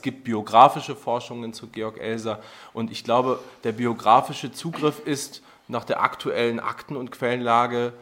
Es 0.00 0.02
gibt 0.02 0.24
biografische 0.24 0.96
Forschungen 0.96 1.52
zu 1.52 1.66
Georg 1.66 2.00
Elser 2.00 2.40
und 2.72 2.90
ich 2.90 3.04
glaube, 3.04 3.38
der 3.64 3.72
biografische 3.72 4.50
Zugriff 4.50 4.98
ist 5.04 5.42
nach 5.68 5.84
der 5.84 6.02
aktuellen 6.02 6.58
Akten- 6.58 6.96
und 6.96 7.12
Quellenlage 7.12 7.92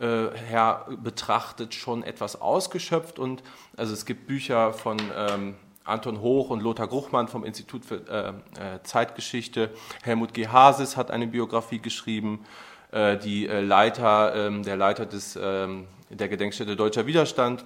äh, 0.00 0.36
her 0.48 0.84
betrachtet 1.00 1.72
schon 1.72 2.02
etwas 2.02 2.40
ausgeschöpft 2.40 3.20
und 3.20 3.44
also 3.76 3.92
es 3.92 4.04
gibt 4.04 4.26
Bücher 4.26 4.72
von 4.72 4.96
ähm, 5.16 5.54
Anton 5.84 6.20
Hoch 6.20 6.50
und 6.50 6.60
Lothar 6.60 6.88
Gruchmann 6.88 7.28
vom 7.28 7.44
Institut 7.44 7.84
für 7.84 8.00
äh, 8.08 8.30
äh, 8.30 8.82
Zeitgeschichte. 8.82 9.70
Helmut 10.02 10.34
G. 10.34 10.48
Hasis 10.48 10.96
hat 10.96 11.12
eine 11.12 11.28
Biografie 11.28 11.78
geschrieben. 11.78 12.44
Äh, 12.90 13.16
die 13.16 13.46
äh, 13.46 13.60
Leiter, 13.60 14.34
ähm, 14.34 14.64
der 14.64 14.76
Leiter 14.76 15.06
des, 15.06 15.38
ähm, 15.40 15.86
der 16.10 16.28
Gedenkstätte 16.28 16.74
Deutscher 16.74 17.06
Widerstand, 17.06 17.64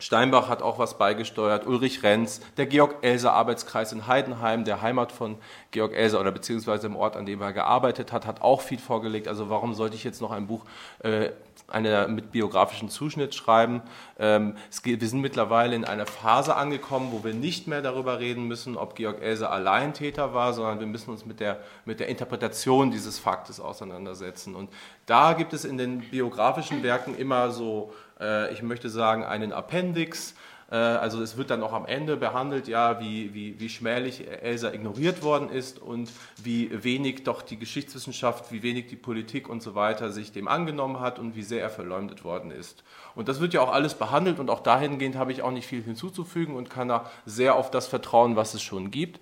Steinbach 0.00 0.48
hat 0.48 0.62
auch 0.62 0.78
was 0.78 0.96
beigesteuert, 0.96 1.66
Ulrich 1.66 2.02
Renz, 2.02 2.40
der 2.56 2.66
Georg-Elser-Arbeitskreis 2.66 3.92
in 3.92 4.06
Heidenheim, 4.06 4.64
der 4.64 4.80
Heimat 4.80 5.12
von 5.12 5.36
Georg 5.70 5.94
Elser 5.94 6.20
oder 6.20 6.32
beziehungsweise 6.32 6.86
im 6.86 6.96
Ort, 6.96 7.16
an 7.16 7.26
dem 7.26 7.40
er 7.42 7.52
gearbeitet 7.52 8.10
hat, 8.10 8.26
hat 8.26 8.40
auch 8.40 8.62
viel 8.62 8.78
vorgelegt. 8.78 9.28
Also 9.28 9.50
warum 9.50 9.74
sollte 9.74 9.96
ich 9.96 10.02
jetzt 10.02 10.22
noch 10.22 10.30
ein 10.30 10.46
Buch 10.46 10.64
äh, 11.00 11.30
eine, 11.68 12.08
mit 12.08 12.32
biografischem 12.32 12.88
Zuschnitt 12.88 13.34
schreiben? 13.34 13.82
Ähm, 14.18 14.56
geht, 14.82 15.02
wir 15.02 15.08
sind 15.08 15.20
mittlerweile 15.20 15.76
in 15.76 15.84
einer 15.84 16.06
Phase 16.06 16.56
angekommen, 16.56 17.10
wo 17.12 17.22
wir 17.22 17.34
nicht 17.34 17.66
mehr 17.66 17.82
darüber 17.82 18.18
reden 18.18 18.48
müssen, 18.48 18.78
ob 18.78 18.96
Georg 18.96 19.20
Elser 19.20 19.52
allein 19.52 19.92
Täter 19.92 20.32
war, 20.32 20.54
sondern 20.54 20.80
wir 20.80 20.86
müssen 20.86 21.10
uns 21.10 21.26
mit 21.26 21.40
der, 21.40 21.60
mit 21.84 22.00
der 22.00 22.08
Interpretation 22.08 22.90
dieses 22.90 23.18
Faktes 23.18 23.60
auseinandersetzen. 23.60 24.54
Und 24.54 24.70
da 25.04 25.34
gibt 25.34 25.52
es 25.52 25.66
in 25.66 25.76
den 25.76 26.00
biografischen 26.00 26.82
Werken 26.82 27.14
immer 27.16 27.50
so 27.50 27.92
äh, 28.20 28.52
ich 28.52 28.62
möchte 28.62 28.88
sagen, 28.88 29.24
einen 29.24 29.52
Appendix. 29.52 30.34
Äh, 30.70 30.76
also 30.76 31.22
es 31.22 31.36
wird 31.36 31.50
dann 31.50 31.62
auch 31.62 31.72
am 31.72 31.86
Ende 31.86 32.16
behandelt, 32.16 32.68
ja, 32.68 33.00
wie, 33.00 33.34
wie, 33.34 33.58
wie 33.58 33.68
schmählich 33.68 34.26
Elsa 34.28 34.72
ignoriert 34.72 35.22
worden 35.22 35.48
ist 35.48 35.80
und 35.80 36.10
wie 36.42 36.70
wenig 36.84 37.24
doch 37.24 37.42
die 37.42 37.58
Geschichtswissenschaft, 37.58 38.52
wie 38.52 38.62
wenig 38.62 38.86
die 38.86 38.96
Politik 38.96 39.48
und 39.48 39.62
so 39.62 39.74
weiter 39.74 40.12
sich 40.12 40.32
dem 40.32 40.48
angenommen 40.48 41.00
hat 41.00 41.18
und 41.18 41.34
wie 41.34 41.42
sehr 41.42 41.62
er 41.62 41.70
verleumdet 41.70 42.24
worden 42.24 42.50
ist. 42.50 42.84
Und 43.14 43.28
das 43.28 43.40
wird 43.40 43.54
ja 43.54 43.60
auch 43.60 43.72
alles 43.72 43.94
behandelt 43.94 44.38
und 44.38 44.50
auch 44.50 44.60
dahingehend 44.60 45.16
habe 45.16 45.32
ich 45.32 45.42
auch 45.42 45.50
nicht 45.50 45.66
viel 45.66 45.82
hinzuzufügen 45.82 46.54
und 46.54 46.70
kann 46.70 46.88
da 46.88 47.10
sehr 47.26 47.56
auf 47.56 47.70
das 47.70 47.86
vertrauen, 47.86 48.36
was 48.36 48.54
es 48.54 48.62
schon 48.62 48.90
gibt. 48.90 49.20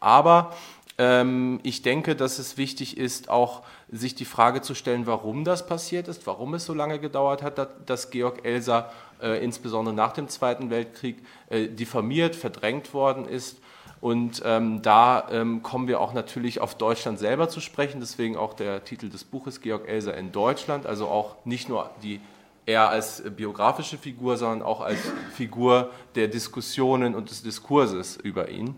Aber 0.00 0.54
ähm, 0.98 1.60
ich 1.62 1.82
denke, 1.82 2.16
dass 2.16 2.38
es 2.38 2.56
wichtig 2.56 2.96
ist, 2.96 3.30
auch 3.30 3.62
sich 3.90 4.14
die 4.14 4.24
Frage 4.24 4.60
zu 4.60 4.74
stellen, 4.74 5.06
warum 5.06 5.44
das 5.44 5.66
passiert 5.66 6.08
ist, 6.08 6.26
warum 6.26 6.54
es 6.54 6.64
so 6.64 6.74
lange 6.74 6.98
gedauert 6.98 7.42
hat, 7.42 7.68
dass 7.86 8.10
Georg 8.10 8.44
Elser 8.44 8.92
äh, 9.22 9.42
insbesondere 9.42 9.94
nach 9.94 10.12
dem 10.12 10.28
Zweiten 10.28 10.70
Weltkrieg 10.70 11.18
äh, 11.48 11.68
diffamiert, 11.68 12.36
verdrängt 12.36 12.92
worden 12.92 13.26
ist. 13.26 13.58
Und 14.00 14.42
ähm, 14.44 14.82
da 14.82 15.28
ähm, 15.30 15.62
kommen 15.62 15.88
wir 15.88 16.00
auch 16.00 16.12
natürlich 16.12 16.60
auf 16.60 16.76
Deutschland 16.76 17.18
selber 17.18 17.48
zu 17.48 17.60
sprechen, 17.60 18.00
deswegen 18.00 18.36
auch 18.36 18.54
der 18.54 18.84
Titel 18.84 19.08
des 19.08 19.24
Buches 19.24 19.60
Georg 19.60 19.88
Elser 19.88 20.16
in 20.16 20.30
Deutschland, 20.30 20.86
also 20.86 21.08
auch 21.08 21.44
nicht 21.44 21.68
nur 21.68 21.90
die 22.02 22.20
er 22.68 22.90
als 22.90 23.22
biografische 23.34 23.96
Figur, 23.96 24.36
sondern 24.36 24.60
auch 24.60 24.82
als 24.82 25.00
Figur 25.32 25.90
der 26.14 26.28
Diskussionen 26.28 27.14
und 27.14 27.30
des 27.30 27.42
Diskurses 27.42 28.18
über 28.18 28.50
ihn. 28.50 28.74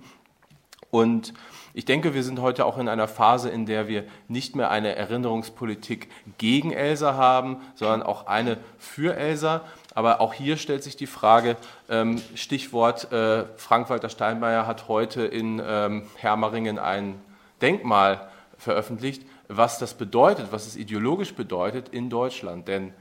Und 0.91 1.33
ich 1.73 1.85
denke, 1.85 2.15
wir 2.15 2.25
sind 2.25 2.41
heute 2.41 2.65
auch 2.67 2.79
in 2.79 2.89
einer 2.89 3.07
Phase, 3.07 3.49
in 3.49 3.65
der 3.65 3.87
wir 3.87 4.05
nicht 4.27 4.57
mehr 4.57 4.71
eine 4.71 4.97
Erinnerungspolitik 4.97 6.09
gegen 6.39 6.73
Elsa 6.73 7.15
haben, 7.15 7.59
sondern 7.77 8.03
auch 8.03 8.27
eine 8.27 8.59
für 8.79 9.17
Elsa. 9.17 9.63
Aber 9.95 10.21
auch 10.21 10.35
hier 10.35 10.57
stellt 10.57 10.83
sich 10.83 10.97
die 10.97 11.07
Frage, 11.07 11.57
ähm, 11.89 12.21
Stichwort 12.35 13.13
äh, 13.13 13.45
Frank-Walter 13.57 14.09
Steinmeier 14.09 14.67
hat 14.67 14.89
heute 14.89 15.23
in 15.23 15.63
ähm, 15.65 16.09
Hermaringen 16.17 16.79
ein 16.79 17.21
Denkmal 17.63 18.29
veröffentlicht, 18.59 19.25
was 19.49 19.79
das 19.79 19.95
bedeutet, 19.95 20.49
was 20.51 20.67
es 20.67 20.77
ideologisch 20.77 21.35
bedeutet 21.35 21.89
in 21.91 22.11
Deutschland. 22.11 22.67
Denn 22.67 22.93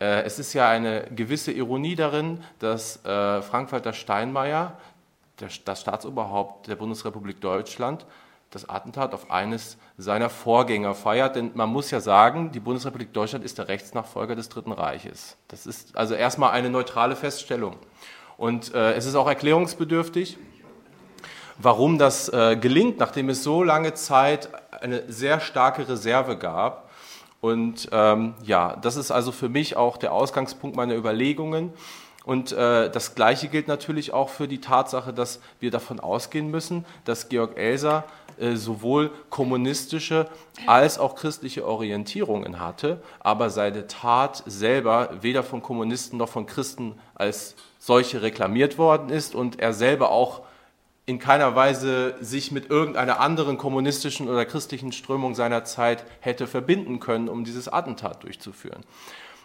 äh, 0.00 0.22
es 0.22 0.38
ist 0.38 0.52
ja 0.52 0.68
eine 0.68 1.04
gewisse 1.14 1.52
Ironie 1.52 1.94
darin, 1.94 2.42
dass 2.58 3.04
äh, 3.04 3.42
Frank-Walter 3.42 3.92
Steinmeier 3.92 4.78
der, 5.40 5.48
das 5.64 5.80
Staatsoberhaupt 5.80 6.68
der 6.68 6.76
Bundesrepublik 6.76 7.40
Deutschland 7.40 8.06
das 8.54 8.68
Attentat 8.68 9.14
auf 9.14 9.30
eines 9.30 9.76
seiner 9.98 10.30
Vorgänger 10.30 10.94
feiert. 10.94 11.36
Denn 11.36 11.50
man 11.54 11.68
muss 11.68 11.90
ja 11.90 12.00
sagen, 12.00 12.52
die 12.52 12.60
Bundesrepublik 12.60 13.12
Deutschland 13.12 13.44
ist 13.44 13.58
der 13.58 13.68
Rechtsnachfolger 13.68 14.36
des 14.36 14.48
Dritten 14.48 14.72
Reiches. 14.72 15.36
Das 15.48 15.66
ist 15.66 15.96
also 15.96 16.14
erstmal 16.14 16.52
eine 16.52 16.70
neutrale 16.70 17.16
Feststellung. 17.16 17.76
Und 18.36 18.74
äh, 18.74 18.94
es 18.94 19.06
ist 19.06 19.14
auch 19.14 19.28
erklärungsbedürftig, 19.28 20.38
warum 21.58 21.98
das 21.98 22.28
äh, 22.28 22.56
gelingt, 22.56 22.98
nachdem 22.98 23.28
es 23.28 23.42
so 23.42 23.62
lange 23.62 23.94
Zeit 23.94 24.48
eine 24.80 25.10
sehr 25.10 25.40
starke 25.40 25.88
Reserve 25.88 26.36
gab. 26.36 26.90
Und 27.40 27.88
ähm, 27.92 28.34
ja, 28.42 28.76
das 28.76 28.96
ist 28.96 29.10
also 29.10 29.30
für 29.30 29.48
mich 29.48 29.76
auch 29.76 29.96
der 29.96 30.12
Ausgangspunkt 30.12 30.76
meiner 30.76 30.94
Überlegungen. 30.94 31.72
Und 32.24 32.52
äh, 32.52 32.90
das 32.90 33.14
Gleiche 33.14 33.48
gilt 33.48 33.68
natürlich 33.68 34.12
auch 34.12 34.30
für 34.30 34.48
die 34.48 34.60
Tatsache, 34.60 35.12
dass 35.12 35.40
wir 35.60 35.70
davon 35.70 36.00
ausgehen 36.00 36.50
müssen, 36.50 36.86
dass 37.04 37.28
Georg 37.28 37.58
Elser 37.58 38.04
äh, 38.38 38.56
sowohl 38.56 39.10
kommunistische 39.30 40.28
als 40.66 40.98
auch 40.98 41.16
christliche 41.16 41.66
Orientierungen 41.66 42.58
hatte, 42.58 43.02
aber 43.20 43.50
seine 43.50 43.86
Tat 43.86 44.42
selber 44.46 45.10
weder 45.20 45.42
von 45.42 45.62
Kommunisten 45.62 46.18
noch 46.18 46.30
von 46.30 46.46
Christen 46.46 46.98
als 47.14 47.54
solche 47.78 48.22
reklamiert 48.22 48.78
worden 48.78 49.10
ist 49.10 49.34
und 49.34 49.60
er 49.60 49.74
selber 49.74 50.10
auch 50.10 50.42
in 51.06 51.18
keiner 51.18 51.54
Weise 51.54 52.14
sich 52.20 52.50
mit 52.50 52.70
irgendeiner 52.70 53.20
anderen 53.20 53.58
kommunistischen 53.58 54.28
oder 54.28 54.46
christlichen 54.46 54.90
Strömung 54.90 55.34
seiner 55.34 55.64
Zeit 55.64 56.04
hätte 56.20 56.46
verbinden 56.46 56.98
können, 56.98 57.28
um 57.28 57.44
dieses 57.44 57.68
Attentat 57.68 58.22
durchzuführen. 58.22 58.82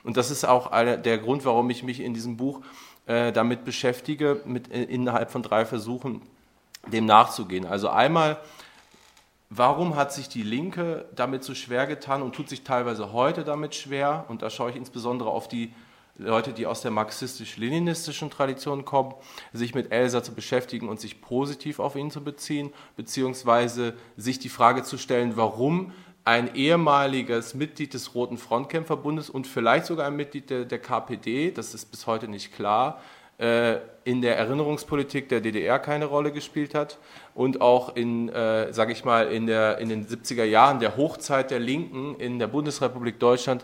Und 0.04 0.18
das 0.18 0.32
ist 0.32 0.46
auch 0.46 0.72
der 0.72 1.18
Grund, 1.18 1.46
warum 1.46 1.70
ich 1.70 1.84
mich 1.84 2.00
in 2.00 2.14
diesem 2.14 2.38
Buch 2.38 2.62
äh, 3.06 3.32
damit 3.32 3.66
beschäftige, 3.66 4.42
mit, 4.46 4.72
äh, 4.72 4.84
innerhalb 4.84 5.32
von 5.32 5.44
drei 5.44 5.66
Versuchen 5.66 6.22
dem 6.88 7.06
nachzugehen. 7.06 7.66
Also 7.66 7.90
einmal, 7.90 8.38
warum 9.50 9.96
hat 9.96 10.14
sich 10.14 10.30
die 10.30 10.44
Linke 10.44 11.06
damit 11.16 11.44
so 11.44 11.56
schwer 11.56 11.88
getan 11.88 12.22
und 12.22 12.36
tut 12.36 12.50
sich 12.50 12.64
teilweise 12.64 13.12
heute 13.12 13.44
damit 13.44 13.76
schwer? 13.76 14.26
Und 14.28 14.42
da 14.42 14.50
schaue 14.50 14.70
ich 14.70 14.76
insbesondere 14.76 15.30
auf 15.30 15.48
die 15.48 15.74
Leute, 16.20 16.52
die 16.52 16.66
aus 16.66 16.82
der 16.82 16.92
marxistisch-leninistischen 16.92 18.30
Tradition 18.30 18.84
kommen, 18.84 19.14
sich 19.54 19.74
mit 19.74 19.92
Elsa 19.92 20.22
zu 20.22 20.34
beschäftigen 20.34 20.90
und 20.90 21.00
sich 21.00 21.22
positiv 21.22 21.80
auf 21.80 21.96
ihn 21.96 22.12
zu 22.12 22.22
beziehen, 22.22 22.74
beziehungsweise 22.98 23.96
sich 24.18 24.38
die 24.38 24.50
Frage 24.50 24.84
zu 24.84 24.98
stellen, 24.98 25.38
warum 25.38 25.94
ein 26.26 26.54
ehemaliges 26.56 27.54
Mitglied 27.54 27.94
des 27.94 28.14
Roten 28.14 28.38
Frontkämpferbundes 28.38 29.30
und 29.30 29.48
vielleicht 29.48 29.86
sogar 29.86 30.08
ein 30.08 30.16
Mitglied 30.16 30.50
der, 30.50 30.66
der 30.66 30.80
KPD, 30.80 31.52
das 31.52 31.74
ist 31.74 31.90
bis 31.92 32.08
heute 32.08 32.28
nicht 32.28 32.54
klar, 32.54 33.02
äh, 33.40 33.78
in 34.04 34.22
der 34.22 34.38
Erinnerungspolitik 34.38 35.30
der 35.30 35.40
DDR 35.40 35.80
keine 35.80 36.06
Rolle 36.06 36.32
gespielt 36.32 36.76
hat 36.76 36.98
und 37.34 37.62
auch 37.62 37.96
in, 37.96 38.30
äh, 38.30 38.74
sage 38.74 38.92
ich 38.92 39.06
mal, 39.06 39.28
in, 39.32 39.48
der, 39.48 39.78
in 39.78 39.90
den 39.90 40.06
70er 40.06 40.44
Jahren 40.44 40.80
der 40.80 40.98
Hochzeit 40.98 41.52
der 41.52 41.60
Linken 41.60 42.16
in 42.16 42.38
der 42.38 42.48
Bundesrepublik 42.48 43.20
Deutschland 43.20 43.64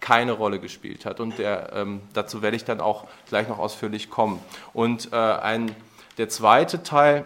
keine 0.00 0.32
Rolle 0.32 0.58
gespielt 0.58 1.06
hat. 1.06 1.20
Und 1.20 1.38
der, 1.38 1.72
ähm, 1.74 2.00
dazu 2.12 2.42
werde 2.42 2.56
ich 2.56 2.64
dann 2.64 2.80
auch 2.80 3.06
gleich 3.28 3.48
noch 3.48 3.58
ausführlich 3.58 4.10
kommen. 4.10 4.40
Und 4.74 5.12
äh, 5.12 5.16
ein, 5.16 5.74
der 6.18 6.28
zweite 6.28 6.82
Teil 6.82 7.24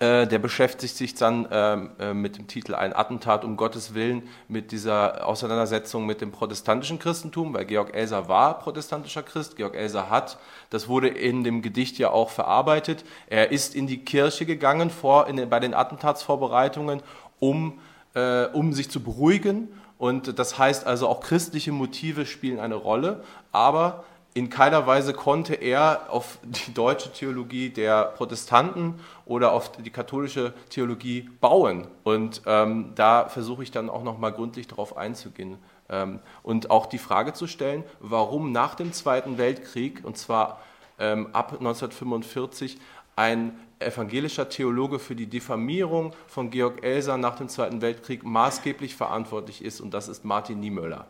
äh, 0.00 0.26
der 0.26 0.38
beschäftigt 0.38 0.96
sich 0.96 1.14
dann 1.14 1.46
ähm, 1.50 1.90
äh, 1.98 2.14
mit 2.14 2.38
dem 2.38 2.46
Titel 2.46 2.74
Ein 2.74 2.96
Attentat 2.96 3.44
um 3.44 3.58
Gottes 3.58 3.92
Willen 3.92 4.22
mit 4.48 4.72
dieser 4.72 5.26
Auseinandersetzung 5.26 6.06
mit 6.06 6.22
dem 6.22 6.32
protestantischen 6.32 6.98
Christentum, 6.98 7.52
weil 7.52 7.66
Georg 7.66 7.94
Elser 7.94 8.26
war 8.26 8.58
protestantischer 8.58 9.22
Christ. 9.22 9.56
Georg 9.56 9.76
Elser 9.76 10.08
hat, 10.08 10.38
das 10.70 10.88
wurde 10.88 11.08
in 11.08 11.44
dem 11.44 11.60
Gedicht 11.60 11.98
ja 11.98 12.10
auch 12.10 12.30
verarbeitet, 12.30 13.04
er 13.26 13.52
ist 13.52 13.74
in 13.74 13.86
die 13.86 14.02
Kirche 14.02 14.46
gegangen 14.46 14.88
vor, 14.88 15.26
in, 15.26 15.50
bei 15.50 15.60
den 15.60 15.74
Attentatsvorbereitungen, 15.74 17.02
um, 17.38 17.78
äh, 18.14 18.46
um 18.46 18.72
sich 18.72 18.90
zu 18.90 19.00
beruhigen. 19.02 19.68
Und 19.98 20.38
das 20.38 20.58
heißt 20.58 20.86
also 20.86 21.08
auch 21.08 21.20
christliche 21.20 21.72
Motive 21.72 22.24
spielen 22.24 22.58
eine 22.58 22.76
Rolle, 22.76 23.22
aber 23.52 24.04
in 24.32 24.48
keiner 24.48 24.86
Weise 24.86 25.12
konnte 25.12 25.54
er 25.54 26.06
auf 26.08 26.38
die 26.42 26.72
deutsche 26.72 27.12
Theologie 27.12 27.70
der 27.70 28.04
Protestanten 28.04 28.94
oder 29.26 29.52
auf 29.52 29.72
die 29.72 29.90
katholische 29.90 30.54
Theologie 30.68 31.28
bauen. 31.40 31.88
Und 32.04 32.42
ähm, 32.46 32.92
da 32.94 33.28
versuche 33.28 33.64
ich 33.64 33.72
dann 33.72 33.90
auch 33.90 34.04
nochmal 34.04 34.32
gründlich 34.32 34.68
darauf 34.68 34.96
einzugehen. 34.96 35.58
Ähm, 35.88 36.20
und 36.44 36.70
auch 36.70 36.86
die 36.86 36.98
Frage 36.98 37.32
zu 37.32 37.48
stellen, 37.48 37.82
warum 37.98 38.52
nach 38.52 38.76
dem 38.76 38.92
Zweiten 38.92 39.36
Weltkrieg, 39.36 40.02
und 40.04 40.16
zwar 40.16 40.60
ähm, 41.00 41.28
ab 41.32 41.52
1945, 41.52 42.78
ein 43.16 43.58
evangelischer 43.80 44.48
Theologe 44.48 45.00
für 45.00 45.16
die 45.16 45.26
Diffamierung 45.26 46.12
von 46.28 46.50
Georg 46.50 46.84
Elser 46.84 47.16
nach 47.16 47.34
dem 47.34 47.48
Zweiten 47.48 47.82
Weltkrieg 47.82 48.22
maßgeblich 48.22 48.94
verantwortlich 48.94 49.64
ist, 49.64 49.80
und 49.80 49.92
das 49.92 50.06
ist 50.06 50.24
Martin 50.24 50.60
Niemöller. 50.60 51.06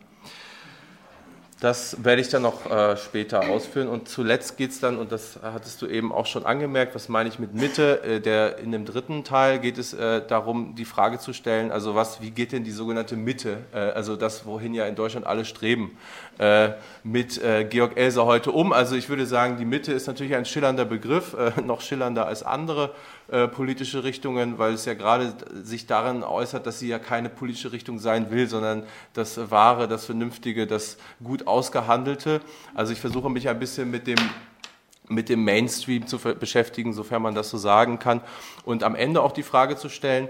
Das 1.61 2.03
werde 2.03 2.23
ich 2.23 2.31
dann 2.31 2.41
noch 2.41 2.71
äh, 2.71 2.97
später 2.97 3.51
ausführen. 3.51 3.89
Und 3.89 4.09
zuletzt 4.09 4.57
geht 4.57 4.71
es 4.71 4.81
dann, 4.81 4.97
und 4.97 5.13
das 5.13 5.39
hattest 5.43 5.83
du 5.83 5.87
eben 5.87 6.11
auch 6.11 6.25
schon 6.25 6.47
angemerkt, 6.47 6.95
was 6.95 7.11
meine 7.11 7.29
ich 7.29 7.39
mit 7.39 7.55
Mitte? 7.55 8.03
Äh, 8.03 8.21
der, 8.21 8.59
in 8.59 8.73
dem 8.73 8.87
dritten 8.87 9.25
Teil 9.25 9.59
geht 9.59 9.77
es 9.77 9.93
äh, 9.93 10.23
darum, 10.27 10.75
die 10.75 10.87
Frage 10.87 11.19
zu 11.19 11.35
stellen, 11.35 11.71
also 11.71 11.95
was, 11.95 12.23
wie 12.23 12.31
geht 12.31 12.53
denn 12.53 12.65
die 12.65 12.71
sogenannte 12.71 13.15
Mitte, 13.15 13.59
äh, 13.75 13.79
also 13.79 14.17
das, 14.17 14.47
wohin 14.47 14.73
ja 14.73 14.87
in 14.87 14.95
Deutschland 14.95 15.27
alle 15.27 15.45
streben, 15.45 15.99
äh, 16.39 16.71
mit 17.05 17.37
äh, 17.43 17.65
Georg 17.65 17.99
Elser 17.99 18.25
heute 18.25 18.53
um? 18.53 18.73
Also 18.73 18.97
ich 18.97 19.11
würde 19.11 19.27
sagen, 19.27 19.59
die 19.59 19.67
Mitte 19.67 19.93
ist 19.93 20.07
natürlich 20.07 20.35
ein 20.35 20.47
schillernder 20.47 20.87
Begriff, 20.87 21.37
noch 21.63 21.83
schillernder 21.83 22.27
als 22.27 22.43
andere 22.43 22.95
politische 23.49 24.03
Richtungen, 24.03 24.59
weil 24.59 24.75
es 24.75 24.85
ja 24.85 24.95
gerade 24.95 25.35
sich 25.63 25.87
darin 25.87 26.25
äußert, 26.25 26.67
dass 26.67 26.81
sie 26.81 26.89
ja 26.89 26.99
keine 26.99 27.29
politische 27.29 27.73
Richtung 27.73 27.99
sein 27.99 28.31
will, 28.31 28.49
sondern 28.49 28.85
das 29.13 29.51
Wahre, 29.51 29.87
das 29.87 30.07
Vernünftige, 30.07 30.67
das 30.67 30.97
gut 31.23 31.47
ausgehandelte. 31.47 32.41
Also 32.75 32.93
ich 32.93 33.01
versuche 33.01 33.31
mich 33.31 33.49
ein 33.49 33.59
bisschen 33.59 33.91
mit 33.91 34.07
dem 34.07 34.19
mit 35.11 35.29
dem 35.29 35.45
Mainstream 35.45 36.07
zu 36.07 36.19
beschäftigen, 36.19 36.93
sofern 36.93 37.21
man 37.21 37.35
das 37.35 37.51
so 37.51 37.59
sagen 37.59 37.99
kann. 37.99 38.21
Und 38.65 38.85
am 38.85 38.95
Ende 38.95 39.23
auch 39.23 39.33
die 39.33 39.43
Frage 39.43 39.75
zu 39.75 39.89
stellen, 39.89 40.29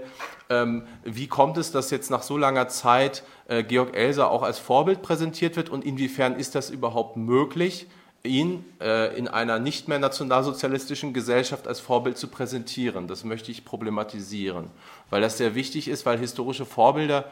ähm, 0.49 0.87
wie 1.03 1.27
kommt 1.27 1.57
es, 1.57 1.71
dass 1.71 1.91
jetzt 1.91 2.09
nach 2.09 2.23
so 2.23 2.35
langer 2.35 2.67
Zeit 2.67 3.23
äh, 3.47 3.63
Georg 3.63 3.95
Elser 3.95 4.31
auch 4.31 4.41
als 4.41 4.57
Vorbild 4.57 5.03
präsentiert 5.03 5.55
wird 5.55 5.69
und 5.69 5.85
inwiefern 5.85 6.35
ist 6.35 6.55
das 6.55 6.71
überhaupt 6.71 7.15
möglich, 7.15 7.87
ihn 8.23 8.65
äh, 8.79 9.17
in 9.17 9.27
einer 9.27 9.59
nicht 9.59 9.87
mehr 9.87 9.99
nationalsozialistischen 9.99 11.13
Gesellschaft 11.13 11.67
als 11.67 11.79
Vorbild 11.79 12.17
zu 12.17 12.27
präsentieren. 12.27 13.07
Das 13.07 13.23
möchte 13.23 13.51
ich 13.51 13.65
problematisieren, 13.65 14.67
weil 15.09 15.21
das 15.21 15.37
sehr 15.37 15.55
wichtig 15.55 15.87
ist, 15.87 16.05
weil 16.05 16.17
historische 16.19 16.65
Vorbilder 16.65 17.25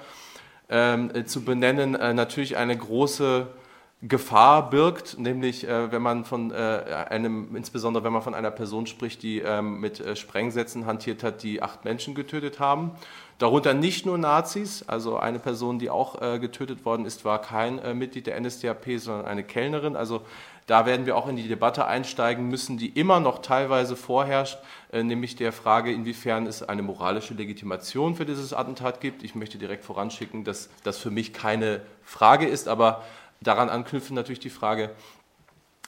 ähm, 0.69 1.11
äh, 1.13 1.25
zu 1.25 1.43
benennen 1.43 1.91
natürlich 1.91 2.57
eine 2.57 2.77
große 2.77 3.47
Gefahr 4.01 4.69
birgt, 4.69 5.19
nämlich 5.19 5.67
äh, 5.67 5.91
wenn 5.91 6.01
man 6.01 6.23
von 6.23 6.51
äh, 6.51 6.55
einem, 7.09 7.53
insbesondere 7.57 8.05
wenn 8.05 8.13
man 8.13 8.21
von 8.21 8.33
einer 8.33 8.49
Person 8.49 8.87
spricht, 8.87 9.21
die 9.23 9.39
ähm, 9.39 9.81
mit 9.81 9.99
äh, 9.99 10.15
Sprengsätzen 10.15 10.85
hantiert 10.85 11.21
hat, 11.21 11.43
die 11.43 11.61
acht 11.61 11.83
Menschen 11.83 12.15
getötet 12.15 12.61
haben. 12.61 12.91
Darunter 13.39 13.73
nicht 13.73 14.05
nur 14.05 14.17
Nazis, 14.17 14.85
also 14.87 15.17
eine 15.17 15.39
Person, 15.39 15.79
die 15.79 15.89
auch 15.89 16.21
äh, 16.21 16.39
getötet 16.39 16.85
worden 16.85 17.05
ist, 17.05 17.25
war 17.25 17.41
kein 17.41 17.77
äh, 17.79 17.93
Mitglied 17.93 18.27
der 18.27 18.39
NSDAP, 18.39 18.85
sondern 18.99 19.25
eine 19.25 19.43
Kellnerin. 19.43 19.97
Also 19.97 20.21
da 20.69 20.85
werden 20.85 21.05
wir 21.05 21.17
auch 21.17 21.27
in 21.27 21.35
die 21.35 21.47
Debatte 21.47 21.85
einsteigen 21.85 22.47
müssen, 22.47 22.77
die 22.77 22.89
immer 22.89 23.19
noch 23.19 23.39
teilweise 23.39 23.95
vorherrscht, 23.95 24.59
äh, 24.91 25.03
nämlich 25.03 25.35
der 25.35 25.51
Frage, 25.51 25.91
inwiefern 25.91 26.47
es 26.47 26.63
eine 26.63 26.81
moralische 26.81 27.33
Legitimation 27.33 28.15
für 28.15 28.25
dieses 28.25 28.53
Attentat 28.53 29.01
gibt. 29.01 29.23
Ich 29.23 29.35
möchte 29.35 29.57
direkt 29.57 29.83
voranschicken, 29.83 30.43
dass 30.43 30.69
das 30.83 30.97
für 30.97 31.11
mich 31.11 31.33
keine 31.33 31.81
Frage 32.03 32.47
ist, 32.47 32.67
aber 32.67 33.03
Daran 33.41 33.69
anknüpfen 33.69 34.15
natürlich 34.15 34.39
die 34.39 34.49
Frage, 34.49 34.91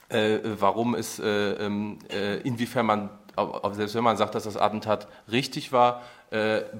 äh, 0.08 0.38
warum 0.42 0.94
es, 0.94 1.18
äh, 1.18 1.26
ähm, 1.26 1.98
äh, 2.10 2.40
inwiefern 2.40 2.86
man, 2.86 3.10
selbst 3.72 3.94
wenn 3.94 4.04
man 4.04 4.16
sagt, 4.16 4.34
dass 4.34 4.44
das 4.44 4.56
Attentat 4.56 5.08
richtig 5.30 5.72
war, 5.72 6.02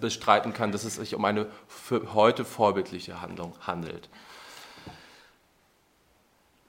bestreiten 0.01 0.55
kann, 0.55 0.73
dass 0.73 0.85
es 0.85 0.95
sich 0.95 1.15
um 1.15 1.27
eine 1.27 1.47
für 1.69 2.15
heute 2.15 2.43
vorbildliche 2.43 3.21
Handlung 3.21 3.53
handelt. 3.61 4.09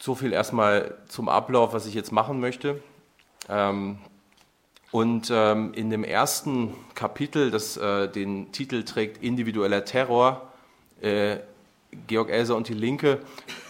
So 0.05 0.15
viel 0.15 0.33
erstmal 0.33 0.95
zum 1.07 1.29
Ablauf, 1.29 1.71
was 1.71 1.85
ich 1.85 1.93
jetzt 1.93 2.11
machen 2.11 2.41
möchte. 2.41 2.83
Ähm, 3.47 3.99
und 4.91 5.31
ähm, 5.33 5.73
in 5.73 5.89
dem 5.89 6.03
ersten 6.03 6.75
Kapitel, 6.93 7.51
das 7.51 7.77
äh, 7.77 8.09
den 8.09 8.51
Titel 8.51 8.83
trägt 8.83 9.23
Individueller 9.23 9.85
Terror, 9.85 10.49
äh, 10.99 11.37
Georg 12.07 12.29
Elser 12.31 12.57
und 12.57 12.67
die 12.67 12.73
Linke, 12.73 13.19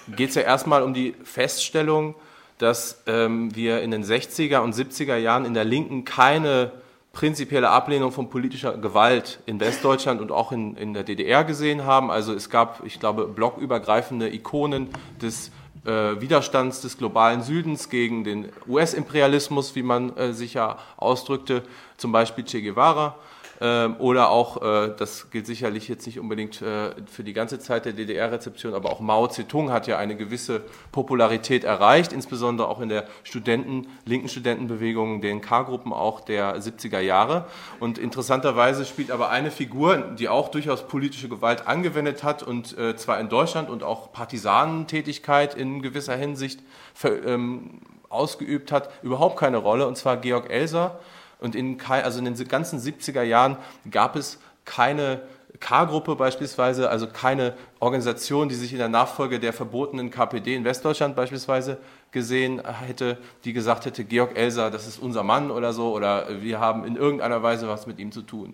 geht 0.07 0.30
es 0.30 0.35
ja 0.35 0.41
erstmal 0.41 0.81
um 0.81 0.95
die 0.95 1.13
Feststellung, 1.24 2.15
dass 2.57 3.03
ähm, 3.06 3.56
wir 3.56 3.83
in 3.83 3.91
den 3.91 4.03
60er 4.03 4.62
und 4.62 4.74
70er 4.74 5.18
Jahren 5.18 5.45
in 5.45 5.53
der 5.53 5.65
Linken 5.65 6.03
keine 6.03 6.71
prinzipielle 7.12 7.69
Ablehnung 7.69 8.12
von 8.12 8.31
politischer 8.31 8.75
Gewalt 8.75 9.39
in 9.45 9.59
Westdeutschland 9.59 10.19
und 10.19 10.31
auch 10.31 10.51
in, 10.51 10.75
in 10.77 10.95
der 10.95 11.03
DDR 11.03 11.44
gesehen 11.44 11.85
haben. 11.85 12.09
Also 12.09 12.33
es 12.33 12.50
gab, 12.50 12.83
ich 12.88 13.00
glaube, 13.00 13.27
blockübergreifende 13.27 14.33
Ikonen 14.33 14.89
des 15.21 15.51
äh, 15.85 16.21
Widerstands 16.21 16.81
des 16.81 16.97
globalen 16.97 17.41
Südens 17.41 17.89
gegen 17.89 18.24
den 18.24 18.50
US-Imperialismus, 18.68 19.75
wie 19.75 19.83
man 19.83 20.15
äh, 20.18 20.33
sich 20.33 20.53
ja 20.53 20.77
ausdrückte, 20.97 21.63
zum 21.97 22.12
Beispiel 22.12 22.44
Che 22.44 22.62
Guevara. 22.62 23.15
Ähm, 23.63 23.95
oder 24.00 24.30
auch, 24.30 24.62
äh, 24.62 24.94
das 24.98 25.31
gilt 25.31 25.45
sicherlich 25.45 25.88
jetzt 25.88 26.06
nicht 26.06 26.19
unbedingt 26.19 26.62
äh, 26.62 26.89
für 27.10 27.24
die 27.24 27.31
ganze 27.31 27.60
Zeit 27.60 27.86
der 27.86 27.94
DDR-Rezeption, 27.94 28.74
aber 28.74 28.92
auch 28.92 29.00
Mao 29.00 29.25
Zedong 29.27 29.71
hat 29.71 29.88
ja 29.88 29.98
eine 29.98 30.18
gewisse 30.18 30.63
Popularität 30.92 31.63
erreicht, 31.63 32.12
insbesondere 32.12 32.68
auch 32.68 32.81
in 32.81 32.89
der 32.89 33.06
Studenten, 33.24 33.88
linken 34.04 34.27
Studentenbewegung, 34.27 35.21
den 35.21 35.39
K-Gruppen 35.39 35.94
auch 35.94 36.19
der 36.19 36.57
70er 36.57 37.00
Jahre. 37.00 37.45
Und 37.80 37.98
interessanterweise 37.98 38.83
spielt 38.83 39.12
aber 39.12 39.30
eine 39.30 39.50
Figur, 39.50 39.95
die 40.19 40.27
auch 40.27 40.50
durchaus 40.50 40.86
politische 40.86 41.30
Gewalt 41.30 41.66
angewendet 41.66 42.21
hat 42.21 42.44
und 42.44 42.77
äh, 42.77 42.98
zwar 42.98 43.18
in 43.21 43.30
Deutschland 43.30 43.69
und 43.69 43.81
auch 43.81 44.12
Partisanentätigkeit 44.12 45.56
in 45.56 45.81
gewisser 45.81 46.18
Hinsicht 46.18 46.59
ähm, 47.06 47.80
ausgeübt 48.09 48.74
hat, 48.74 48.89
überhaupt 49.04 49.38
keine 49.38 49.56
Rolle, 49.57 49.88
und 49.88 49.98
zwar 49.98 50.18
Georg 50.18 50.50
Elser, 50.50 51.00
und 51.44 51.56
in, 51.56 51.78
also 51.81 52.19
in 52.19 52.25
den 52.25 52.48
ganzen 52.48 52.80
70er 52.80 53.22
Jahren 53.22 53.57
gab 53.92 54.16
es 54.16 54.40
keine 54.63 55.22
K-Gruppe 55.60 56.16
beispielsweise, 56.16 56.90
also 56.90 57.06
keine 57.06 57.54
Organisation, 57.81 58.48
die 58.48 58.56
sich 58.56 58.72
in 58.72 58.80
der 58.80 58.88
Nachfolge 58.88 59.40
der 59.40 59.51
verbotenen 59.51 60.10
KPD 60.10 60.56
in 60.56 60.63
Westdeutschland 60.63 61.18
beispielsweise 61.18 61.78
gesehen 62.12 62.62
hätte, 62.66 63.18
die 63.44 63.51
gesagt 63.51 63.86
hätte, 63.86 64.06
Georg 64.06 64.38
Elser, 64.38 64.72
das 64.72 64.88
ist 64.88 65.00
unser 65.00 65.24
Mann 65.24 65.51
oder 65.51 65.74
so, 65.74 65.94
oder 65.94 66.42
wir 66.42 66.62
haben 66.62 66.86
in 66.86 66.95
irgendeiner 66.95 67.44
Weise 67.44 67.68
was 67.68 67.88
mit 67.88 68.00
ihm 68.00 68.13
zu 68.13 68.22
tun. 68.22 68.54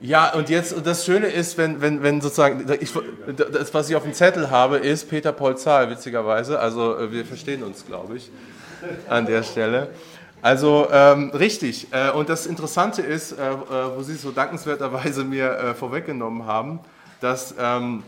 Ja, 0.00 0.32
und 0.34 0.48
jetzt, 0.48 0.72
und 0.72 0.86
das 0.86 1.04
Schöne 1.04 1.26
ist, 1.26 1.58
wenn, 1.58 1.80
wenn, 1.80 2.02
wenn 2.02 2.20
sozusagen, 2.20 2.66
ich, 2.80 2.92
das, 3.36 3.74
was 3.74 3.90
ich 3.90 3.96
auf 3.96 4.04
dem 4.04 4.12
Zettel 4.12 4.50
habe, 4.50 4.76
ist 4.76 5.08
Peter 5.08 5.32
Paul 5.32 5.56
Zahl, 5.56 5.90
witzigerweise. 5.90 6.60
Also, 6.60 6.96
äh, 6.96 7.10
wir 7.10 7.24
verstehen 7.24 7.62
uns, 7.62 7.84
glaube 7.86 8.16
ich 8.16 8.30
an 9.08 9.26
der 9.26 9.42
Stelle. 9.42 9.88
Also 10.42 10.88
ähm, 10.92 11.30
richtig. 11.30 11.88
Äh, 11.90 12.10
und 12.10 12.28
das 12.28 12.46
Interessante 12.46 13.02
ist, 13.02 13.32
äh, 13.32 13.50
äh, 13.50 13.56
wo 13.96 14.02
Sie 14.02 14.12
es 14.12 14.22
so 14.22 14.30
dankenswerterweise 14.30 15.24
mir 15.24 15.50
äh, 15.50 15.74
vorweggenommen 15.74 16.44
haben, 16.44 16.80
dass 17.20 17.54
ähm, 17.58 18.02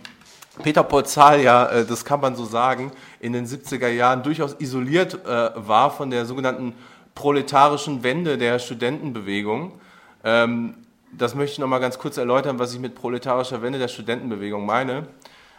Peter 0.63 0.83
Polzal 0.83 1.41
ja, 1.41 1.67
äh, 1.67 1.85
das 1.85 2.05
kann 2.05 2.21
man 2.21 2.37
so 2.37 2.45
sagen, 2.45 2.93
in 3.21 3.33
den 3.33 3.47
70er 3.47 3.89
Jahren 3.89 4.23
durchaus 4.23 4.57
isoliert 4.59 5.25
äh, 5.25 5.51
war 5.55 5.91
von 5.91 6.11
der 6.11 6.27
sogenannten 6.27 6.75
proletarischen 7.15 8.03
Wende 8.03 8.37
der 8.37 8.59
Studentenbewegung. 8.59 9.73
Ähm, 10.23 10.75
das 11.13 11.35
möchte 11.35 11.55
ich 11.55 11.59
nochmal 11.59 11.81
ganz 11.81 11.99
kurz 11.99 12.19
erläutern, 12.19 12.59
was 12.59 12.75
ich 12.75 12.81
mit 12.81 12.95
proletarischer 12.95 13.63
Wende 13.63 13.79
der 13.79 13.89
Studentenbewegung 13.89 14.67
meine. 14.67 15.07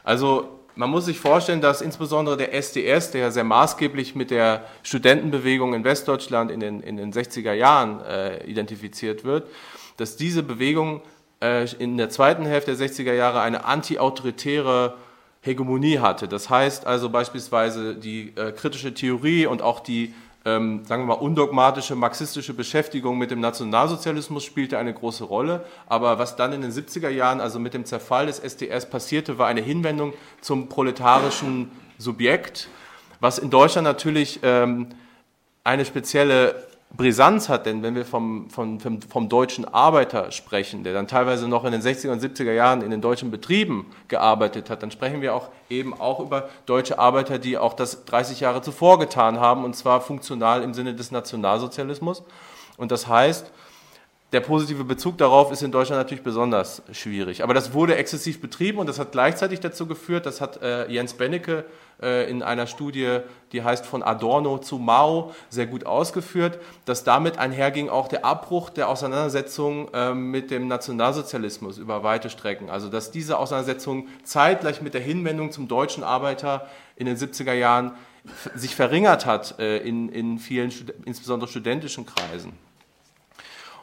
Also 0.03 0.56
man 0.77 0.91
muss 0.91 1.05
sich 1.05 1.19
vorstellen, 1.19 1.59
dass 1.59 1.81
insbesondere 1.81 2.37
der 2.37 2.53
SDS, 2.53 3.11
der 3.11 3.31
sehr 3.31 3.43
maßgeblich 3.43 4.15
mit 4.15 4.29
der 4.31 4.65
Studentenbewegung 4.83 5.73
in 5.73 5.83
Westdeutschland 5.83 6.51
in 6.51 6.59
den, 6.59 6.81
in 6.81 6.97
den 6.97 7.11
60er 7.11 7.53
Jahren 7.53 8.01
äh, 8.05 8.45
identifiziert 8.45 9.23
wird, 9.23 9.47
dass 9.97 10.15
diese 10.15 10.43
Bewegung 10.43 11.01
äh, 11.41 11.67
in 11.79 11.97
der 11.97 12.09
zweiten 12.09 12.45
Hälfte 12.45 12.75
der 12.75 12.87
60er 12.87 13.13
Jahre 13.13 13.41
eine 13.41 13.65
antiautoritäre 13.65 14.95
Hegemonie 15.41 15.99
hatte. 15.99 16.27
Das 16.27 16.49
heißt 16.49 16.85
also 16.85 17.09
beispielsweise 17.09 17.95
die 17.95 18.33
äh, 18.35 18.51
kritische 18.51 18.93
Theorie 18.93 19.47
und 19.47 19.61
auch 19.63 19.79
die 19.79 20.13
ähm, 20.47 20.85
sagen 20.85 21.03
wir 21.03 21.07
mal, 21.07 21.21
undogmatische 21.21 21.95
marxistische 21.95 22.53
Beschäftigung 22.53 23.17
mit 23.17 23.31
dem 23.31 23.41
Nationalsozialismus 23.41 24.45
spielte 24.45 24.77
eine 24.77 24.93
große 24.93 25.25
Rolle. 25.25 25.65
Aber 25.87 26.19
was 26.19 26.37
dann 26.37 26.53
in 26.53 26.61
den 26.61 26.71
70er 26.71 27.09
Jahren, 27.09 27.41
also 27.41 27.59
mit 27.59 27.73
dem 27.73 27.83
Zerfall 27.83 28.27
des 28.27 28.39
SDS 28.39 28.89
passierte, 28.89 29.37
war 29.37 29.47
eine 29.47 29.59
Hinwendung 29.59 30.13
zum 30.39 30.69
proletarischen 30.69 31.69
Subjekt, 31.97 32.69
was 33.19 33.39
in 33.39 33.49
Deutschland 33.49 33.83
natürlich 33.83 34.39
ähm, 34.41 34.87
eine 35.65 35.83
spezielle 35.83 36.66
Brisanz 36.95 37.49
hat, 37.49 37.65
denn 37.65 37.83
wenn 37.83 37.95
wir 37.95 38.05
vom, 38.05 38.49
vom, 38.49 38.79
vom, 38.79 39.29
deutschen 39.29 39.65
Arbeiter 39.65 40.31
sprechen, 40.31 40.83
der 40.83 40.93
dann 40.93 41.07
teilweise 41.07 41.47
noch 41.47 41.65
in 41.65 41.73
den 41.73 41.81
60er 41.81 42.11
und 42.11 42.23
70er 42.23 42.53
Jahren 42.53 42.81
in 42.81 42.91
den 42.91 43.01
deutschen 43.01 43.29
Betrieben 43.29 43.85
gearbeitet 44.07 44.69
hat, 44.69 44.83
dann 44.83 44.91
sprechen 44.91 45.21
wir 45.21 45.35
auch 45.35 45.49
eben 45.69 45.93
auch 45.99 46.21
über 46.21 46.49
deutsche 46.65 46.97
Arbeiter, 46.97 47.39
die 47.39 47.57
auch 47.57 47.73
das 47.73 48.05
30 48.05 48.39
Jahre 48.39 48.61
zuvor 48.61 48.99
getan 48.99 49.39
haben, 49.39 49.65
und 49.65 49.75
zwar 49.75 49.99
funktional 49.99 50.63
im 50.63 50.73
Sinne 50.73 50.95
des 50.95 51.11
Nationalsozialismus. 51.11 52.23
Und 52.77 52.91
das 52.91 53.07
heißt, 53.07 53.51
der 54.33 54.41
positive 54.41 54.83
Bezug 54.83 55.17
darauf 55.17 55.53
ist 55.53 55.63
in 55.63 55.71
Deutschland 55.71 56.01
natürlich 56.01 56.23
besonders 56.23 56.81
schwierig. 56.91 57.43
Aber 57.43 57.53
das 57.53 57.73
wurde 57.73 57.95
exzessiv 57.95 58.41
betrieben 58.41 58.77
und 58.77 58.87
das 58.87 58.99
hat 58.99 59.13
gleichzeitig 59.13 59.61
dazu 59.61 59.85
geführt, 59.85 60.25
das 60.25 60.41
hat 60.41 60.61
äh, 60.61 60.91
Jens 60.91 61.13
Bennecke 61.13 61.63
äh, 62.01 62.29
in 62.29 62.43
einer 62.43 62.67
Studie, 62.67 63.19
die 63.53 63.63
heißt 63.63 63.85
von 63.85 64.03
Adorno 64.03 64.57
zu 64.57 64.79
Mao, 64.79 65.33
sehr 65.49 65.65
gut 65.65 65.85
ausgeführt, 65.85 66.59
dass 66.83 67.05
damit 67.05 67.37
einherging 67.37 67.87
auch 67.87 68.09
der 68.09 68.25
Abbruch 68.25 68.69
der 68.69 68.89
Auseinandersetzung 68.89 69.93
äh, 69.93 70.13
mit 70.13 70.51
dem 70.51 70.67
Nationalsozialismus 70.67 71.77
über 71.77 72.03
weite 72.03 72.29
Strecken. 72.29 72.69
Also 72.69 72.89
dass 72.89 73.11
diese 73.11 73.39
Auseinandersetzung 73.39 74.09
zeitgleich 74.23 74.81
mit 74.81 74.93
der 74.93 75.01
Hinwendung 75.01 75.53
zum 75.53 75.69
deutschen 75.69 76.03
Arbeiter 76.03 76.67
in 76.97 77.05
den 77.05 77.15
70er 77.15 77.53
Jahren 77.53 77.93
sich 78.55 78.75
verringert 78.75 79.25
hat 79.25 79.57
äh, 79.57 79.77
in, 79.77 80.09
in 80.09 80.37
vielen, 80.37 80.73
insbesondere 81.05 81.49
studentischen 81.49 82.05
Kreisen. 82.05 82.66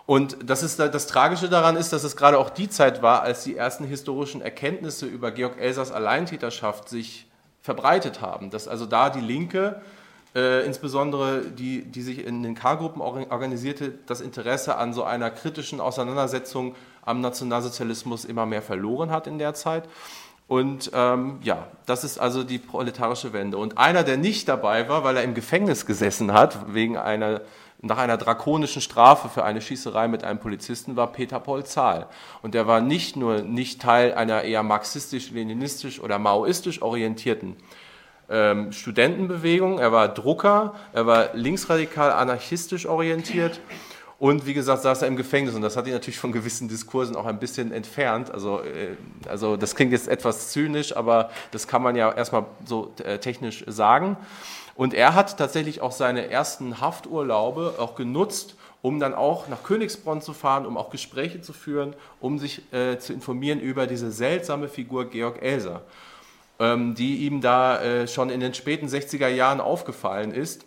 Und 0.07 0.37
das, 0.45 0.63
ist, 0.63 0.79
das 0.79 1.07
Tragische 1.07 1.49
daran 1.49 1.77
ist, 1.77 1.93
dass 1.93 2.05
es 2.05 2.15
gerade 2.17 2.39
auch 2.39 2.51
die 2.51 2.69
Zeit 2.69 3.01
war, 3.01 3.23
als 3.23 3.45
die 3.45 3.57
ersten 3.57 3.85
historischen 3.85 4.43
Erkenntnisse 4.43 5.07
über 5.07 5.31
Georg 5.31 5.59
Elsers 5.59 5.93
Alleintäterschaft 5.93 6.89
sich 6.89 7.27
verbreitet 7.63 8.21
haben. 8.21 8.51
Dass 8.51 8.69
also 8.69 8.85
da 8.85 9.09
die 9.09 9.21
Linke, 9.21 9.81
äh, 10.35 10.67
insbesondere 10.67 11.43
die, 11.43 11.85
die 11.85 12.03
sich 12.03 12.27
in 12.27 12.43
den 12.43 12.55
K-Gruppen 12.55 13.01
organisierte, 13.01 13.95
das 14.07 14.21
Interesse 14.21 14.77
an 14.77 14.93
so 14.93 15.05
einer 15.05 15.31
kritischen 15.31 15.81
Auseinandersetzung 15.81 16.75
am 17.03 17.23
Nationalsozialismus 17.23 18.27
immer 18.27 18.45
mehr 18.45 18.63
verloren 18.63 19.11
hat 19.11 19.27
in 19.27 19.39
der 19.39 19.55
Zeit. 19.55 19.89
Und 20.47 20.91
ähm, 20.93 21.39
ja, 21.43 21.69
das 21.87 22.05
ist 22.05 22.19
also 22.19 22.45
die 22.45 22.59
proletarische 22.59 23.33
Wende. 23.33 23.57
Und 23.57 23.79
einer, 23.79 24.03
der 24.03 24.19
nicht 24.19 24.47
dabei 24.49 24.91
war, 24.91 25.03
weil 25.03 25.17
er 25.17 25.23
im 25.23 25.33
Gefängnis 25.33 25.87
gesessen 25.87 26.35
hat, 26.35 26.75
wegen 26.75 26.99
einer 26.99 27.41
nach 27.85 27.99
einer 27.99 28.17
drakonischen 28.17 28.83
Strafe 28.83 29.29
für 29.29 29.45
eine 29.45 29.61
Schießerei 29.61 30.09
mit 30.09 30.25
einem 30.25 30.39
Polizisten 30.39 30.97
war 30.97 31.13
Peter 31.13 31.39
Paul 31.39 31.65
Zahl. 31.65 32.07
Und 32.43 32.55
der 32.55 32.67
war 32.67 32.81
nicht 32.81 33.17
nur 33.17 33.43
nicht 33.43 33.81
Teil 33.81 34.15
einer 34.15 34.43
eher 34.43 34.63
marxistisch-leninistisch 34.63 36.01
oder 36.01 36.19
maoistisch 36.19 36.83
orientierten 36.83 37.57
ähm, 38.29 38.73
Studentenbewegung, 38.73 39.79
er 39.79 39.93
war 39.93 40.09
Drucker, 40.09 40.75
er 40.93 41.07
war 41.07 41.35
linksradikal 41.35 42.11
anarchistisch 42.11 42.87
orientiert 42.87 43.61
und 44.19 44.47
wie 44.47 44.55
gesagt 44.55 44.83
saß 44.83 45.03
er 45.03 45.09
im 45.09 45.17
Gefängnis 45.17 45.55
und 45.55 45.63
das 45.63 45.77
hat 45.77 45.87
ihn 45.87 45.93
natürlich 45.93 46.19
von 46.19 46.33
gewissen 46.33 46.69
Diskursen 46.69 47.17
auch 47.17 47.27
ein 47.27 47.39
bisschen 47.39 47.73
entfernt. 47.73 48.31
Also, 48.31 48.63
äh, 48.63 48.97
also 49.29 49.57
das 49.57 49.75
klingt 49.75 49.93
jetzt 49.93 50.09
etwas 50.09 50.53
zynisch, 50.53 50.97
aber 50.97 51.31
das 51.51 51.69
kann 51.69 51.83
man 51.83 51.97
ja 51.97 52.11
erstmal 52.11 52.47
so 52.65 52.93
äh, 53.05 53.19
technisch 53.19 53.65
sagen. 53.67 54.17
Und 54.77 54.95
er 54.95 55.15
hat 55.15 55.39
tatsächlich 55.39 55.81
auch 55.81 55.93
seine 55.93 56.31
ersten 56.31 56.81
Hafturlaube 56.81 57.75
auch 57.79 57.95
genutzt, 57.95 58.57
um 58.83 59.01
dann 59.01 59.15
auch 59.15 59.49
nach 59.49 59.63
Königsbronn 59.63 60.21
zu 60.21 60.33
fahren, 60.33 60.67
um 60.67 60.77
auch 60.77 60.91
Gespräche 60.91 61.41
zu 61.41 61.53
führen, 61.53 61.95
um 62.21 62.39
sich 62.39 62.71
äh, 62.73 62.99
zu 62.99 63.13
informieren 63.13 63.61
über 63.61 63.87
diese 63.87 64.11
seltsame 64.11 64.69
Figur 64.69 65.07
Georg 65.07 65.41
Elser, 65.41 65.83
ähm, 66.59 66.95
die 66.95 67.25
ihm 67.27 67.41
da 67.41 67.81
äh, 67.81 68.09
schon 68.09 68.31
in 68.31 68.41
den 68.41 68.53
späten 68.53 68.87
60er 68.87 69.29
Jahren 69.29 69.61
aufgefallen 69.61 70.33
ist. 70.33 70.67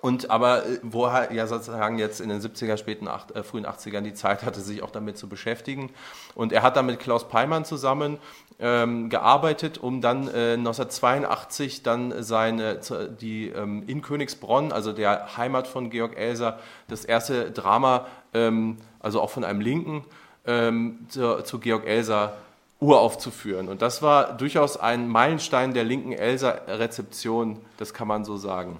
Und 0.00 0.30
aber 0.30 0.66
äh, 0.66 0.78
wo 0.82 1.06
er 1.06 1.32
ja 1.32 1.46
sozusagen 1.46 1.98
jetzt 1.98 2.20
in 2.20 2.28
den 2.28 2.40
70er, 2.40 2.76
späten, 2.76 3.08
acht, 3.08 3.32
äh, 3.32 3.42
frühen 3.42 3.66
80ern 3.66 4.02
die 4.02 4.14
Zeit 4.14 4.42
hatte, 4.42 4.60
sich 4.60 4.82
auch 4.82 4.90
damit 4.90 5.18
zu 5.18 5.28
beschäftigen. 5.28 5.90
Und 6.34 6.52
er 6.52 6.62
hat 6.62 6.76
dann 6.76 6.86
mit 6.86 7.00
Klaus 7.00 7.28
Peimann 7.28 7.64
zusammen 7.64 8.18
ähm, 8.60 9.08
gearbeitet, 9.08 9.78
um 9.78 10.00
dann 10.00 10.28
äh, 10.28 10.54
1982 10.54 11.82
dann 11.82 12.22
seine, 12.22 12.80
die 13.20 13.48
ähm, 13.48 13.84
in 13.86 14.02
Königsbronn, 14.02 14.72
also 14.72 14.92
der 14.92 15.36
Heimat 15.36 15.66
von 15.66 15.90
Georg 15.90 16.16
Elser, 16.16 16.58
das 16.88 17.04
erste 17.04 17.50
Drama, 17.50 18.06
ähm, 18.34 18.76
also 19.00 19.20
auch 19.20 19.30
von 19.30 19.44
einem 19.44 19.60
Linken, 19.60 20.04
ähm, 20.46 21.06
zu, 21.08 21.42
zu 21.44 21.60
Georg 21.60 21.86
Elser 21.86 22.36
uraufzuführen. 22.80 23.68
Und 23.68 23.82
das 23.82 24.02
war 24.02 24.36
durchaus 24.36 24.76
ein 24.76 25.08
Meilenstein 25.08 25.74
der 25.74 25.84
linken 25.84 26.12
Elser-Rezeption, 26.12 27.58
das 27.76 27.92
kann 27.92 28.06
man 28.06 28.24
so 28.24 28.36
sagen. 28.36 28.78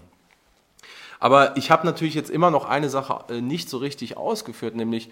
Aber 1.21 1.57
ich 1.57 1.71
habe 1.71 1.87
natürlich 1.87 2.15
jetzt 2.15 2.31
immer 2.31 2.51
noch 2.51 2.65
eine 2.65 2.89
Sache 2.89 3.25
äh, 3.29 3.41
nicht 3.41 3.69
so 3.69 3.79
richtig 3.79 4.17
ausgeführt, 4.17 4.77
nämlich 4.77 5.11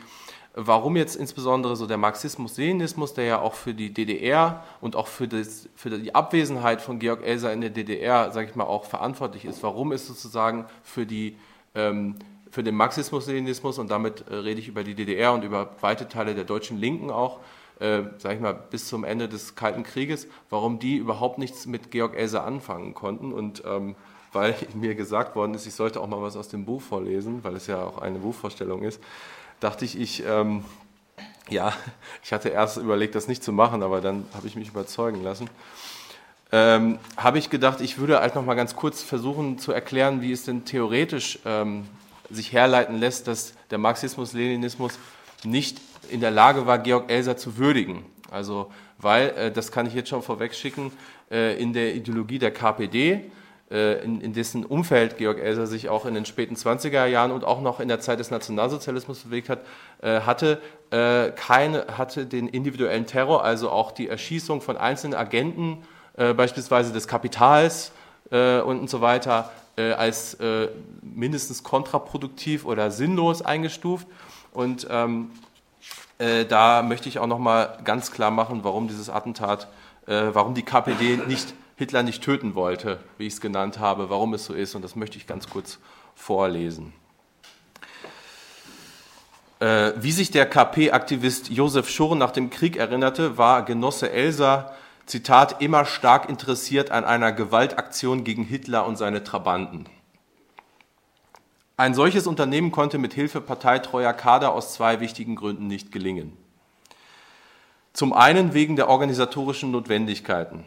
warum 0.57 0.97
jetzt 0.97 1.17
insbesondere 1.17 1.77
so 1.77 1.87
der 1.87 1.99
Marxismus-Leninismus, 1.99 3.13
der 3.13 3.25
ja 3.25 3.41
auch 3.41 3.55
für 3.55 3.75
die 3.75 3.93
DDR 3.93 4.65
und 4.81 4.97
auch 4.97 5.07
für, 5.07 5.29
das, 5.29 5.69
für 5.77 5.91
die 5.91 6.15
Abwesenheit 6.15 6.81
von 6.81 6.99
Georg 6.99 7.23
Elser 7.25 7.53
in 7.53 7.61
der 7.61 7.71
DDR, 7.71 8.33
sage 8.33 8.49
ich 8.49 8.57
mal, 8.57 8.65
auch 8.65 8.85
verantwortlich 8.85 9.45
ist. 9.45 9.63
Warum 9.63 9.93
ist 9.93 10.07
sozusagen 10.07 10.65
für, 10.83 11.05
die, 11.05 11.37
ähm, 11.75 12.17
für 12.51 12.63
den 12.63 12.75
Marxismus-Leninismus, 12.75 13.79
und 13.79 13.91
damit 13.91 14.25
äh, 14.29 14.35
rede 14.35 14.59
ich 14.59 14.69
über 14.69 14.83
die 14.83 14.95
DDR 14.95 15.35
und 15.35 15.45
über 15.45 15.71
weite 15.83 16.09
Teile 16.09 16.35
der 16.35 16.45
deutschen 16.45 16.79
Linken 16.79 17.11
auch, 17.11 17.41
äh, 17.79 18.05
sage 18.17 18.37
ich 18.37 18.41
mal, 18.41 18.55
bis 18.55 18.89
zum 18.89 19.05
Ende 19.05 19.29
des 19.29 19.57
Kalten 19.57 19.83
Krieges, 19.83 20.27
warum 20.49 20.79
die 20.79 20.97
überhaupt 20.97 21.37
nichts 21.37 21.67
mit 21.67 21.91
Georg 21.91 22.17
Elser 22.17 22.45
anfangen 22.45 22.95
konnten 22.95 23.35
und 23.35 23.63
ähm, 23.67 23.95
weil 24.37 24.55
mir 24.75 24.95
gesagt 24.95 25.35
worden 25.35 25.55
ist, 25.55 25.66
ich 25.66 25.75
sollte 25.75 26.00
auch 26.00 26.07
mal 26.07 26.23
was 26.23 26.37
aus 26.37 26.49
dem 26.49 26.64
Buch 26.64 26.83
vorlesen, 26.83 27.43
weil 27.43 27.57
es 27.57 27.66
ja 27.66 27.83
auch 27.83 27.99
eine 27.99 28.19
Buchvorstellung 28.19 28.83
ist, 28.83 29.00
dachte 29.59 29.85
ich, 29.85 29.99
ich, 29.99 30.23
ähm, 30.25 30.64
ja, 31.49 31.73
ich 32.23 32.33
hatte 32.33 32.50
erst 32.50 32.76
überlegt, 32.76 33.14
das 33.14 33.26
nicht 33.26 33.43
zu 33.43 33.52
machen, 33.52 33.83
aber 33.83 34.00
dann 34.00 34.26
habe 34.35 34.47
ich 34.47 34.55
mich 34.55 34.69
überzeugen 34.69 35.25
lassen. 35.25 35.49
Ähm, 36.52 36.99
habe 37.16 37.38
ich 37.38 37.50
gedacht, 37.50 37.81
ich 37.81 37.99
würde 37.99 38.21
halt 38.21 38.37
noch 38.37 38.45
mal 38.45 38.55
ganz 38.55 38.76
kurz 38.76 39.02
versuchen 39.02 39.59
zu 39.59 39.73
erklären, 39.73 40.23
wie 40.23 40.31
es 40.31 40.45
denn 40.45 40.64
theoretisch 40.64 41.40
ähm, 41.45 41.88
sich 42.31 42.52
herleiten 42.52 43.00
lässt, 43.00 43.26
dass 43.26 43.55
der 43.71 43.78
Marxismus-Leninismus 43.78 44.99
nicht 45.43 45.81
in 46.09 46.21
der 46.21 46.31
Lage 46.31 46.66
war, 46.66 46.78
Georg 46.78 47.11
Elser 47.11 47.37
zu 47.37 47.57
würdigen. 47.57 48.05
Also, 48.31 48.71
weil, 48.99 49.31
äh, 49.31 49.50
das 49.50 49.73
kann 49.73 49.87
ich 49.87 49.95
jetzt 49.95 50.09
schon 50.09 50.23
vorweg 50.23 50.55
schicken, 50.55 50.93
äh, 51.31 51.61
in 51.61 51.73
der 51.73 51.95
Ideologie 51.95 52.38
der 52.38 52.52
KPD 52.52 53.31
in, 53.68 54.20
in, 54.20 54.32
dessen 54.32 54.64
Umfeld 54.64 55.18
Georg 55.18 55.40
Elser 55.40 55.66
sich 55.66 55.88
auch 55.88 56.06
in 56.06 56.14
den 56.14 56.25
späten 56.25 56.54
20er 56.54 57.06
Jahren 57.06 57.32
und 57.32 57.42
auch 57.42 57.61
noch 57.61 57.80
in 57.80 57.88
der 57.88 57.99
Zeit 57.99 58.20
des 58.20 58.30
Nationalsozialismus 58.30 59.25
bewegt 59.25 59.49
hat, 59.49 59.61
äh, 60.02 60.20
hatte, 60.20 60.61
äh, 60.90 61.32
keine, 61.32 61.87
hatte 61.99 62.26
den 62.26 62.46
individuellen 62.46 63.06
Terror, 63.06 63.42
also 63.42 63.70
auch 63.70 63.90
die 63.90 64.08
Erschießung 64.08 64.61
von 64.61 64.76
einzelnen 64.76 65.14
Agenten, 65.14 65.82
äh, 66.16 66.32
beispielsweise 66.32 66.92
des 66.92 67.08
Kapitals 67.08 67.92
äh, 68.30 68.61
und 68.61 68.88
so 68.88 69.00
weiter, 69.00 69.50
äh, 69.76 69.92
als 69.92 70.38
mindestens 71.02 71.62
kontraproduktiv 71.62 72.64
oder 72.64 72.90
sinnlos 72.90 73.42
eingestuft. 73.42 74.06
Und 74.52 74.87
ähm, 74.90 75.30
da 76.49 76.82
möchte 76.82 77.11
ich 77.11 77.18
auch 77.18 77.26
noch 77.26 77.38
mal 77.38 77.78
ganz 77.85 78.11
klar 78.11 78.30
machen, 78.30 78.61
warum 78.62 78.88
dieses 78.88 79.11
Attentat, 79.11 79.68
warum 80.06 80.54
die 80.54 80.62
KPD 80.62 81.18
nicht 81.26 81.52
Hitler 81.76 82.02
nicht 82.02 82.23
töten 82.23 82.54
wollte, 82.54 83.00
wie 83.18 83.26
ich 83.26 83.35
es 83.35 83.40
genannt 83.40 83.78
habe, 83.78 84.11
warum 84.11 84.35
es 84.35 84.47
so 84.47 84.54
ist. 84.54 84.75
Und 84.75 84.83
das 84.83 84.97
möchte 84.97 85.18
ich 85.18 85.26
ganz 85.26 85.49
kurz 85.49 85.78
vorlesen. 86.14 86.92
Äh, 89.61 89.92
wie 89.97 90.12
sich 90.12 90.30
der 90.30 90.49
KP-Aktivist 90.49 91.50
Josef 91.50 91.88
Schurr 91.88 92.16
nach 92.16 92.30
dem 92.30 92.50
Krieg 92.50 92.76
erinnerte, 92.76 93.38
war 93.38 93.64
Genosse 93.64 94.11
Elsa, 94.11 94.75
Zitat, 95.06 95.62
immer 95.62 95.85
stark 95.85 96.28
interessiert 96.28 96.90
an 96.90 97.04
einer 97.04 97.33
Gewaltaktion 97.33 98.25
gegen 98.25 98.42
Hitler 98.42 98.87
und 98.87 98.97
seine 98.97 99.23
Trabanten. 99.23 99.87
Ein 101.78 101.95
solches 101.95 102.26
Unternehmen 102.26 102.73
konnte 102.73 102.99
mit 102.99 103.14
Hilfe 103.14 103.40
parteitreuer 103.40 104.14
Kader 104.14 104.52
aus 104.52 104.73
zwei 104.73 105.00
wichtigen 105.00 105.37
Gründen 105.37 105.66
nicht 105.66 105.92
gelingen. 105.92 106.37
Zum 107.92 108.12
einen 108.12 108.52
wegen 108.52 108.76
der 108.76 108.88
organisatorischen 108.88 109.71
Notwendigkeiten. 109.71 110.64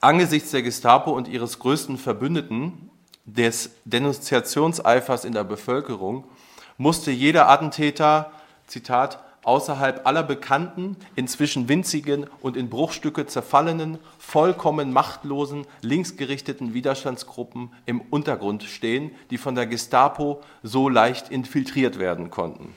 Angesichts 0.00 0.50
der 0.50 0.62
Gestapo 0.62 1.12
und 1.12 1.28
ihres 1.28 1.58
größten 1.58 1.98
Verbündeten, 1.98 2.90
des 3.24 3.70
Denunziationseifers 3.84 5.24
in 5.24 5.32
der 5.32 5.44
Bevölkerung, 5.44 6.24
musste 6.76 7.10
jeder 7.10 7.48
Attentäter, 7.48 8.32
Zitat, 8.66 9.22
außerhalb 9.44 10.06
aller 10.06 10.22
bekannten, 10.22 10.96
inzwischen 11.16 11.68
winzigen 11.68 12.26
und 12.40 12.56
in 12.56 12.70
Bruchstücke 12.70 13.26
zerfallenen, 13.26 13.98
vollkommen 14.18 14.92
machtlosen, 14.92 15.66
linksgerichteten 15.80 16.74
Widerstandsgruppen 16.74 17.72
im 17.86 18.00
Untergrund 18.00 18.62
stehen, 18.62 19.10
die 19.30 19.38
von 19.38 19.54
der 19.54 19.66
Gestapo 19.66 20.40
so 20.62 20.88
leicht 20.88 21.28
infiltriert 21.30 21.98
werden 21.98 22.30
konnten. 22.30 22.74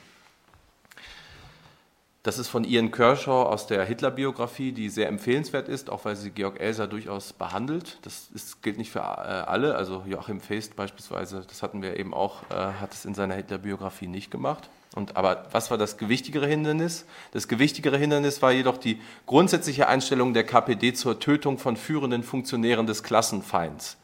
Das 2.26 2.40
ist 2.40 2.48
von 2.48 2.64
Ian 2.64 2.90
Kershaw 2.90 3.44
aus 3.44 3.68
der 3.68 3.84
Hitler-Biografie, 3.84 4.72
die 4.72 4.88
sehr 4.88 5.06
empfehlenswert 5.06 5.68
ist, 5.68 5.88
auch 5.88 6.04
weil 6.04 6.16
sie 6.16 6.32
Georg 6.32 6.58
Elser 6.58 6.88
durchaus 6.88 7.32
behandelt. 7.32 7.98
Das 8.02 8.30
ist, 8.34 8.64
gilt 8.64 8.78
nicht 8.78 8.90
für 8.90 8.98
äh, 8.98 9.02
alle, 9.02 9.76
also 9.76 10.02
Joachim 10.08 10.40
Feist 10.40 10.74
beispielsweise, 10.74 11.44
das 11.46 11.62
hatten 11.62 11.82
wir 11.82 11.96
eben 11.96 12.12
auch, 12.12 12.42
äh, 12.50 12.54
hat 12.80 12.94
es 12.94 13.04
in 13.04 13.14
seiner 13.14 13.36
Hitler-Biografie 13.36 14.08
nicht 14.08 14.32
gemacht. 14.32 14.68
Und, 14.96 15.16
aber 15.16 15.46
was 15.52 15.70
war 15.70 15.78
das 15.78 15.98
gewichtigere 15.98 16.48
Hindernis? 16.48 17.06
Das 17.30 17.46
gewichtigere 17.46 17.96
Hindernis 17.96 18.42
war 18.42 18.50
jedoch 18.50 18.78
die 18.78 19.00
grundsätzliche 19.26 19.86
Einstellung 19.86 20.34
der 20.34 20.42
KPD 20.42 20.94
zur 20.94 21.20
Tötung 21.20 21.58
von 21.58 21.76
führenden 21.76 22.24
Funktionären 22.24 22.88
des 22.88 23.04
Klassenfeinds. 23.04 23.98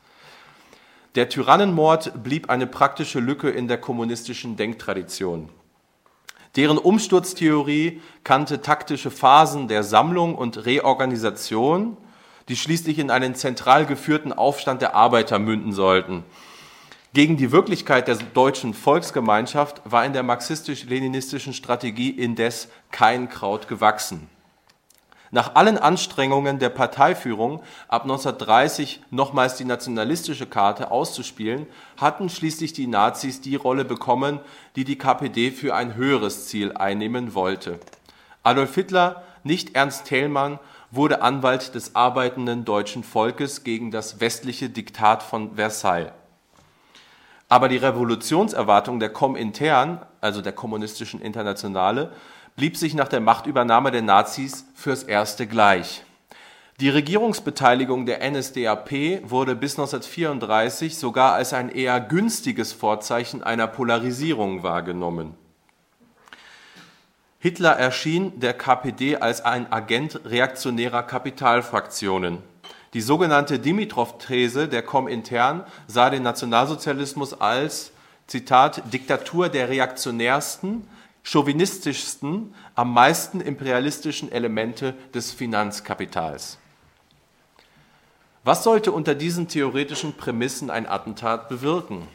Der 1.16 1.28
Tyrannenmord 1.28 2.22
blieb 2.22 2.50
eine 2.50 2.68
praktische 2.68 3.18
Lücke 3.18 3.50
in 3.50 3.66
der 3.66 3.78
kommunistischen 3.78 4.54
Denktradition. 4.54 5.48
Deren 6.56 6.76
Umsturztheorie 6.76 8.02
kannte 8.24 8.60
taktische 8.60 9.10
Phasen 9.10 9.68
der 9.68 9.82
Sammlung 9.82 10.34
und 10.34 10.66
Reorganisation, 10.66 11.96
die 12.48 12.56
schließlich 12.56 12.98
in 12.98 13.10
einen 13.10 13.34
zentral 13.34 13.86
geführten 13.86 14.32
Aufstand 14.32 14.82
der 14.82 14.94
Arbeiter 14.94 15.38
münden 15.38 15.72
sollten. 15.72 16.24
Gegen 17.14 17.36
die 17.36 17.52
Wirklichkeit 17.52 18.08
der 18.08 18.16
deutschen 18.16 18.74
Volksgemeinschaft 18.74 19.82
war 19.84 20.04
in 20.04 20.12
der 20.12 20.22
marxistisch-leninistischen 20.22 21.52
Strategie 21.52 22.10
indes 22.10 22.68
kein 22.90 23.28
Kraut 23.28 23.68
gewachsen. 23.68 24.28
Nach 25.34 25.54
allen 25.54 25.78
Anstrengungen 25.78 26.58
der 26.58 26.68
Parteiführung, 26.68 27.62
ab 27.88 28.02
1930 28.02 29.00
nochmals 29.10 29.56
die 29.56 29.64
nationalistische 29.64 30.46
Karte 30.46 30.90
auszuspielen, 30.90 31.66
hatten 31.96 32.28
schließlich 32.28 32.74
die 32.74 32.86
Nazis 32.86 33.40
die 33.40 33.56
Rolle 33.56 33.86
bekommen, 33.86 34.40
die 34.76 34.84
die 34.84 34.98
KPD 34.98 35.50
für 35.50 35.74
ein 35.74 35.94
höheres 35.94 36.48
Ziel 36.48 36.72
einnehmen 36.72 37.32
wollte. 37.32 37.80
Adolf 38.42 38.74
Hitler, 38.74 39.22
nicht 39.42 39.74
Ernst 39.74 40.04
Thälmann, 40.04 40.58
wurde 40.90 41.22
Anwalt 41.22 41.74
des 41.74 41.96
arbeitenden 41.96 42.66
deutschen 42.66 43.02
Volkes 43.02 43.64
gegen 43.64 43.90
das 43.90 44.20
westliche 44.20 44.68
Diktat 44.68 45.22
von 45.22 45.54
Versailles. 45.54 46.12
Aber 47.48 47.70
die 47.70 47.78
Revolutionserwartung 47.78 49.00
der 49.00 49.10
Komintern, 49.10 50.04
also 50.20 50.42
der 50.42 50.52
kommunistischen 50.52 51.22
Internationale, 51.22 52.12
blieb 52.56 52.76
sich 52.76 52.94
nach 52.94 53.08
der 53.08 53.20
Machtübernahme 53.20 53.90
der 53.90 54.02
Nazis 54.02 54.64
fürs 54.74 55.02
Erste 55.02 55.46
gleich. 55.46 56.04
Die 56.80 56.88
Regierungsbeteiligung 56.88 58.06
der 58.06 58.28
NSDAP 58.28 59.22
wurde 59.30 59.54
bis 59.54 59.78
1934 59.78 60.96
sogar 60.96 61.34
als 61.34 61.52
ein 61.52 61.68
eher 61.68 62.00
günstiges 62.00 62.72
Vorzeichen 62.72 63.42
einer 63.42 63.68
Polarisierung 63.68 64.62
wahrgenommen. 64.62 65.34
Hitler 67.38 67.72
erschien 67.72 68.38
der 68.38 68.54
KPD 68.54 69.16
als 69.16 69.44
ein 69.44 69.72
Agent 69.72 70.20
reaktionärer 70.24 71.02
Kapitalfraktionen. 71.02 72.38
Die 72.94 73.00
sogenannte 73.00 73.58
Dimitrov-These 73.58 74.68
der 74.68 74.82
Komintern 74.82 75.64
sah 75.86 76.10
den 76.10 76.22
Nationalsozialismus 76.22 77.32
als, 77.40 77.92
Zitat, 78.26 78.92
Diktatur 78.92 79.48
der 79.48 79.68
reaktionärsten, 79.68 80.86
chauvinistischsten, 81.22 82.54
am 82.74 82.92
meisten 82.92 83.40
imperialistischen 83.40 84.30
Elemente 84.32 84.94
des 85.14 85.30
Finanzkapitals. 85.32 86.58
Was 88.44 88.64
sollte 88.64 88.90
unter 88.90 89.14
diesen 89.14 89.46
theoretischen 89.46 90.14
Prämissen 90.14 90.68
ein 90.68 90.88
Attentat 90.88 91.48
bewirken? 91.48 92.08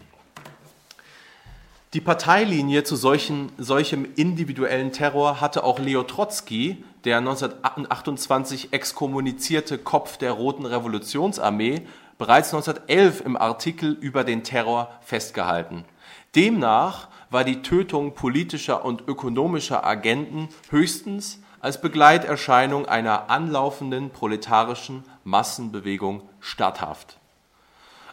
Die 1.93 2.01
Parteilinie 2.01 2.83
zu 2.83 2.97
solchen, 2.97 3.49
solchem 3.57 4.05
individuellen 4.17 4.91
Terror 4.91 5.39
hatte 5.39 5.63
auch 5.63 5.79
Leo 5.79 6.03
Trotzki, 6.03 6.83
der 7.05 7.19
1928 7.19 8.73
exkommunizierte 8.73 9.77
Kopf 9.77 10.17
der 10.17 10.33
Roten 10.33 10.65
Revolutionsarmee, 10.65 11.87
bereits 12.17 12.53
1911 12.53 13.21
im 13.21 13.37
Artikel 13.37 13.93
über 14.01 14.25
den 14.25 14.43
Terror 14.43 14.91
festgehalten. 14.99 15.85
Demnach 16.35 17.07
war 17.29 17.43
die 17.43 17.61
Tötung 17.61 18.13
politischer 18.13 18.85
und 18.85 19.07
ökonomischer 19.07 19.85
Agenten 19.85 20.49
höchstens 20.69 21.39
als 21.59 21.81
Begleiterscheinung 21.81 22.85
einer 22.85 23.29
anlaufenden 23.29 24.09
proletarischen 24.09 25.03
Massenbewegung 25.23 26.21
statthaft. 26.39 27.19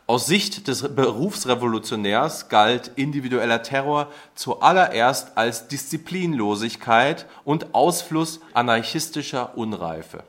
Aus 0.07 0.27
Sicht 0.27 0.69
des 0.69 0.95
Berufsrevolutionärs 0.95 2.51
galt 2.51 2.93
individueller 2.97 3.63
Terror 3.63 4.09
zuallererst 4.35 5.39
als 5.39 5.69
Disziplinlosigkeit 5.69 7.27
und 7.45 7.75
Ausfluss 7.75 8.41
anarchistischer 8.53 9.57
Unreife. 9.57 10.25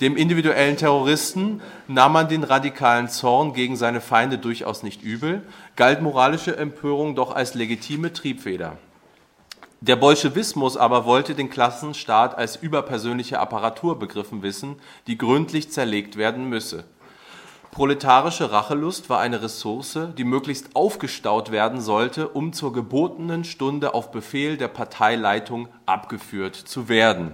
Dem 0.00 0.16
individuellen 0.16 0.76
Terroristen 0.76 1.60
nahm 1.88 2.12
man 2.12 2.28
den 2.28 2.44
radikalen 2.44 3.08
Zorn 3.08 3.52
gegen 3.52 3.76
seine 3.76 4.00
Feinde 4.00 4.38
durchaus 4.38 4.84
nicht 4.84 5.02
übel, 5.02 5.42
galt 5.74 6.02
moralische 6.02 6.56
Empörung 6.56 7.16
doch 7.16 7.34
als 7.34 7.54
legitime 7.54 8.12
Triebfeder. 8.12 8.76
Der 9.80 9.96
Bolschewismus 9.96 10.76
aber 10.76 11.04
wollte 11.04 11.34
den 11.34 11.50
Klassenstaat 11.50 12.36
als 12.36 12.56
überpersönliche 12.56 13.40
Apparatur 13.40 13.98
begriffen 13.98 14.42
wissen, 14.42 14.76
die 15.08 15.18
gründlich 15.18 15.72
zerlegt 15.72 16.16
werden 16.16 16.48
müsse. 16.48 16.84
Proletarische 17.72 18.50
Rachelust 18.50 19.10
war 19.10 19.20
eine 19.20 19.42
Ressource, 19.42 19.98
die 20.16 20.24
möglichst 20.24 20.74
aufgestaut 20.74 21.50
werden 21.50 21.80
sollte, 21.80 22.28
um 22.28 22.52
zur 22.52 22.72
gebotenen 22.72 23.44
Stunde 23.44 23.94
auf 23.94 24.10
Befehl 24.10 24.56
der 24.56 24.68
Parteileitung 24.68 25.68
abgeführt 25.86 26.56
zu 26.56 26.88
werden. 26.88 27.32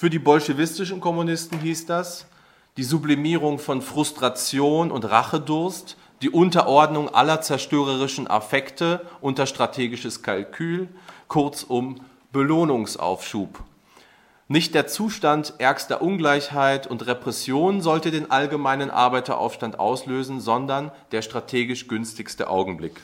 Für 0.00 0.08
die 0.08 0.18
bolschewistischen 0.18 0.98
Kommunisten 0.98 1.60
hieß 1.60 1.84
das 1.84 2.24
die 2.78 2.84
Sublimierung 2.84 3.58
von 3.58 3.82
Frustration 3.82 4.90
und 4.90 5.04
Rachedurst, 5.04 5.98
die 6.22 6.30
Unterordnung 6.30 7.14
aller 7.14 7.42
zerstörerischen 7.42 8.26
Affekte 8.26 9.06
unter 9.20 9.44
strategisches 9.44 10.22
Kalkül, 10.22 10.88
kurzum 11.28 12.00
Belohnungsaufschub. 12.32 13.62
Nicht 14.48 14.74
der 14.74 14.86
Zustand 14.86 15.52
ärgster 15.58 16.00
Ungleichheit 16.00 16.86
und 16.86 17.06
Repression 17.06 17.82
sollte 17.82 18.10
den 18.10 18.30
allgemeinen 18.30 18.90
Arbeiteraufstand 18.90 19.78
auslösen, 19.78 20.40
sondern 20.40 20.92
der 21.12 21.20
strategisch 21.20 21.88
günstigste 21.88 22.48
Augenblick. 22.48 23.02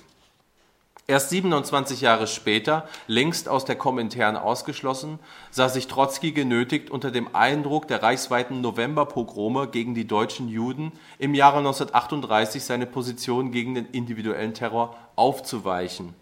Erst 1.09 1.31
27 1.31 2.01
Jahre 2.01 2.27
später, 2.27 2.89
längst 3.07 3.49
aus 3.49 3.65
der 3.65 3.77
Komintern 3.77 4.37
ausgeschlossen, 4.37 5.21
sah 5.53 5.69
sich 5.69 5.87
Trotzki 5.87 6.33
genötigt, 6.33 6.91
unter 6.91 7.13
dem 7.13 7.33
Eindruck 7.33 7.87
der 7.87 8.03
reichsweiten 8.03 8.61
Novemberpogrome 8.61 9.69
gegen 9.69 9.95
die 9.95 10.09
deutschen 10.09 10.49
Juden 10.49 10.91
im 11.21 11.35
Jahre 11.35 11.59
1938 11.59 12.65
seine 12.65 12.87
Position 12.87 13.53
gegen 13.53 13.77
den 13.77 13.87
individuellen 13.87 14.53
Terror 14.53 14.97
aufzuweichen. 15.15 16.13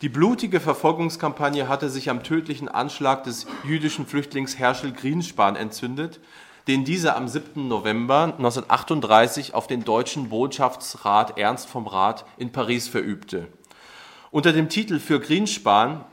Die 0.00 0.08
blutige 0.08 0.58
Verfolgungskampagne 0.58 1.68
hatte 1.68 1.88
sich 1.88 2.10
am 2.10 2.24
tödlichen 2.24 2.68
Anschlag 2.68 3.22
des 3.22 3.46
jüdischen 3.62 4.04
Flüchtlings 4.04 4.58
Herschel 4.58 4.90
Grienspan 4.90 5.54
entzündet, 5.54 6.18
den 6.66 6.84
dieser 6.84 7.16
am 7.16 7.28
7. 7.28 7.68
November 7.68 8.34
1938 8.36 9.54
auf 9.54 9.68
den 9.68 9.84
deutschen 9.84 10.28
Botschaftsrat 10.28 11.38
Ernst 11.38 11.68
vom 11.68 11.86
Rat 11.86 12.24
in 12.36 12.50
Paris 12.50 12.88
verübte. 12.88 13.46
Unter 14.32 14.54
dem 14.54 14.70
Titel 14.70 14.98
für 14.98 15.20
Greenspan 15.20 16.06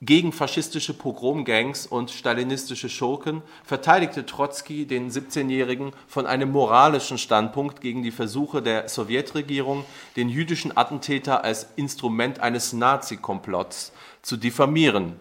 gegen 0.00 0.30
faschistische 0.30 0.94
Pogromgangs 0.94 1.84
und 1.84 2.12
stalinistische 2.12 2.88
Schurken 2.88 3.42
verteidigte 3.64 4.24
Trotzki 4.24 4.86
den 4.86 5.10
17-Jährigen 5.10 5.90
von 6.06 6.24
einem 6.24 6.52
moralischen 6.52 7.18
Standpunkt 7.18 7.80
gegen 7.80 8.04
die 8.04 8.12
Versuche 8.12 8.62
der 8.62 8.88
Sowjetregierung, 8.88 9.84
den 10.14 10.28
jüdischen 10.28 10.76
Attentäter 10.76 11.42
als 11.42 11.66
Instrument 11.74 12.38
eines 12.38 12.72
Nazi-Komplotts 12.72 13.92
zu 14.22 14.36
diffamieren. 14.36 15.16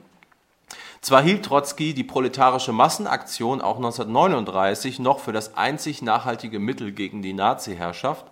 Zwar 1.01 1.23
hielt 1.23 1.45
Trotzki 1.45 1.95
die 1.95 2.03
proletarische 2.03 2.71
Massenaktion 2.71 3.61
auch 3.61 3.77
1939 3.77 4.99
noch 4.99 5.21
für 5.21 5.33
das 5.33 5.57
einzig 5.57 6.03
nachhaltige 6.03 6.59
Mittel 6.59 6.91
gegen 6.91 7.23
die 7.23 7.33
Nazi-Herrschaft, 7.33 8.25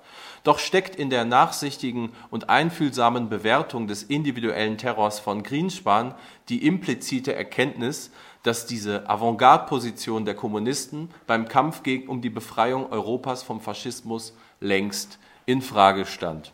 doch 0.43 0.60
steckt 0.60 0.95
in 0.95 1.10
der 1.10 1.25
nachsichtigen 1.25 2.12
und 2.29 2.49
einfühlsamen 2.49 3.29
Bewertung 3.29 3.88
des 3.88 4.03
individuellen 4.03 4.77
Terrors 4.77 5.19
von 5.19 5.41
Greenspan 5.41 6.13
die 6.49 6.65
implizite 6.67 7.34
Erkenntnis, 7.34 8.12
dass 8.43 8.65
diese 8.65 9.10
Avantgarde-Position 9.10 10.25
der 10.25 10.36
Kommunisten 10.36 11.10
beim 11.27 11.47
Kampf 11.47 11.82
gegen, 11.82 12.10
um 12.10 12.21
die 12.21 12.29
Befreiung 12.29 12.91
Europas 12.91 13.41
vom 13.41 13.62
Faschismus 13.62 14.34
längst 14.60 15.17
in 15.45 15.62
Frage 15.62 16.06
stand. 16.06 16.51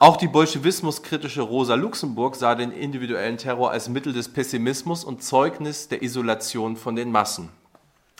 Auch 0.00 0.16
die 0.16 0.26
bolschewismuskritische 0.26 1.42
Rosa 1.42 1.76
Luxemburg 1.76 2.34
sah 2.34 2.56
den 2.56 2.72
individuellen 2.72 3.38
Terror 3.38 3.70
als 3.70 3.88
Mittel 3.88 4.12
des 4.12 4.32
Pessimismus 4.32 5.04
und 5.04 5.22
Zeugnis 5.22 5.86
der 5.86 6.02
Isolation 6.02 6.76
von 6.76 6.96
den 6.96 7.12
Massen. 7.12 7.50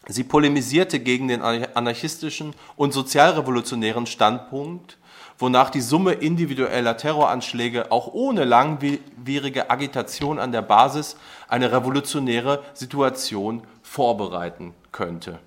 Sie 0.09 0.25
polemisierte 0.25 0.99
gegen 0.99 1.29
den 1.29 1.43
anarchistischen 1.43 2.55
und 2.77 2.93
sozialrevolutionären 2.93 4.07
Standpunkt, 4.07 4.99
wonach 5.38 5.71
die 5.71 5.81
Summe 5.81 6.12
individueller 6.12 6.97
Terroranschläge 6.97 7.93
auch 7.93 8.09
ohne 8.12 8.45
langwierige 8.45 9.71
Agitation 9.71 10.38
an 10.38 10.53
der 10.53 10.62
Basis 10.62 11.17
eine 11.49 11.71
revolutionäre 11.71 12.62
Situation 12.75 13.62
vorbereiten 13.83 14.75
könnte. 14.91 15.38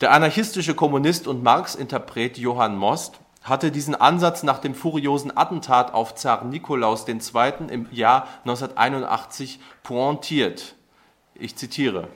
Der 0.00 0.12
anarchistische 0.12 0.74
Kommunist 0.74 1.26
und 1.26 1.42
Marx-Interpret 1.42 2.38
Johann 2.38 2.76
Most 2.76 3.20
hatte 3.42 3.70
diesen 3.70 3.94
Ansatz 3.94 4.42
nach 4.42 4.58
dem 4.58 4.74
furiosen 4.74 5.36
Attentat 5.36 5.94
auf 5.94 6.14
Zar 6.14 6.44
Nikolaus 6.44 7.06
II. 7.08 7.18
im 7.70 7.88
Jahr 7.90 8.28
1981 8.44 9.58
pointiert. 9.82 10.74
Ich 11.34 11.56
zitiere 11.56 12.08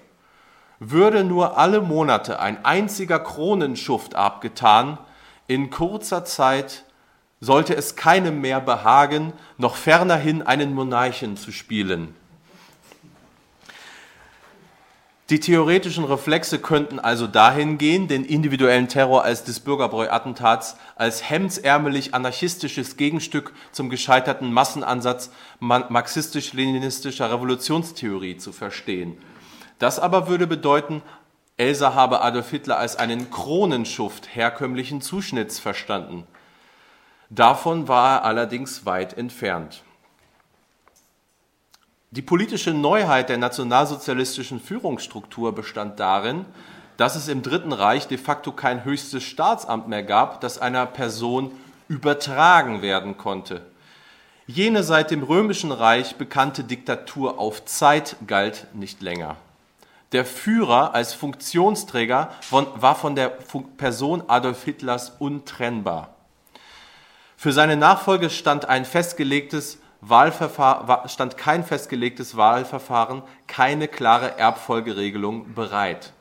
würde 0.90 1.22
nur 1.22 1.58
alle 1.58 1.80
Monate 1.80 2.40
ein 2.40 2.64
einziger 2.64 3.20
Kronenschuft 3.20 4.16
abgetan, 4.16 4.98
in 5.46 5.70
kurzer 5.70 6.24
Zeit 6.24 6.84
sollte 7.40 7.76
es 7.76 7.94
keinem 7.94 8.40
mehr 8.40 8.60
behagen, 8.60 9.32
noch 9.58 9.76
fernerhin 9.76 10.42
einen 10.42 10.74
Monarchen 10.74 11.36
zu 11.36 11.52
spielen. 11.52 12.14
Die 15.30 15.40
theoretischen 15.40 16.04
Reflexe 16.04 16.58
könnten 16.58 16.98
also 16.98 17.26
dahin 17.26 17.78
gehen, 17.78 18.08
den 18.08 18.24
individuellen 18.24 18.88
Terror 18.88 19.24
als 19.24 19.44
des 19.44 19.60
Bürgerbräu-Attentats 19.60 20.76
als 20.96 21.30
hemdsärmelig 21.30 22.12
anarchistisches 22.12 22.96
Gegenstück 22.96 23.54
zum 23.70 23.88
gescheiterten 23.88 24.52
Massenansatz 24.52 25.30
marxistisch-leninistischer 25.60 27.32
Revolutionstheorie 27.32 28.36
zu 28.36 28.52
verstehen. 28.52 29.16
Das 29.82 29.98
aber 29.98 30.28
würde 30.28 30.46
bedeuten, 30.46 31.02
Elsa 31.56 31.92
habe 31.92 32.20
Adolf 32.20 32.50
Hitler 32.50 32.78
als 32.78 32.94
einen 32.94 33.32
Kronenschuft 33.32 34.32
herkömmlichen 34.32 35.00
Zuschnitts 35.00 35.58
verstanden. 35.58 36.24
Davon 37.30 37.88
war 37.88 38.18
er 38.18 38.24
allerdings 38.24 38.86
weit 38.86 39.18
entfernt. 39.18 39.82
Die 42.12 42.22
politische 42.22 42.72
Neuheit 42.72 43.28
der 43.28 43.38
nationalsozialistischen 43.38 44.60
Führungsstruktur 44.60 45.52
bestand 45.52 45.98
darin, 45.98 46.44
dass 46.96 47.16
es 47.16 47.26
im 47.26 47.42
Dritten 47.42 47.72
Reich 47.72 48.06
de 48.06 48.18
facto 48.18 48.52
kein 48.52 48.84
höchstes 48.84 49.24
Staatsamt 49.24 49.88
mehr 49.88 50.04
gab, 50.04 50.40
das 50.42 50.60
einer 50.60 50.86
Person 50.86 51.50
übertragen 51.88 52.82
werden 52.82 53.16
konnte. 53.16 53.66
Jene 54.46 54.84
seit 54.84 55.10
dem 55.10 55.24
Römischen 55.24 55.72
Reich 55.72 56.14
bekannte 56.14 56.62
Diktatur 56.62 57.40
auf 57.40 57.64
Zeit 57.64 58.14
galt 58.28 58.68
nicht 58.74 59.02
länger. 59.02 59.38
Der 60.12 60.26
Führer 60.26 60.94
als 60.94 61.14
Funktionsträger 61.14 62.30
war 62.50 62.94
von 62.94 63.16
der 63.16 63.28
Person 63.76 64.22
Adolf 64.28 64.62
Hitlers 64.64 65.10
untrennbar. 65.18 66.14
Für 67.36 67.52
seine 67.52 67.76
Nachfolge 67.76 68.30
stand 68.30 68.66
ein 68.68 68.84
festgelegtes 68.84 69.78
Wahlverfahren, 70.02 71.08
stand 71.08 71.36
kein 71.36 71.64
festgelegtes 71.64 72.36
Wahlverfahren, 72.36 73.22
keine 73.46 73.88
klare 73.88 74.38
Erbfolgeregelung 74.38 75.54
bereit. 75.54 76.12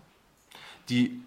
Die, 0.90 1.22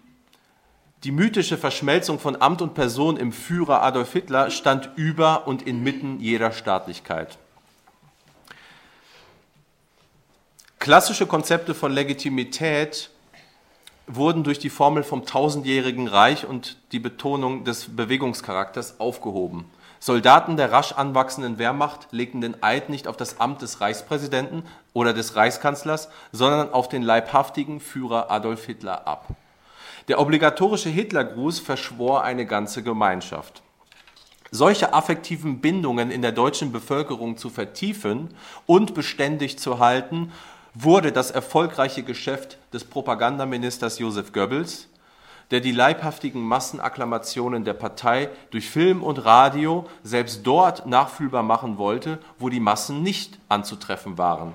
die 1.03 1.11
mythische 1.11 1.57
Verschmelzung 1.57 2.19
von 2.19 2.41
Amt 2.41 2.61
und 2.61 2.73
Person 2.73 3.17
im 3.17 3.31
Führer 3.31 3.83
Adolf 3.83 4.13
Hitler 4.13 4.49
stand 4.49 4.89
über 4.95 5.47
und 5.47 5.67
inmitten 5.67 6.19
jeder 6.19 6.51
Staatlichkeit. 6.51 7.37
Klassische 10.85 11.25
Konzepte 11.25 11.73
von 11.73 11.91
Legitimität 11.91 13.09
wurden 14.05 14.43
durch 14.43 14.59
die 14.59 14.69
Formel 14.69 15.01
vom 15.01 15.25
tausendjährigen 15.25 16.07
Reich 16.07 16.45
und 16.45 16.77
die 16.91 16.99
Betonung 16.99 17.63
des 17.63 17.95
Bewegungscharakters 17.95 18.99
aufgehoben. 18.99 19.65
Soldaten 19.99 20.57
der 20.57 20.71
rasch 20.71 20.91
anwachsenden 20.91 21.57
Wehrmacht 21.57 22.09
legten 22.11 22.39
den 22.39 22.61
Eid 22.61 22.89
nicht 22.89 23.07
auf 23.07 23.17
das 23.17 23.39
Amt 23.39 23.63
des 23.63 23.81
Reichspräsidenten 23.81 24.61
oder 24.93 25.13
des 25.13 25.35
Reichskanzlers, 25.35 26.07
sondern 26.31 26.71
auf 26.71 26.87
den 26.87 27.01
leibhaftigen 27.01 27.79
Führer 27.79 28.29
Adolf 28.29 28.65
Hitler 28.65 29.07
ab. 29.07 29.29
Der 30.07 30.21
obligatorische 30.21 30.89
Hitlergruß 30.89 31.61
verschwor 31.61 32.23
eine 32.23 32.45
ganze 32.45 32.83
Gemeinschaft. 32.83 33.63
Solche 34.51 34.93
affektiven 34.93 35.61
Bindungen 35.61 36.11
in 36.11 36.21
der 36.21 36.31
deutschen 36.31 36.71
Bevölkerung 36.71 37.37
zu 37.37 37.49
vertiefen 37.49 38.35
und 38.67 38.93
beständig 38.93 39.57
zu 39.57 39.79
halten, 39.79 40.31
wurde 40.75 41.11
das 41.11 41.31
erfolgreiche 41.31 42.03
Geschäft 42.03 42.57
des 42.73 42.83
Propagandaministers 42.83 43.97
Josef 43.97 44.33
Goebbels, 44.33 44.89
der 45.51 45.61
die 45.61 45.71
leibhaftigen 45.71 46.41
Massenakklamationen 46.41 47.63
der 47.63 47.73
Partei 47.73 48.29
durch 48.51 48.69
Film 48.69 49.03
und 49.03 49.23
Radio 49.25 49.85
selbst 50.03 50.41
dort 50.43 50.85
nachfühlbar 50.85 51.43
machen 51.43 51.77
wollte, 51.77 52.19
wo 52.39 52.49
die 52.49 52.59
Massen 52.59 53.03
nicht 53.03 53.39
anzutreffen 53.47 54.17
waren. 54.17 54.53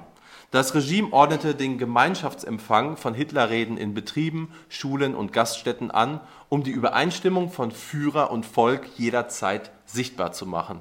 Das 0.50 0.74
Regime 0.74 1.12
ordnete 1.12 1.54
den 1.54 1.78
Gemeinschaftsempfang 1.78 2.96
von 2.96 3.14
Hitlerreden 3.14 3.76
in 3.76 3.94
Betrieben, 3.94 4.52
Schulen 4.68 5.14
und 5.14 5.32
Gaststätten 5.32 5.92
an, 5.92 6.20
um 6.48 6.64
die 6.64 6.72
Übereinstimmung 6.72 7.52
von 7.52 7.70
Führer 7.70 8.32
und 8.32 8.44
Volk 8.44 8.88
jederzeit 8.96 9.70
sichtbar 9.86 10.32
zu 10.32 10.46
machen. 10.46 10.80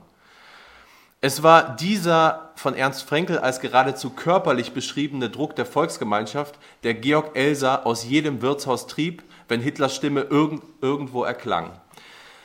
Es 1.21 1.43
war 1.43 1.75
dieser 1.75 2.51
von 2.55 2.73
Ernst 2.75 3.03
Frenkel 3.03 3.39
als 3.39 3.59
geradezu 3.59 4.11
körperlich 4.11 4.71
beschriebene 4.71 5.29
Druck 5.29 5.53
der 5.57 5.65
Volksgemeinschaft, 5.65 6.57
der 6.83 6.93
Georg 6.93 7.35
Elser 7.35 7.85
aus 7.85 8.05
jedem 8.05 8.41
Wirtshaus 8.41 8.87
trieb, 8.87 9.23
wenn 9.49 9.59
Hitlers 9.59 9.93
Stimme 9.93 10.21
irgend, 10.21 10.63
irgendwo 10.81 11.25
erklang. 11.25 11.71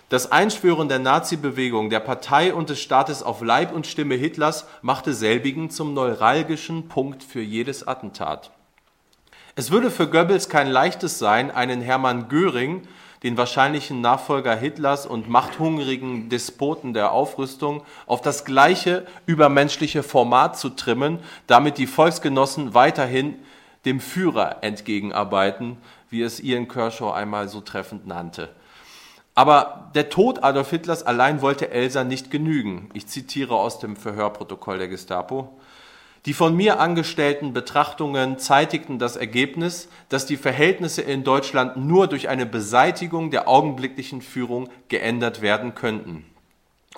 Das 0.09 0.33
Einschwören 0.33 0.89
der 0.89 0.99
Nazi-Bewegung, 0.99 1.89
der 1.89 2.01
Partei 2.01 2.53
und 2.53 2.69
des 2.69 2.81
Staates 2.81 3.23
auf 3.23 3.43
Leib 3.43 3.73
und 3.73 3.87
Stimme 3.87 4.17
Hitlers 4.17 4.67
machte 4.83 5.15
selbigen 5.15 5.71
zum 5.71 5.95
neuralgischen 5.95 6.89
Punkt 6.89 7.23
für 7.23 7.41
jedes 7.41 7.87
Attentat. 7.87 8.51
Es 9.55 9.71
würde 9.71 9.93
für 9.93 10.09
Goebbels 10.09 10.49
kein 10.49 10.67
leichtes 10.67 11.21
sein, 11.21 11.53
einen 11.53 11.81
Hermann 11.81 12.29
Göring, 12.29 12.89
den 13.25 13.39
wahrscheinlichen 13.39 14.03
Nachfolger 14.03 14.55
Hitlers 14.55 15.07
und 15.07 15.29
machthungrigen 15.29 16.29
Despoten 16.29 16.93
der 16.93 17.11
Aufrüstung, 17.11 17.83
auf 18.07 18.21
das 18.21 18.45
gleiche 18.45 19.07
übermenschliche 19.27 20.03
Format 20.03 20.59
zu 20.59 20.69
trimmen, 20.69 21.19
damit 21.47 21.79
die 21.79 21.87
Volksgenossen 21.87 22.75
weiterhin 22.75 23.35
dem 23.87 23.99
Führer 23.99 24.59
entgegenarbeiten, 24.63 25.79
wie 26.11 26.23
es 26.23 26.39
Ian 26.39 26.69
Kershaw 26.69 27.13
einmal 27.13 27.49
so 27.49 27.61
treffend 27.63 28.07
nannte. 28.07 28.51
Aber 29.35 29.91
der 29.95 30.11
Tod 30.11 30.45
Adolf 30.45 30.71
Hitlers 30.71 31.03
allein 31.03 31.41
wollte 31.43 31.71
Elsa 31.71 32.05
nicht 32.05 32.31
genügen. 32.31 32.91
Ich 32.93 33.09
zitiere 33.09 33.57
aus 33.57 33.81
dem 33.81 33.97
Verhörprotokoll 33.97 34.79
der 34.79 34.89
Gestapo. 34.89 35.59
Die 36.27 36.33
von 36.33 36.57
mir 36.57 36.81
angestellten 36.81 37.53
Betrachtungen 37.53 38.39
zeitigten 38.39 38.99
das 38.99 39.17
Ergebnis, 39.17 39.89
dass 40.09 40.25
die 40.25 40.39
Verhältnisse 40.39 41.03
in 41.03 41.23
Deutschland 41.23 41.77
nur 41.77 42.07
durch 42.07 42.29
eine 42.29 42.47
Beseitigung 42.47 43.31
der 43.31 43.47
augenblicklichen 43.47 44.23
Führung 44.23 44.71
geändert 44.89 45.43
werden 45.43 45.75
könnten. 45.75 46.25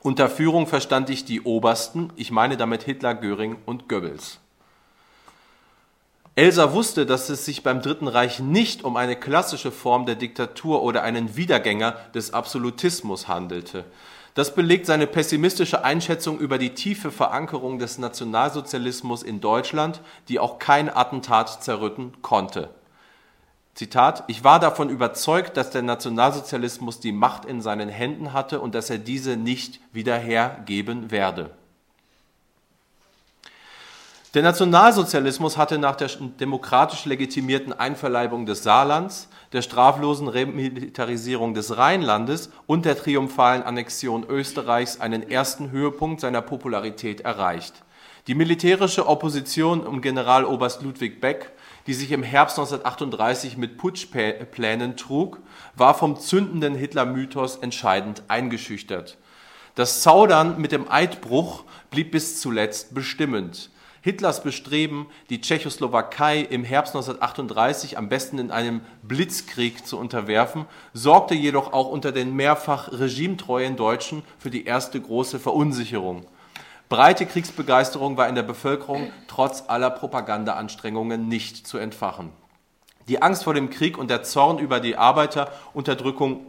Unter 0.02 0.30
Führung 0.30 0.68
verstand 0.68 1.10
ich 1.10 1.24
die 1.24 1.40
Obersten, 1.40 2.12
ich 2.14 2.30
meine 2.30 2.56
damit 2.56 2.84
Hitler, 2.84 3.14
Göring 3.14 3.56
und 3.66 3.88
Goebbels. 3.88 4.38
Elsa 6.36 6.72
wusste, 6.72 7.06
dass 7.06 7.28
es 7.28 7.46
sich 7.46 7.64
beim 7.64 7.80
Dritten 7.80 8.06
Reich 8.06 8.38
nicht 8.38 8.84
um 8.84 8.96
eine 8.96 9.16
klassische 9.16 9.72
Form 9.72 10.06
der 10.06 10.14
Diktatur 10.14 10.82
oder 10.82 11.02
einen 11.02 11.34
Wiedergänger 11.34 11.96
des 12.14 12.32
Absolutismus 12.32 13.26
handelte. 13.26 13.86
Das 14.36 14.54
belegt 14.54 14.84
seine 14.84 15.06
pessimistische 15.06 15.82
Einschätzung 15.82 16.38
über 16.38 16.58
die 16.58 16.74
tiefe 16.74 17.10
Verankerung 17.10 17.78
des 17.78 17.96
Nationalsozialismus 17.96 19.22
in 19.22 19.40
Deutschland, 19.40 20.02
die 20.28 20.38
auch 20.38 20.58
kein 20.58 20.94
Attentat 20.94 21.64
zerrütten 21.64 22.20
konnte. 22.20 22.68
Zitat, 23.72 24.24
ich 24.26 24.44
war 24.44 24.60
davon 24.60 24.90
überzeugt, 24.90 25.56
dass 25.56 25.70
der 25.70 25.80
Nationalsozialismus 25.80 27.00
die 27.00 27.12
Macht 27.12 27.46
in 27.46 27.62
seinen 27.62 27.88
Händen 27.88 28.34
hatte 28.34 28.60
und 28.60 28.74
dass 28.74 28.90
er 28.90 28.98
diese 28.98 29.38
nicht 29.38 29.80
wieder 29.94 30.18
hergeben 30.18 31.10
werde. 31.10 31.52
Der 34.36 34.42
Nationalsozialismus 34.42 35.56
hatte 35.56 35.78
nach 35.78 35.96
der 35.96 36.10
demokratisch 36.38 37.06
legitimierten 37.06 37.72
Einverleibung 37.72 38.44
des 38.44 38.62
Saarlands, 38.62 39.30
der 39.54 39.62
straflosen 39.62 40.28
Remilitarisierung 40.28 41.54
des 41.54 41.78
Rheinlandes 41.78 42.50
und 42.66 42.84
der 42.84 42.98
triumphalen 42.98 43.62
Annexion 43.62 44.26
Österreichs 44.28 45.00
einen 45.00 45.30
ersten 45.30 45.70
Höhepunkt 45.70 46.20
seiner 46.20 46.42
Popularität 46.42 47.22
erreicht. 47.22 47.82
Die 48.26 48.34
militärische 48.34 49.06
Opposition 49.08 49.86
um 49.86 50.02
Generaloberst 50.02 50.82
Ludwig 50.82 51.18
Beck, 51.22 51.52
die 51.86 51.94
sich 51.94 52.12
im 52.12 52.22
Herbst 52.22 52.58
1938 52.58 53.56
mit 53.56 53.78
Putschplänen 53.78 54.98
trug, 54.98 55.40
war 55.76 55.94
vom 55.94 56.20
zündenden 56.20 56.74
Hitler-Mythos 56.74 57.56
entscheidend 57.56 58.22
eingeschüchtert. 58.28 59.16
Das 59.76 60.02
Zaudern 60.02 60.60
mit 60.60 60.72
dem 60.72 60.90
Eidbruch 60.90 61.64
blieb 61.88 62.10
bis 62.10 62.38
zuletzt 62.38 62.94
bestimmend. 62.94 63.70
Hitlers 64.06 64.44
Bestreben, 64.44 65.08
die 65.30 65.40
Tschechoslowakei 65.40 66.38
im 66.38 66.62
Herbst 66.62 66.94
1938 66.94 67.98
am 67.98 68.08
besten 68.08 68.38
in 68.38 68.52
einem 68.52 68.82
Blitzkrieg 69.02 69.84
zu 69.84 69.98
unterwerfen, 69.98 70.66
sorgte 70.92 71.34
jedoch 71.34 71.72
auch 71.72 71.88
unter 71.88 72.12
den 72.12 72.36
mehrfach 72.36 72.92
regimetreuen 72.92 73.74
Deutschen 73.74 74.22
für 74.38 74.48
die 74.48 74.64
erste 74.64 75.00
große 75.00 75.40
Verunsicherung. 75.40 76.24
Breite 76.88 77.26
Kriegsbegeisterung 77.26 78.16
war 78.16 78.28
in 78.28 78.36
der 78.36 78.44
Bevölkerung 78.44 79.10
trotz 79.26 79.64
aller 79.66 79.90
Propagandaanstrengungen 79.90 81.26
nicht 81.26 81.66
zu 81.66 81.76
entfachen. 81.76 82.30
Die 83.08 83.20
Angst 83.22 83.42
vor 83.42 83.54
dem 83.54 83.70
Krieg 83.70 83.98
und 83.98 84.08
der 84.08 84.22
Zorn 84.22 84.60
über 84.60 84.78
die 84.78 84.94
Arbeiterunterdrückung 84.94 86.46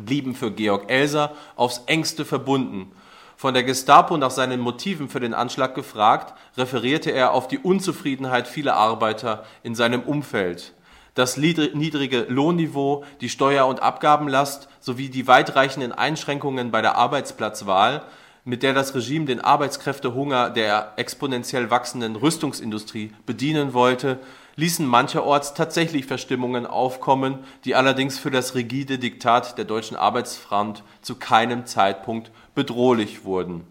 blieben 0.00 0.34
für 0.34 0.50
Georg 0.50 0.90
Elser 0.90 1.36
aufs 1.54 1.80
engste 1.86 2.24
verbunden 2.24 2.90
von 3.38 3.54
der 3.54 3.62
Gestapo 3.62 4.16
nach 4.16 4.32
seinen 4.32 4.58
Motiven 4.58 5.08
für 5.08 5.20
den 5.20 5.32
Anschlag 5.32 5.76
gefragt, 5.76 6.34
referierte 6.56 7.12
er 7.12 7.30
auf 7.30 7.46
die 7.46 7.60
Unzufriedenheit 7.60 8.48
vieler 8.48 8.74
Arbeiter 8.74 9.44
in 9.62 9.76
seinem 9.76 10.02
Umfeld. 10.02 10.74
Das 11.14 11.36
niedrige 11.36 12.26
Lohnniveau, 12.28 13.04
die 13.20 13.28
Steuer- 13.28 13.68
und 13.68 13.80
Abgabenlast 13.80 14.68
sowie 14.80 15.08
die 15.08 15.28
weitreichenden 15.28 15.92
Einschränkungen 15.92 16.72
bei 16.72 16.82
der 16.82 16.96
Arbeitsplatzwahl, 16.96 18.02
mit 18.44 18.64
der 18.64 18.74
das 18.74 18.96
Regime 18.96 19.26
den 19.26 19.40
Arbeitskräftehunger 19.40 20.50
der 20.50 20.94
exponentiell 20.96 21.70
wachsenden 21.70 22.16
Rüstungsindustrie 22.16 23.12
bedienen 23.24 23.72
wollte, 23.72 24.18
ließen 24.58 24.84
mancherorts 24.84 25.54
tatsächlich 25.54 26.06
Verstimmungen 26.06 26.66
aufkommen, 26.66 27.38
die 27.64 27.76
allerdings 27.76 28.18
für 28.18 28.32
das 28.32 28.56
rigide 28.56 28.98
Diktat 28.98 29.56
der 29.56 29.64
Deutschen 29.64 29.96
Arbeitsfront 29.96 30.82
zu 31.00 31.14
keinem 31.14 31.64
Zeitpunkt 31.64 32.32
bedrohlich 32.56 33.24
wurden. 33.24 33.64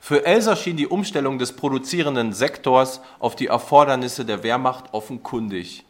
Für 0.00 0.24
Elsa 0.24 0.54
schien 0.54 0.76
die 0.76 0.86
Umstellung 0.86 1.40
des 1.40 1.56
produzierenden 1.56 2.32
Sektors 2.32 3.00
auf 3.18 3.34
die 3.34 3.48
Erfordernisse 3.48 4.24
der 4.24 4.44
Wehrmacht 4.44 4.94
offenkundig. 4.94 5.84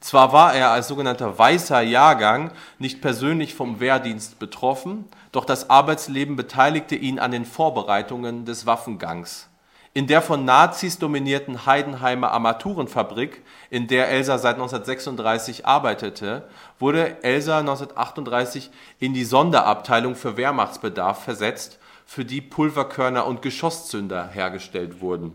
Zwar 0.00 0.34
war 0.34 0.54
er 0.54 0.70
als 0.70 0.88
sogenannter 0.88 1.38
weißer 1.38 1.80
Jahrgang 1.80 2.52
nicht 2.78 3.00
persönlich 3.00 3.54
vom 3.54 3.80
Wehrdienst 3.80 4.38
betroffen, 4.38 5.06
doch 5.32 5.46
das 5.46 5.70
Arbeitsleben 5.70 6.36
beteiligte 6.36 6.94
ihn 6.94 7.18
an 7.18 7.30
den 7.30 7.46
Vorbereitungen 7.46 8.44
des 8.44 8.66
Waffengangs. 8.66 9.49
In 9.92 10.06
der 10.06 10.22
von 10.22 10.44
Nazis 10.44 10.98
dominierten 10.98 11.66
Heidenheimer 11.66 12.30
Armaturenfabrik, 12.30 13.42
in 13.70 13.88
der 13.88 14.08
Elsa 14.08 14.38
seit 14.38 14.54
1936 14.54 15.66
arbeitete, 15.66 16.48
wurde 16.78 17.22
Elsa 17.24 17.58
1938 17.58 18.70
in 19.00 19.14
die 19.14 19.24
Sonderabteilung 19.24 20.14
für 20.14 20.36
Wehrmachtsbedarf 20.36 21.24
versetzt, 21.24 21.78
für 22.06 22.24
die 22.24 22.40
Pulverkörner 22.40 23.26
und 23.26 23.42
Geschosszünder 23.42 24.28
hergestellt 24.28 25.00
wurden 25.00 25.32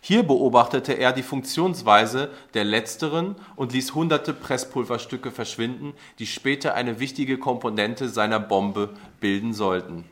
hier 0.00 0.22
beobachtete 0.22 0.92
er 0.92 1.12
die 1.12 1.24
Funktionsweise 1.24 2.30
der 2.54 2.64
letzteren 2.64 3.34
und 3.56 3.72
ließ 3.72 3.94
hunderte 3.94 4.32
Presspulverstücke 4.32 5.30
verschwinden, 5.30 5.94
die 6.20 6.26
später 6.26 6.74
eine 6.74 7.00
wichtige 7.00 7.38
Komponente 7.38 8.08
seiner 8.08 8.38
Bombe 8.38 8.90
bilden 9.20 9.52
sollten. 9.52 10.04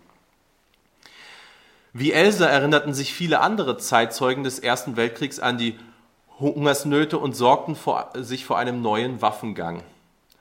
Wie 1.96 2.10
Elsa 2.10 2.46
erinnerten 2.46 2.92
sich 2.92 3.14
viele 3.14 3.38
andere 3.38 3.78
Zeitzeugen 3.78 4.42
des 4.42 4.58
Ersten 4.58 4.96
Weltkriegs 4.96 5.38
an 5.38 5.58
die 5.58 5.78
Hungersnöte 6.40 7.18
und 7.18 7.36
sorgten 7.36 7.76
vor, 7.76 8.10
sich 8.14 8.44
vor 8.44 8.58
einem 8.58 8.82
neuen 8.82 9.22
Waffengang. 9.22 9.80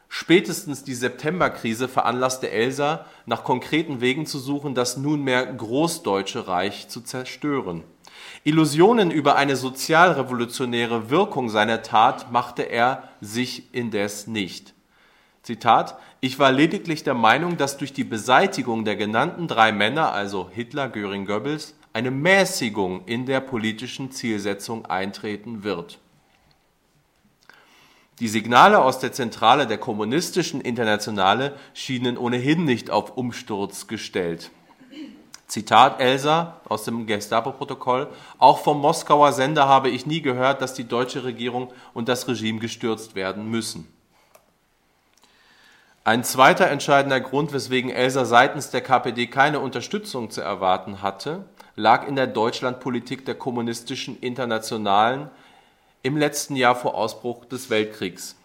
Spätestens 0.10 0.84
die 0.84 0.96
Septemberkrise 0.96 1.88
veranlasste 1.88 2.50
Elsa, 2.50 3.06
nach 3.28 3.44
konkreten 3.44 4.02
Wegen 4.02 4.26
zu 4.26 4.40
suchen, 4.40 4.74
das 4.74 4.98
nunmehr 4.98 5.46
Großdeutsche 5.46 6.48
Reich 6.48 6.88
zu 6.88 7.02
zerstören. 7.02 7.84
Illusionen 8.44 9.12
über 9.12 9.36
eine 9.36 9.56
sozialrevolutionäre 9.56 11.12
Wirkung 11.12 11.50
seiner 11.50 11.84
Tat 11.84 12.32
machte 12.32 12.64
er 12.64 13.10
sich 13.22 13.72
indes 13.76 14.26
nicht. 14.26 14.74
Zitat, 15.44 16.00
ich 16.24 16.40
war 16.40 16.54
lediglich 16.54 17.04
der 17.04 17.16
Meinung, 17.16 17.58
dass 17.58 17.76
durch 17.76 17.92
die 17.92 18.06
Beseitigung 18.06 18.86
der 18.86 18.96
genannten 18.96 19.50
drei 19.50 19.74
Männer, 19.74 20.14
also 20.14 20.50
Hitler, 20.50 20.88
Göring, 20.88 21.26
Goebbels, 21.26 21.76
eine 21.92 22.12
Mäßigung 22.12 23.04
in 23.08 23.26
der 23.26 23.42
politischen 23.42 24.10
Zielsetzung 24.10 24.86
eintreten 24.86 25.66
wird. 25.66 26.00
Die 28.22 28.30
Signale 28.30 28.82
aus 28.82 29.00
der 29.00 29.12
Zentrale 29.12 29.68
der 29.68 29.80
kommunistischen 29.80 30.62
Internationale 30.62 31.58
schienen 31.74 32.18
ohnehin 32.18 32.64
nicht 32.64 32.90
auf 32.90 33.18
Umsturz 33.18 33.88
gestellt. 33.88 34.50
Zitat 35.48 36.00
Elsa 36.00 36.62
aus 36.70 36.86
dem 36.86 37.06
Gestapo-Protokoll. 37.06 38.08
Auch 38.38 38.60
vom 38.60 38.80
Moskauer 38.80 39.34
Sender 39.34 39.68
habe 39.68 39.90
ich 39.90 40.06
nie 40.06 40.22
gehört, 40.22 40.62
dass 40.62 40.74
die 40.74 40.88
deutsche 40.88 41.26
Regierung 41.26 41.74
und 41.94 42.08
das 42.08 42.30
Regime 42.30 42.60
gestürzt 42.60 43.14
werden 43.14 43.52
müssen. 43.52 43.93
Ein 46.06 46.26
zweiter 46.26 46.70
entscheidender 46.70 47.22
Grund, 47.22 47.54
weswegen 47.54 47.90
Elsa 47.90 48.26
seitens 48.26 48.70
der 48.70 48.82
KPD 48.82 49.28
keine 49.28 49.62
Unterstützung 49.62 50.30
zu 50.30 50.42
erwarten 50.42 51.02
hatte, 51.02 51.46
lag 51.78 52.06
in 52.06 52.18
der 52.18 52.28
Deutschlandpolitik 52.28 53.26
der 53.26 53.36
kommunistischen 53.36 54.20
Internationalen 54.20 55.30
im 56.02 56.18
letzten 56.18 56.58
Jahr 56.58 56.76
vor 56.76 56.96
Ausbruch 56.96 57.46
des 57.46 57.70
Weltkriegs. 57.70 58.36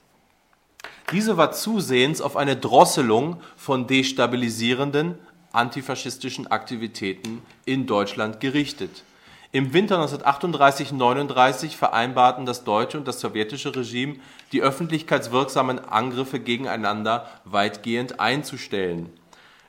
Diese 1.10 1.36
war 1.36 1.50
zusehends 1.50 2.20
auf 2.20 2.36
eine 2.36 2.54
Drosselung 2.54 3.40
von 3.56 3.88
destabilisierenden, 3.88 5.18
antifaschistischen 5.50 6.46
Aktivitäten 6.46 7.42
in 7.64 7.88
Deutschland 7.88 8.38
gerichtet. 8.38 9.02
Im 9.50 9.72
Winter 9.72 9.98
1938/39 9.98 11.74
vereinbarten 11.74 12.44
das 12.44 12.64
deutsche 12.64 12.98
und 12.98 13.08
das 13.08 13.18
sowjetische 13.20 13.74
Regime, 13.74 14.16
die 14.52 14.60
öffentlichkeitswirksamen 14.60 15.78
Angriffe 15.78 16.38
gegeneinander 16.38 17.26
weitgehend 17.46 18.20
einzustellen. 18.20 19.10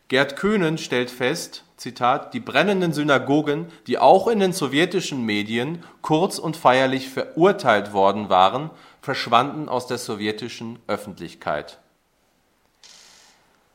Gerd 0.10 0.36
Köhnen 0.36 0.78
stellt 0.78 1.10
fest, 1.10 1.64
Zitat, 1.78 2.34
die 2.34 2.42
brennenden 2.42 2.92
Synagogen, 2.92 3.68
die 3.88 4.00
auch 4.00 4.28
in 4.28 4.40
den 4.40 4.52
sowjetischen 4.52 5.26
Medien 5.26 5.86
kurz 6.02 6.40
und 6.40 6.58
feierlich 6.58 7.08
verurteilt 7.08 7.94
worden 7.94 8.30
waren, 8.30 8.72
verschwanden 9.02 9.70
aus 9.70 9.88
der 9.88 9.98
sowjetischen 9.98 10.80
Öffentlichkeit 10.88 11.80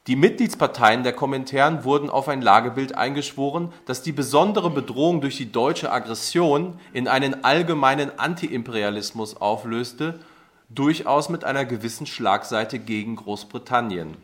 die 0.06 0.16
Mitgliedsparteien 0.16 1.02
der 1.02 1.14
Komintern 1.14 1.84
wurden 1.84 2.10
auf 2.10 2.28
ein 2.28 2.42
Lagebild 2.42 2.94
eingeschworen, 2.94 3.72
das 3.86 4.02
die 4.02 4.12
besondere 4.12 4.68
Bedrohung 4.68 5.22
durch 5.22 5.38
die 5.38 5.50
deutsche 5.50 5.90
Aggression 5.90 6.78
in 6.92 7.08
einen 7.08 7.42
allgemeinen 7.42 8.18
Antiimperialismus 8.18 9.36
auflöste, 9.38 10.20
durchaus 10.68 11.30
mit 11.30 11.44
einer 11.44 11.64
gewissen 11.64 12.06
Schlagseite 12.06 12.78
gegen 12.78 13.16
Großbritannien. 13.16 14.18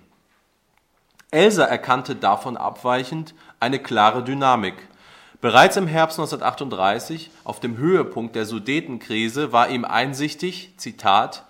Elsa 1.30 1.64
erkannte 1.64 2.14
davon 2.14 2.58
abweichend 2.58 3.34
eine 3.58 3.78
klare 3.78 4.22
Dynamik. 4.22 4.74
Bereits 5.40 5.78
im 5.78 5.86
Herbst 5.86 6.18
1938, 6.18 7.30
auf 7.44 7.60
dem 7.60 7.78
Höhepunkt 7.78 8.36
der 8.36 8.44
Sudetenkrise, 8.44 9.52
war 9.52 9.70
ihm 9.70 9.86
einsichtig, 9.86 10.74
Zitat, 10.76 11.46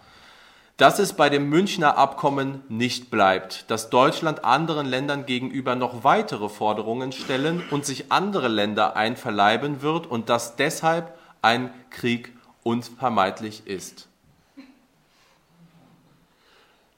dass 0.81 0.99
es 0.99 1.13
bei 1.13 1.29
dem 1.29 1.51
Münchner 1.51 1.99
Abkommen 1.99 2.63
nicht 2.71 3.11
bleibt, 3.11 3.71
dass 3.71 3.91
Deutschland 3.91 4.47
anderen 4.47 4.87
Ländern 4.87 5.27
gegenüber 5.27 5.77
noch 5.77 6.05
weitere 6.05 6.49
Forderungen 6.49 7.13
stellen 7.13 7.63
und 7.71 7.85
sich 7.85 8.11
andere 8.11 8.49
Länder 8.49 8.97
einverleiben 8.97 9.83
wird 9.83 10.07
und 10.07 10.31
dass 10.31 10.57
deshalb 10.57 11.19
ein 11.43 11.71
Krieg 11.91 12.33
unvermeidlich 12.63 13.67
ist. 13.67 14.09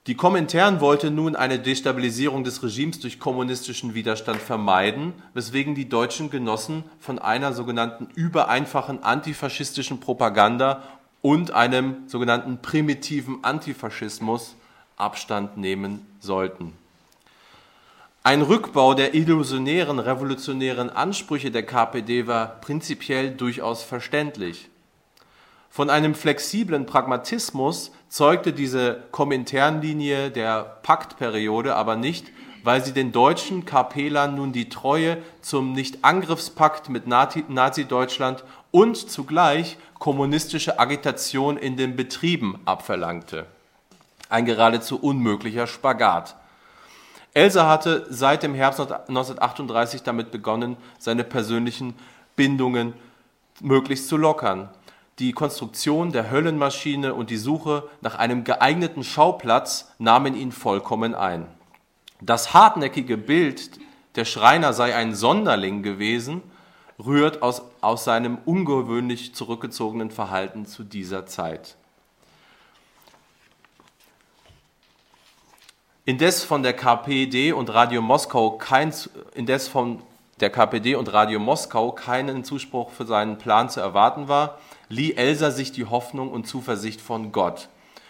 Die 0.07 0.14
Komintern 0.14 0.81
wollte 0.81 1.11
nun 1.11 1.35
eine 1.35 1.59
Destabilisierung 1.59 2.45
des 2.45 2.62
Regimes 2.62 3.01
durch 3.01 3.18
kommunistischen 3.18 3.95
Widerstand 3.95 4.40
vermeiden, 4.40 5.12
weswegen 5.35 5.75
die 5.75 5.88
deutschen 5.88 6.31
Genossen 6.31 6.85
von 7.01 7.18
einer 7.18 7.53
sogenannten 7.53 8.07
übereinfachen 8.14 9.03
antifaschistischen 9.03 9.99
Propaganda 9.99 10.85
und 11.22 11.52
einem 11.52 12.08
sogenannten 12.08 12.61
primitiven 12.61 13.42
Antifaschismus 13.42 14.56
Abstand 14.96 15.56
nehmen 15.56 16.06
sollten. 16.20 16.74
Ein 18.24 18.42
Rückbau 18.42 18.94
der 18.94 19.14
illusionären 19.14 19.98
revolutionären 19.98 20.90
Ansprüche 20.90 21.50
der 21.50 21.64
KPD 21.64 22.26
war 22.26 22.61
prinzipiell 22.61 23.32
durchaus 23.32 23.82
verständlich. 23.82 24.68
Von 25.70 25.90
einem 25.90 26.14
flexiblen 26.14 26.87
Pragmatismus 26.87 27.90
zeugte 28.08 28.52
diese 28.52 29.02
Kominternlinie 29.11 30.30
der 30.30 30.78
Paktperiode 30.82 31.74
aber 31.74 31.96
nicht, 31.96 32.26
weil 32.62 32.85
sie 32.85 32.92
den 32.92 33.11
deutschen 33.11 33.64
KPlern 33.64 34.37
nun 34.37 34.52
die 34.52 34.68
Treue 34.68 35.18
zum 35.40 35.72
Nicht-Angriffspakt 35.72 36.90
mit 36.90 37.06
Nazi-Deutschland 37.06 38.44
und 38.72 38.96
zugleich 38.96 39.76
kommunistische 40.00 40.80
Agitation 40.80 41.56
in 41.56 41.76
den 41.76 41.94
Betrieben 41.94 42.58
abverlangte. 42.64 43.46
Ein 44.28 44.46
geradezu 44.46 44.98
unmöglicher 44.98 45.68
Spagat. 45.68 46.35
Elsa 47.35 47.68
hatte 47.68 48.06
seit 48.11 48.42
dem 48.42 48.54
Herbst 48.54 48.80
1938 48.80 50.02
damit 50.02 50.32
begonnen, 50.32 50.76
seine 50.98 51.22
persönlichen 51.22 51.94
Bindungen 52.35 52.94
möglichst 53.61 54.08
zu 54.08 54.16
lockern. 54.16 54.68
Die 55.18 55.32
Konstruktion 55.32 56.11
der 56.11 56.30
Höllenmaschine 56.30 57.14
und 57.14 57.30
die 57.30 57.37
Suche 57.37 57.88
nach 58.00 58.16
einem 58.16 58.44
geeigneten 58.44 59.04
Schauplatz 59.04 59.92
nahmen 59.98 60.35
ihn 60.35 60.50
vollkommen 60.50 61.14
ein. 61.14 61.46
Das 62.20 62.54
hartnäckige 62.54 63.18
Bild, 63.18 63.78
der 64.16 64.24
Schreiner 64.24 64.72
sei 64.72 64.94
ein 64.94 65.14
Sonderling 65.14 65.82
gewesen, 65.82 66.42
rührt 66.98 67.42
aus, 67.42 67.62
aus 67.81 68.05
seinem 68.05 68.38
ungewöhnlich 68.44 69.35
zurückgezogenen 69.35 70.11
Verhalten 70.11 70.66
zu 70.66 70.85
dieser 70.85 71.26
Zeit. 71.26 71.76
Indes 76.05 76.42
von 76.42 76.62
der 76.62 76.72
KPD 76.72 77.52
und 77.52 77.72
Radio 77.72 78.02
Moskau 78.02 78.52
kein, 78.52 78.92
indes 79.35 79.68
von 79.68 80.02
der 80.40 80.50
KPD 80.50 80.96
und 80.96 81.12
Radio 81.12 81.38
Moskau 81.38 81.92
keinen 81.92 82.42
Zuspruch 82.42 82.90
für 82.90 83.07
seinen 83.07 83.38
Plan 83.38 83.70
zu 83.70 83.78
erwarten 83.78 84.26
war, 84.26 84.59
lieh 84.88 85.14
Elsa 85.14 85.52
sich 85.52 85.70
die 85.70 85.85
Hoffnung 85.85 86.33
und 86.33 86.48
Zuversicht 86.48 87.00
von 87.00 87.31
Gott. 87.31 87.68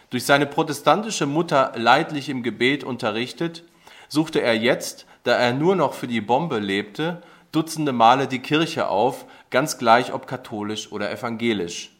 Durch 0.08 0.24
seine 0.24 0.46
protestantische 0.46 1.26
Mutter 1.26 1.72
leidlich 1.74 2.30
im 2.30 2.42
Gebet 2.42 2.84
unterrichtet, 2.84 3.64
suchte 4.08 4.40
er 4.40 4.56
jetzt, 4.56 5.04
da 5.24 5.32
er 5.32 5.52
nur 5.52 5.76
noch 5.76 5.92
für 5.92 6.08
die 6.08 6.22
Bombe 6.22 6.58
lebte, 6.58 7.22
dutzende 7.52 7.92
Male 7.92 8.26
die 8.26 8.40
Kirche 8.40 8.88
auf, 8.88 9.26
ganz 9.50 9.78
gleich 9.78 10.12
ob 10.12 10.26
katholisch 10.26 10.90
oder 10.90 11.10
evangelisch. 11.10 11.90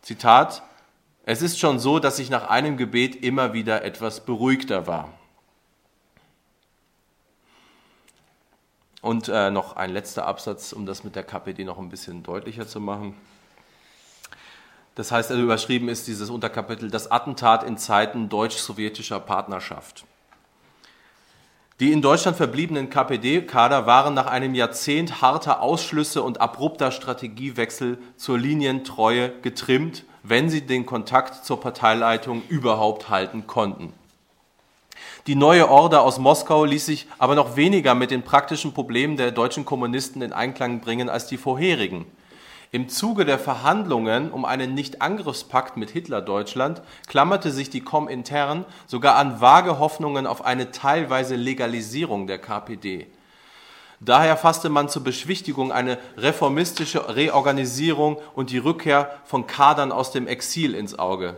Zitat, 0.00 0.62
es 1.24 1.42
ist 1.42 1.58
schon 1.58 1.78
so, 1.78 1.98
dass 1.98 2.18
ich 2.18 2.30
nach 2.30 2.48
einem 2.48 2.76
Gebet 2.76 3.16
immer 3.16 3.52
wieder 3.52 3.84
etwas 3.84 4.24
beruhigter 4.24 4.86
war. 4.86 5.12
Und 9.00 9.28
äh, 9.28 9.50
noch 9.50 9.76
ein 9.76 9.90
letzter 9.90 10.26
Absatz, 10.26 10.72
um 10.72 10.86
das 10.86 11.02
mit 11.02 11.16
der 11.16 11.24
KPD 11.24 11.64
noch 11.64 11.78
ein 11.78 11.88
bisschen 11.88 12.22
deutlicher 12.22 12.66
zu 12.68 12.80
machen. 12.80 13.16
Das 14.94 15.10
heißt, 15.10 15.30
also 15.30 15.42
überschrieben 15.42 15.88
ist 15.88 16.06
dieses 16.06 16.30
Unterkapitel 16.30 16.90
das 16.90 17.10
Attentat 17.10 17.64
in 17.64 17.78
Zeiten 17.78 18.28
deutsch-sowjetischer 18.28 19.20
Partnerschaft. 19.20 20.04
Die 21.82 21.90
in 21.90 22.00
Deutschland 22.00 22.36
verbliebenen 22.36 22.90
KPD-Kader 22.90 23.86
waren 23.86 24.14
nach 24.14 24.26
einem 24.26 24.54
Jahrzehnt 24.54 25.20
harter 25.20 25.60
Ausschlüsse 25.60 26.22
und 26.22 26.40
abrupter 26.40 26.92
Strategiewechsel 26.92 27.98
zur 28.16 28.38
Linientreue 28.38 29.32
getrimmt, 29.42 30.04
wenn 30.22 30.48
sie 30.48 30.60
den 30.60 30.86
Kontakt 30.86 31.44
zur 31.44 31.58
Parteileitung 31.58 32.44
überhaupt 32.48 33.10
halten 33.10 33.48
konnten. 33.48 33.92
Die 35.26 35.34
neue 35.34 35.68
Order 35.68 36.02
aus 36.02 36.20
Moskau 36.20 36.64
ließ 36.64 36.86
sich 36.86 37.08
aber 37.18 37.34
noch 37.34 37.56
weniger 37.56 37.96
mit 37.96 38.12
den 38.12 38.22
praktischen 38.22 38.72
Problemen 38.72 39.16
der 39.16 39.32
deutschen 39.32 39.64
Kommunisten 39.64 40.22
in 40.22 40.32
Einklang 40.32 40.82
bringen 40.82 41.08
als 41.08 41.26
die 41.26 41.36
vorherigen. 41.36 42.06
Im 42.74 42.88
Zuge 42.88 43.26
der 43.26 43.38
Verhandlungen 43.38 44.30
um 44.30 44.46
einen 44.46 44.72
Nichtangriffspakt 44.72 45.76
mit 45.76 45.90
Hitler-Deutschland 45.90 46.80
klammerte 47.06 47.50
sich 47.50 47.68
die 47.68 47.82
Komintern 47.82 48.64
sogar 48.86 49.16
an 49.16 49.42
vage 49.42 49.78
Hoffnungen 49.78 50.26
auf 50.26 50.42
eine 50.42 50.70
teilweise 50.70 51.36
Legalisierung 51.36 52.26
der 52.26 52.38
KPD. 52.38 53.08
Daher 54.00 54.38
fasste 54.38 54.70
man 54.70 54.88
zur 54.88 55.04
Beschwichtigung 55.04 55.70
eine 55.70 55.98
reformistische 56.16 57.14
Reorganisierung 57.14 58.16
und 58.34 58.48
die 58.48 58.56
Rückkehr 58.56 59.20
von 59.24 59.46
Kadern 59.46 59.92
aus 59.92 60.10
dem 60.10 60.26
Exil 60.26 60.74
ins 60.74 60.98
Auge. 60.98 61.36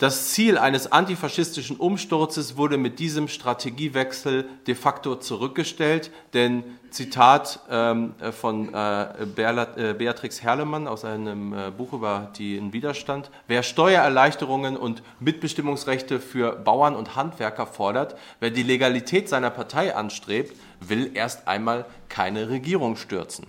Das 0.00 0.30
Ziel 0.30 0.56
eines 0.56 0.90
antifaschistischen 0.90 1.76
Umsturzes 1.76 2.56
wurde 2.56 2.78
mit 2.78 2.98
diesem 3.00 3.28
Strategiewechsel 3.28 4.48
de 4.66 4.74
facto 4.74 5.16
zurückgestellt, 5.16 6.10
denn 6.32 6.64
Zitat 6.88 7.60
ähm, 7.70 8.14
von 8.32 8.72
äh, 8.72 9.24
äh, 9.24 9.92
Beatrix 9.92 10.42
Herlemann 10.42 10.88
aus 10.88 11.04
einem 11.04 11.52
äh, 11.52 11.70
Buch 11.70 11.92
über 11.92 12.32
den 12.38 12.72
Widerstand, 12.72 13.30
wer 13.46 13.62
Steuererleichterungen 13.62 14.78
und 14.78 15.02
Mitbestimmungsrechte 15.18 16.18
für 16.18 16.52
Bauern 16.52 16.96
und 16.96 17.14
Handwerker 17.14 17.66
fordert, 17.66 18.16
wer 18.40 18.48
die 18.48 18.62
Legalität 18.62 19.28
seiner 19.28 19.50
Partei 19.50 19.94
anstrebt, 19.94 20.56
will 20.80 21.10
erst 21.12 21.46
einmal 21.46 21.84
keine 22.08 22.48
Regierung 22.48 22.96
stürzen. 22.96 23.46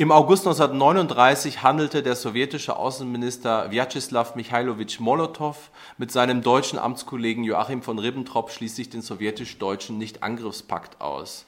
Im 0.00 0.12
August 0.12 0.46
1939 0.46 1.64
handelte 1.64 2.04
der 2.04 2.14
sowjetische 2.14 2.76
Außenminister 2.76 3.72
Wjatscheslaw 3.72 4.36
Michailowitsch 4.36 5.00
Molotow 5.00 5.56
mit 5.96 6.12
seinem 6.12 6.40
deutschen 6.40 6.78
Amtskollegen 6.78 7.42
Joachim 7.42 7.82
von 7.82 7.98
Ribbentrop 7.98 8.52
schließlich 8.52 8.90
den 8.90 9.02
sowjetisch-deutschen 9.02 9.98
Nichtangriffspakt 9.98 11.00
aus. 11.00 11.46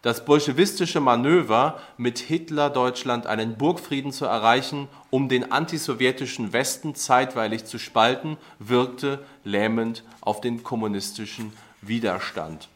Das 0.00 0.24
bolschewistische 0.24 1.00
Manöver, 1.00 1.78
mit 1.98 2.20
Hitler-Deutschland 2.20 3.26
einen 3.26 3.58
Burgfrieden 3.58 4.12
zu 4.12 4.24
erreichen, 4.24 4.88
um 5.10 5.28
den 5.28 5.52
antisowjetischen 5.52 6.54
Westen 6.54 6.94
zeitweilig 6.94 7.66
zu 7.66 7.78
spalten, 7.78 8.38
wirkte 8.58 9.22
lähmend 9.44 10.04
auf 10.22 10.40
den 10.40 10.62
kommunistischen 10.62 11.52
Widerstand. 11.82 12.70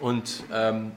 Und 0.00 0.44
ähm, 0.52 0.92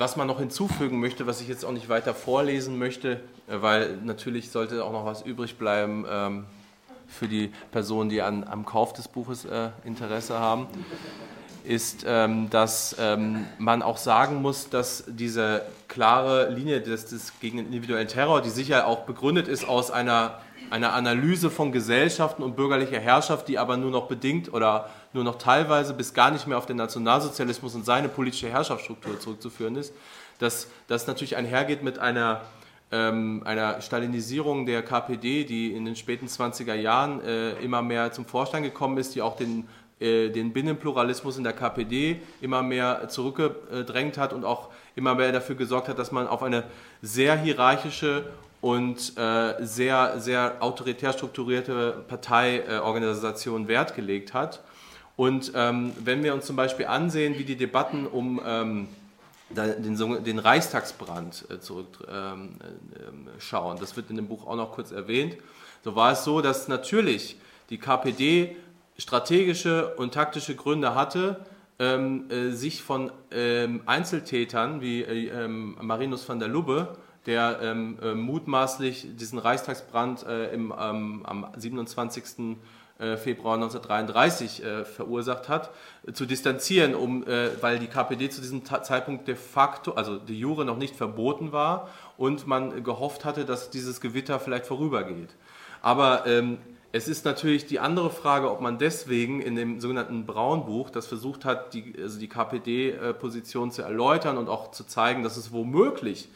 was 0.00 0.16
man 0.16 0.26
noch 0.26 0.38
hinzufügen 0.38 0.98
möchte, 0.98 1.26
was 1.26 1.42
ich 1.42 1.48
jetzt 1.48 1.62
auch 1.62 1.72
nicht 1.72 1.90
weiter 1.90 2.14
vorlesen 2.14 2.78
möchte, 2.78 3.20
äh, 3.48 3.60
weil 3.60 3.98
natürlich 4.02 4.50
sollte 4.50 4.82
auch 4.82 4.92
noch 4.92 5.04
was 5.04 5.22
übrig 5.22 5.58
bleiben 5.58 6.06
ähm, 6.10 6.46
für 7.06 7.28
die 7.28 7.52
Personen, 7.70 8.08
die 8.08 8.22
an, 8.22 8.44
am 8.44 8.64
Kauf 8.64 8.94
des 8.94 9.08
Buches 9.08 9.44
äh, 9.44 9.68
Interesse 9.84 10.38
haben, 10.38 10.68
ist, 11.64 12.04
ähm, 12.06 12.48
dass 12.48 12.96
ähm, 12.98 13.44
man 13.58 13.82
auch 13.82 13.98
sagen 13.98 14.40
muss, 14.40 14.70
dass 14.70 15.04
diese 15.06 15.66
klare 15.86 16.48
Linie 16.48 16.80
des, 16.80 17.06
des 17.06 17.38
gegen 17.38 17.58
den 17.58 17.66
individuellen 17.66 18.08
Terror, 18.08 18.40
die 18.40 18.48
sicher 18.48 18.86
auch 18.86 19.00
begründet 19.00 19.48
ist 19.48 19.68
aus 19.68 19.90
einer, 19.90 20.40
einer 20.70 20.92
Analyse 20.92 21.50
von 21.50 21.72
Gesellschaften 21.72 22.42
und 22.42 22.56
bürgerlicher 22.56 23.00
Herrschaft, 23.00 23.48
die 23.48 23.58
aber 23.58 23.76
nur 23.76 23.90
noch 23.90 24.06
bedingt 24.06 24.52
oder 24.52 24.88
nur 25.12 25.24
noch 25.24 25.36
teilweise 25.36 25.94
bis 25.94 26.14
gar 26.14 26.30
nicht 26.30 26.46
mehr 26.46 26.56
auf 26.56 26.66
den 26.66 26.76
Nationalsozialismus 26.76 27.74
und 27.74 27.84
seine 27.84 28.08
politische 28.08 28.48
Herrschaftsstruktur 28.48 29.18
zurückzuführen 29.18 29.76
ist, 29.76 29.92
dass 30.38 30.68
das 30.86 31.06
natürlich 31.06 31.36
einhergeht 31.36 31.82
mit 31.82 31.98
einer, 31.98 32.42
ähm, 32.92 33.42
einer 33.44 33.80
Stalinisierung 33.80 34.64
der 34.64 34.82
KPD, 34.82 35.44
die 35.44 35.72
in 35.72 35.84
den 35.84 35.96
späten 35.96 36.26
20er 36.26 36.74
Jahren 36.74 37.20
äh, 37.22 37.52
immer 37.54 37.82
mehr 37.82 38.12
zum 38.12 38.24
Vorschein 38.24 38.62
gekommen 38.62 38.96
ist, 38.98 39.16
die 39.16 39.22
auch 39.22 39.36
den, 39.36 39.66
äh, 39.98 40.30
den 40.30 40.52
Binnenpluralismus 40.52 41.36
in 41.36 41.44
der 41.44 41.52
KPD 41.52 42.20
immer 42.40 42.62
mehr 42.62 43.08
zurückgedrängt 43.08 44.18
hat 44.18 44.32
und 44.32 44.44
auch 44.44 44.68
immer 44.94 45.16
mehr 45.16 45.32
dafür 45.32 45.56
gesorgt 45.56 45.88
hat, 45.88 45.98
dass 45.98 46.12
man 46.12 46.28
auf 46.28 46.42
eine 46.44 46.64
sehr 47.02 47.36
hierarchische 47.36 48.24
und 48.60 49.16
äh, 49.16 49.54
sehr, 49.64 50.20
sehr 50.20 50.56
autoritär 50.60 51.12
strukturierte 51.12 52.04
Parteiorganisation 52.08 53.68
Wert 53.68 53.94
gelegt 53.94 54.34
hat. 54.34 54.62
Und 55.16 55.52
ähm, 55.54 55.92
wenn 56.02 56.22
wir 56.22 56.34
uns 56.34 56.46
zum 56.46 56.56
Beispiel 56.56 56.86
ansehen, 56.86 57.38
wie 57.38 57.44
die 57.44 57.56
Debatten 57.56 58.06
um 58.06 58.40
ähm, 58.44 58.88
den, 59.50 60.24
den, 60.24 60.38
Reichstagsbrand 60.38 61.46
äh, 61.50 61.60
zurückschauen, 61.60 62.56
ähm, 62.56 63.76
äh, 63.76 63.80
das 63.80 63.96
wird 63.96 64.10
in 64.10 64.16
dem 64.16 64.28
Buch 64.28 64.46
auch 64.46 64.56
noch 64.56 64.72
kurz 64.72 64.92
erwähnt, 64.92 65.36
so 65.82 65.96
war 65.96 66.12
es 66.12 66.24
so, 66.24 66.40
dass 66.40 66.68
natürlich 66.68 67.36
die 67.70 67.78
KPD 67.78 68.56
strategische 68.98 69.94
und 69.96 70.14
taktische 70.14 70.54
Gründe 70.54 70.94
hatte, 70.94 71.44
ähm, 71.78 72.30
äh, 72.30 72.50
sich 72.50 72.82
von 72.82 73.10
ähm, 73.30 73.82
Einzeltätern 73.86 74.80
wie 74.80 75.02
äh, 75.02 75.48
Marinus 75.48 76.28
van 76.28 76.38
der 76.38 76.48
Lubbe, 76.48 76.96
der 77.26 77.58
ähm, 77.62 77.98
äh, 78.02 78.14
mutmaßlich 78.14 79.08
diesen 79.16 79.38
Reichstagsbrand 79.38 80.26
äh, 80.26 80.52
im, 80.52 80.72
am 80.72 81.46
27. 81.56 82.56
Äh, 83.00 83.16
Februar 83.16 83.54
1933 83.54 84.62
äh, 84.62 84.84
verursacht 84.84 85.48
hat, 85.48 85.70
äh, 86.06 86.12
zu 86.12 86.26
distanzieren, 86.26 86.94
um, 86.94 87.26
äh, 87.26 87.50
weil 87.62 87.78
die 87.78 87.86
KPD 87.86 88.28
zu 88.28 88.42
diesem 88.42 88.62
Ta 88.62 88.82
Zeitpunkt 88.82 89.26
de 89.26 89.36
facto, 89.36 89.92
also 89.92 90.18
die 90.18 90.38
Jure 90.38 90.66
noch 90.66 90.76
nicht 90.76 90.94
verboten 90.94 91.50
war 91.50 91.88
und 92.18 92.46
man 92.46 92.84
gehofft 92.84 93.24
hatte, 93.24 93.46
dass 93.46 93.70
dieses 93.70 94.02
Gewitter 94.02 94.38
vielleicht 94.38 94.66
vorübergeht. 94.66 95.30
Aber 95.80 96.26
ähm, 96.26 96.58
es 96.92 97.08
ist 97.08 97.24
natürlich 97.24 97.64
die 97.64 97.80
andere 97.80 98.10
Frage, 98.10 98.50
ob 98.50 98.60
man 98.60 98.76
deswegen 98.76 99.40
in 99.40 99.56
dem 99.56 99.80
sogenannten 99.80 100.26
Braunbuch, 100.26 100.90
das 100.90 101.06
versucht 101.06 101.46
hat, 101.46 101.72
die, 101.72 101.94
also 102.02 102.18
die 102.18 102.28
KPD-Position 102.28 103.70
zu 103.70 103.80
erläutern 103.80 104.36
und 104.36 104.50
auch 104.50 104.72
zu 104.72 104.84
zeigen, 104.84 105.22
dass 105.22 105.38
es 105.38 105.52
womöglich 105.52 106.28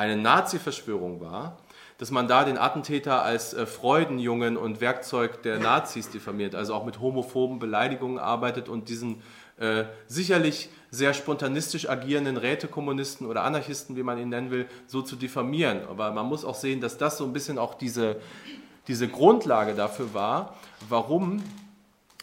eine 0.00 0.16
Nazi-Verschwörung 0.16 1.20
war, 1.20 1.58
dass 1.98 2.10
man 2.10 2.26
da 2.26 2.44
den 2.44 2.56
Attentäter 2.56 3.22
als 3.22 3.52
äh, 3.52 3.66
Freudenjungen 3.66 4.56
und 4.56 4.80
Werkzeug 4.80 5.42
der 5.42 5.58
Nazis 5.58 6.08
diffamiert, 6.08 6.54
also 6.54 6.74
auch 6.74 6.86
mit 6.86 7.00
homophoben 7.00 7.58
Beleidigungen 7.58 8.18
arbeitet 8.18 8.70
und 8.70 8.88
diesen 8.88 9.22
äh, 9.58 9.84
sicherlich 10.06 10.70
sehr 10.90 11.12
spontanistisch 11.12 11.90
agierenden 11.90 12.38
Rätekommunisten 12.38 13.26
oder 13.26 13.44
Anarchisten, 13.44 13.94
wie 13.94 14.02
man 14.02 14.16
ihn 14.16 14.30
nennen 14.30 14.50
will, 14.50 14.66
so 14.86 15.02
zu 15.02 15.16
diffamieren. 15.16 15.82
Aber 15.90 16.10
man 16.12 16.24
muss 16.24 16.46
auch 16.46 16.54
sehen, 16.54 16.80
dass 16.80 16.96
das 16.96 17.18
so 17.18 17.24
ein 17.24 17.34
bisschen 17.34 17.58
auch 17.58 17.74
diese, 17.74 18.16
diese 18.88 19.06
Grundlage 19.06 19.74
dafür 19.74 20.14
war, 20.14 20.56
warum 20.88 21.44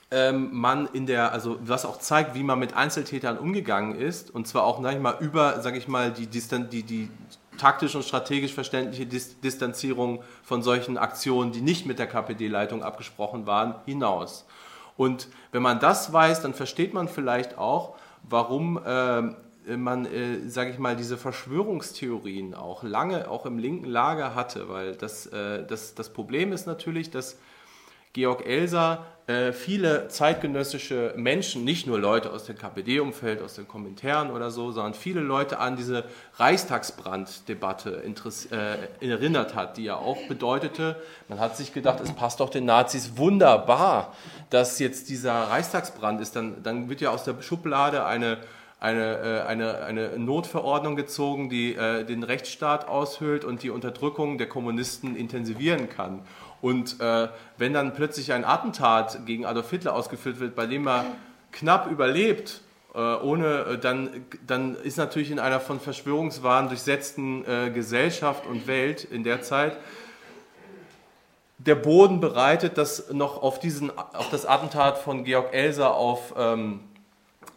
ähm, 0.09 0.49
man 0.51 0.87
in 0.93 1.05
der, 1.05 1.31
also 1.31 1.59
was 1.61 1.85
auch 1.85 1.99
zeigt, 1.99 2.33
wie 2.33 2.43
man 2.43 2.57
mit 2.57 2.75
Einzeltätern 2.75 3.37
umgegangen 3.37 3.93
ist, 3.99 4.33
und 4.33 4.47
zwar 4.47 4.63
auch, 4.63 4.81
sag 4.81 4.95
ich 4.95 5.01
mal, 5.01 5.17
über, 5.19 5.61
sag 5.61 5.75
ich 5.75 5.87
mal, 5.87 6.11
die, 6.11 6.25
die, 6.25 6.83
die 6.83 7.09
taktisch 7.57 7.95
und 7.95 8.03
strategisch 8.03 8.53
verständliche 8.53 9.05
Distanzierung 9.05 10.23
von 10.43 10.61
solchen 10.61 10.97
Aktionen, 10.97 11.51
die 11.51 11.61
nicht 11.61 11.85
mit 11.85 11.99
der 11.99 12.07
KPD-Leitung 12.07 12.83
abgesprochen 12.83 13.45
waren, 13.45 13.75
hinaus. 13.85 14.45
Und 14.95 15.27
wenn 15.51 15.61
man 15.61 15.79
das 15.79 16.11
weiß, 16.11 16.41
dann 16.41 16.53
versteht 16.53 16.93
man 16.93 17.07
vielleicht 17.07 17.57
auch, 17.57 17.95
warum 18.23 18.79
äh, 18.83 19.21
man, 19.75 20.05
äh, 20.05 20.47
sage 20.47 20.71
ich 20.71 20.79
mal, 20.79 20.95
diese 20.95 21.17
Verschwörungstheorien 21.17 22.53
auch 22.53 22.83
lange 22.83 23.29
auch 23.29 23.45
im 23.45 23.57
linken 23.57 23.85
Lager 23.85 24.33
hatte, 24.33 24.69
weil 24.69 24.95
das, 24.95 25.27
äh, 25.27 25.65
das, 25.65 25.93
das 25.93 26.09
Problem 26.09 26.53
ist 26.53 26.67
natürlich, 26.67 27.11
dass 27.11 27.37
Georg 28.17 28.47
Elser 28.47 29.05
äh, 29.27 29.53
viele 29.53 30.07
zeitgenössische 30.07 31.13
Menschen, 31.17 31.63
nicht 31.63 31.85
nur 31.85 31.99
Leute 31.99 32.31
aus 32.31 32.45
dem 32.45 32.57
KPD-Umfeld, 32.57 33.43
aus 33.43 33.53
den 33.53 33.67
Kommentaren 33.67 34.31
oder 34.31 34.49
so, 34.49 34.71
sondern 34.71 34.95
viele 34.95 35.19
Leute 35.19 35.59
an 35.59 35.75
diese 35.75 36.05
Reichstagsbranddebatte 36.37 38.01
äh, 38.01 39.05
erinnert 39.07 39.53
hat, 39.53 39.77
die 39.77 39.83
ja 39.83 39.97
auch 39.97 40.17
bedeutete, 40.27 40.95
man 41.27 41.39
hat 41.39 41.57
sich 41.57 41.73
gedacht, 41.73 41.99
es 41.99 42.11
passt 42.13 42.39
doch 42.39 42.49
den 42.49 42.65
Nazis 42.65 43.17
wunderbar, 43.17 44.15
dass 44.49 44.79
jetzt 44.79 45.09
dieser 45.09 45.33
Reichstagsbrand 45.33 46.19
ist. 46.19 46.35
Dann, 46.35 46.63
dann 46.63 46.89
wird 46.89 47.01
ja 47.01 47.11
aus 47.11 47.23
der 47.23 47.39
Schublade 47.41 48.03
eine 48.03 48.39
eine, 48.79 49.17
äh, 49.17 49.47
eine, 49.47 49.83
eine 49.83 50.19
Notverordnung 50.19 50.95
gezogen, 50.95 51.49
die 51.49 51.73
äh, 51.73 52.03
den 52.03 52.23
Rechtsstaat 52.23 52.87
aushöhlt 52.87 53.43
und 53.43 53.63
die 53.63 53.71
Unterdrückung 53.71 54.37
der 54.37 54.47
Kommunisten 54.47 55.15
intensivieren 55.15 55.89
kann. 55.89 56.21
Und 56.61 56.99
äh, 56.99 57.27
wenn 57.57 57.73
dann 57.73 57.93
plötzlich 57.93 58.33
ein 58.33 58.43
Attentat 58.43 59.25
gegen 59.25 59.45
Adolf 59.45 59.69
Hitler 59.69 59.93
ausgeführt 59.93 60.39
wird, 60.39 60.55
bei 60.55 60.65
dem 60.65 60.87
er 60.87 61.05
knapp 61.51 61.89
überlebt, 61.91 62.61
äh, 62.95 62.99
ohne, 62.99 63.59
äh, 63.59 63.77
dann, 63.77 64.25
dann 64.45 64.75
ist 64.75 64.97
natürlich 64.97 65.31
in 65.31 65.39
einer 65.39 65.59
von 65.59 65.79
Verschwörungswahn 65.79 66.67
durchsetzten 66.67 67.45
äh, 67.45 67.69
Gesellschaft 67.69 68.45
und 68.47 68.67
Welt 68.67 69.03
in 69.03 69.23
der 69.23 69.41
Zeit 69.41 69.77
der 71.57 71.75
Boden 71.75 72.19
bereitet, 72.19 72.77
das 72.77 73.11
noch 73.11 73.41
auf, 73.41 73.59
diesen, 73.59 73.95
auf 73.97 74.29
das 74.29 74.45
Attentat 74.45 74.97
von 74.97 75.23
Georg 75.23 75.53
Elser 75.53 75.95
auf, 75.95 76.33
ähm, 76.37 76.81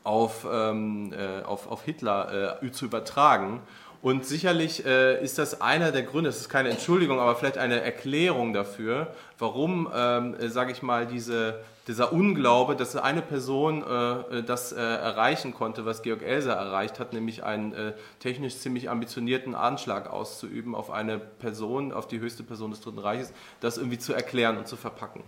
auf, 0.05 0.47
ähm, 0.51 1.13
äh, 1.13 1.43
auf, 1.43 1.71
auf 1.71 1.85
Hitler 1.85 2.59
äh, 2.63 2.73
zu 2.73 2.87
übertragen. 2.87 3.61
Und 4.03 4.25
sicherlich 4.25 4.87
äh, 4.87 5.23
ist 5.23 5.37
das 5.37 5.61
einer 5.61 5.93
der 5.93 6.03
Gründe, 6.03 6.31
es 6.31 6.39
ist 6.39 6.49
keine 6.49 6.71
Entschuldigung, 6.71 7.21
aber 7.21 7.37
vielleicht 7.37 7.59
eine 7.59 7.83
Erklärung 7.83 8.55
dafür, 8.55 9.09
warum, 9.39 9.91
ähm, 9.95 10.35
äh, 10.41 10.49
sage 10.49 10.73
ich 10.73 10.81
mal, 10.81 11.07
diese, 11.07 11.61
dieser 11.87 12.11
Unglaube, 12.11 12.77
dass 12.77 12.97
eine 12.97 13.21
Person 13.21 13.85
äh, 13.87 14.39
äh 14.39 14.43
das 14.43 14.73
äh, 14.73 14.81
erreichen 14.81 15.53
konnte, 15.53 15.85
was 15.85 16.01
Georg 16.01 16.23
Elser 16.23 16.55
erreicht 16.55 16.99
hat, 16.99 17.13
nämlich 17.13 17.45
einen 17.45 17.75
äh, 17.75 17.93
technisch 18.21 18.57
ziemlich 18.57 18.89
ambitionierten 18.89 19.55
Anschlag 19.55 20.11
auszuüben 20.11 20.75
auf 20.75 20.91
eine 20.91 21.19
Person, 21.19 21.93
auf 21.93 22.09
die 22.09 22.21
höchste 22.21 22.43
Person 22.43 22.71
des 22.71 22.81
Dritten 22.81 23.01
Reiches, 23.01 23.35
das 23.61 23.77
irgendwie 23.77 23.99
zu 23.99 24.15
erklären 24.15 24.57
und 24.57 24.67
zu 24.67 24.79
verpacken. 24.79 25.25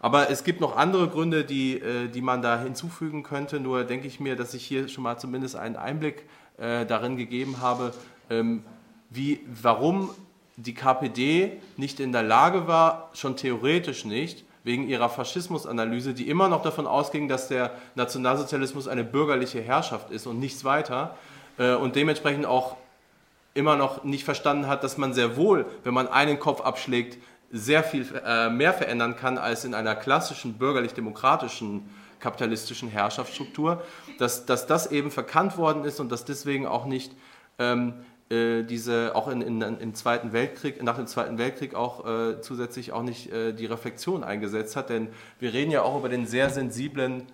Aber 0.00 0.28
es 0.28 0.42
gibt 0.42 0.60
noch 0.60 0.76
andere 0.76 1.06
Gründe, 1.06 1.44
die, 1.44 1.80
die 2.12 2.22
man 2.22 2.42
da 2.42 2.60
hinzufügen 2.60 3.22
könnte. 3.22 3.60
Nur 3.60 3.84
denke 3.84 4.08
ich 4.08 4.18
mir, 4.18 4.34
dass 4.34 4.52
ich 4.52 4.66
hier 4.66 4.88
schon 4.88 5.04
mal 5.04 5.16
zumindest 5.16 5.54
einen 5.54 5.76
Einblick 5.76 6.24
äh, 6.58 6.86
darin 6.86 7.16
gegeben 7.16 7.60
habe, 7.60 7.92
ähm, 8.30 8.64
wie, 9.10 9.40
warum 9.62 10.10
die 10.56 10.74
KPD 10.74 11.52
nicht 11.76 12.00
in 12.00 12.12
der 12.12 12.22
Lage 12.22 12.66
war, 12.66 13.10
schon 13.14 13.36
theoretisch 13.36 14.04
nicht, 14.04 14.44
wegen 14.64 14.88
ihrer 14.88 15.08
Faschismusanalyse, 15.08 16.14
die 16.14 16.28
immer 16.28 16.48
noch 16.48 16.62
davon 16.62 16.86
ausging, 16.86 17.28
dass 17.28 17.48
der 17.48 17.72
Nationalsozialismus 17.94 18.86
eine 18.86 19.02
bürgerliche 19.02 19.60
Herrschaft 19.60 20.10
ist 20.10 20.26
und 20.26 20.38
nichts 20.38 20.64
weiter 20.64 21.16
äh, 21.58 21.74
und 21.74 21.96
dementsprechend 21.96 22.46
auch 22.46 22.76
immer 23.54 23.76
noch 23.76 24.04
nicht 24.04 24.24
verstanden 24.24 24.66
hat, 24.66 24.84
dass 24.84 24.98
man 24.98 25.12
sehr 25.12 25.36
wohl, 25.36 25.66
wenn 25.84 25.94
man 25.94 26.08
einen 26.08 26.38
Kopf 26.38 26.60
abschlägt, 26.60 27.18
sehr 27.50 27.84
viel 27.84 28.06
äh, 28.24 28.48
mehr 28.48 28.72
verändern 28.72 29.16
kann 29.16 29.36
als 29.36 29.64
in 29.64 29.74
einer 29.74 29.94
klassischen 29.94 30.54
bürgerlich-demokratischen 30.54 31.88
kapitalistischen 32.22 32.88
Herrschaftsstruktur, 32.88 33.82
dass, 34.18 34.46
dass 34.46 34.66
das 34.66 34.90
eben 34.90 35.10
verkannt 35.10 35.58
worden 35.58 35.84
ist 35.84 36.00
und 36.00 36.10
dass 36.10 36.24
deswegen 36.24 36.66
auch 36.66 36.86
nicht 36.86 37.12
ähm, 37.58 37.94
äh, 38.30 38.62
diese, 38.62 39.14
auch 39.14 39.28
in, 39.28 39.42
in, 39.42 39.60
im 39.60 39.94
Zweiten 39.94 40.32
Weltkrieg, 40.32 40.82
nach 40.82 40.96
dem 40.96 41.06
Zweiten 41.06 41.36
Weltkrieg 41.36 41.74
auch 41.74 42.06
äh, 42.06 42.40
zusätzlich 42.40 42.92
auch 42.92 43.02
nicht 43.02 43.30
äh, 43.30 43.52
die 43.52 43.66
Reflexion 43.66 44.24
eingesetzt 44.24 44.76
hat, 44.76 44.88
denn 44.88 45.08
wir 45.38 45.52
reden 45.52 45.70
ja 45.70 45.82
auch 45.82 45.98
über 45.98 46.08
den 46.08 46.26
sehr 46.26 46.48
sensiblen 46.48 47.26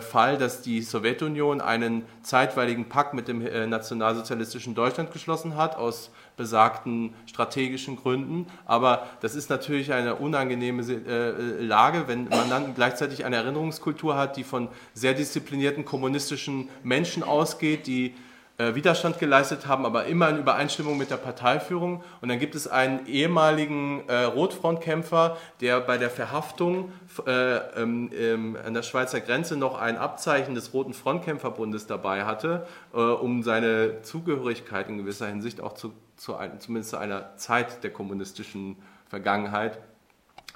Fall, 0.00 0.36
dass 0.36 0.60
die 0.60 0.82
Sowjetunion 0.82 1.62
einen 1.62 2.02
zeitweiligen 2.22 2.90
Pakt 2.90 3.14
mit 3.14 3.28
dem 3.28 3.40
äh, 3.46 3.66
nationalsozialistischen 3.66 4.74
Deutschland 4.74 5.10
geschlossen 5.10 5.56
hat, 5.56 5.76
aus 5.76 6.10
besagten 6.36 7.14
strategischen 7.26 7.96
Gründen. 7.96 8.46
Aber 8.66 9.06
das 9.20 9.34
ist 9.34 9.48
natürlich 9.48 9.92
eine 9.92 10.16
unangenehme 10.16 10.82
äh, 10.82 11.62
Lage, 11.62 12.08
wenn 12.08 12.28
man 12.28 12.50
dann 12.50 12.74
gleichzeitig 12.74 13.24
eine 13.24 13.36
Erinnerungskultur 13.36 14.16
hat, 14.16 14.36
die 14.36 14.44
von 14.44 14.68
sehr 14.92 15.14
disziplinierten 15.14 15.86
kommunistischen 15.86 16.68
Menschen 16.82 17.22
ausgeht, 17.22 17.86
die 17.86 18.14
äh, 18.60 18.74
Widerstand 18.74 19.18
geleistet 19.18 19.66
haben, 19.66 19.86
aber 19.86 20.04
immer 20.04 20.28
in 20.28 20.36
Übereinstimmung 20.36 20.98
mit 20.98 21.10
der 21.10 21.16
Parteiführung. 21.16 22.04
Und 22.20 22.28
dann 22.28 22.38
gibt 22.38 22.54
es 22.54 22.68
einen 22.68 23.06
ehemaligen 23.06 24.06
äh, 24.06 24.24
Rotfrontkämpfer, 24.24 25.38
der 25.62 25.80
bei 25.80 25.96
der 25.96 26.10
Verhaftung 26.10 26.92
äh, 27.26 27.56
ähm, 27.80 28.10
ähm, 28.12 28.58
an 28.62 28.74
der 28.74 28.82
Schweizer 28.82 29.20
Grenze 29.20 29.56
noch 29.56 29.80
ein 29.80 29.96
Abzeichen 29.96 30.54
des 30.54 30.74
Roten 30.74 30.92
Frontkämpferbundes 30.92 31.86
dabei 31.86 32.26
hatte, 32.26 32.66
äh, 32.92 32.98
um 32.98 33.42
seine 33.42 34.02
Zugehörigkeit 34.02 34.90
in 34.90 34.98
gewisser 34.98 35.26
Hinsicht 35.26 35.62
auch 35.62 35.72
zu, 35.72 35.94
zu 36.16 36.36
ein, 36.36 36.60
zumindest 36.60 36.90
zu 36.90 36.98
einer 36.98 37.36
Zeit 37.36 37.82
der 37.82 37.92
kommunistischen 37.92 38.76
Vergangenheit 39.08 39.78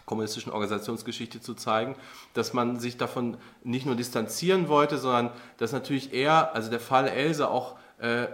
kommunistischen 0.07 0.53
Organisationsgeschichte 0.53 1.41
zu 1.41 1.55
zeigen, 1.55 1.95
dass 2.35 2.53
man 2.53 2.79
sich 2.79 2.99
davon 2.99 3.39
nicht 3.63 3.87
nur 3.87 3.97
distanzieren 3.97 4.69
wollte, 4.69 4.99
sondern 4.99 5.31
dass 5.57 5.73
natürlich 5.73 6.13
eher, 6.13 6.55
also 6.55 6.69
der 6.69 6.81
Fall 6.81 7.09
Else 7.09 7.49
auch 7.49 7.77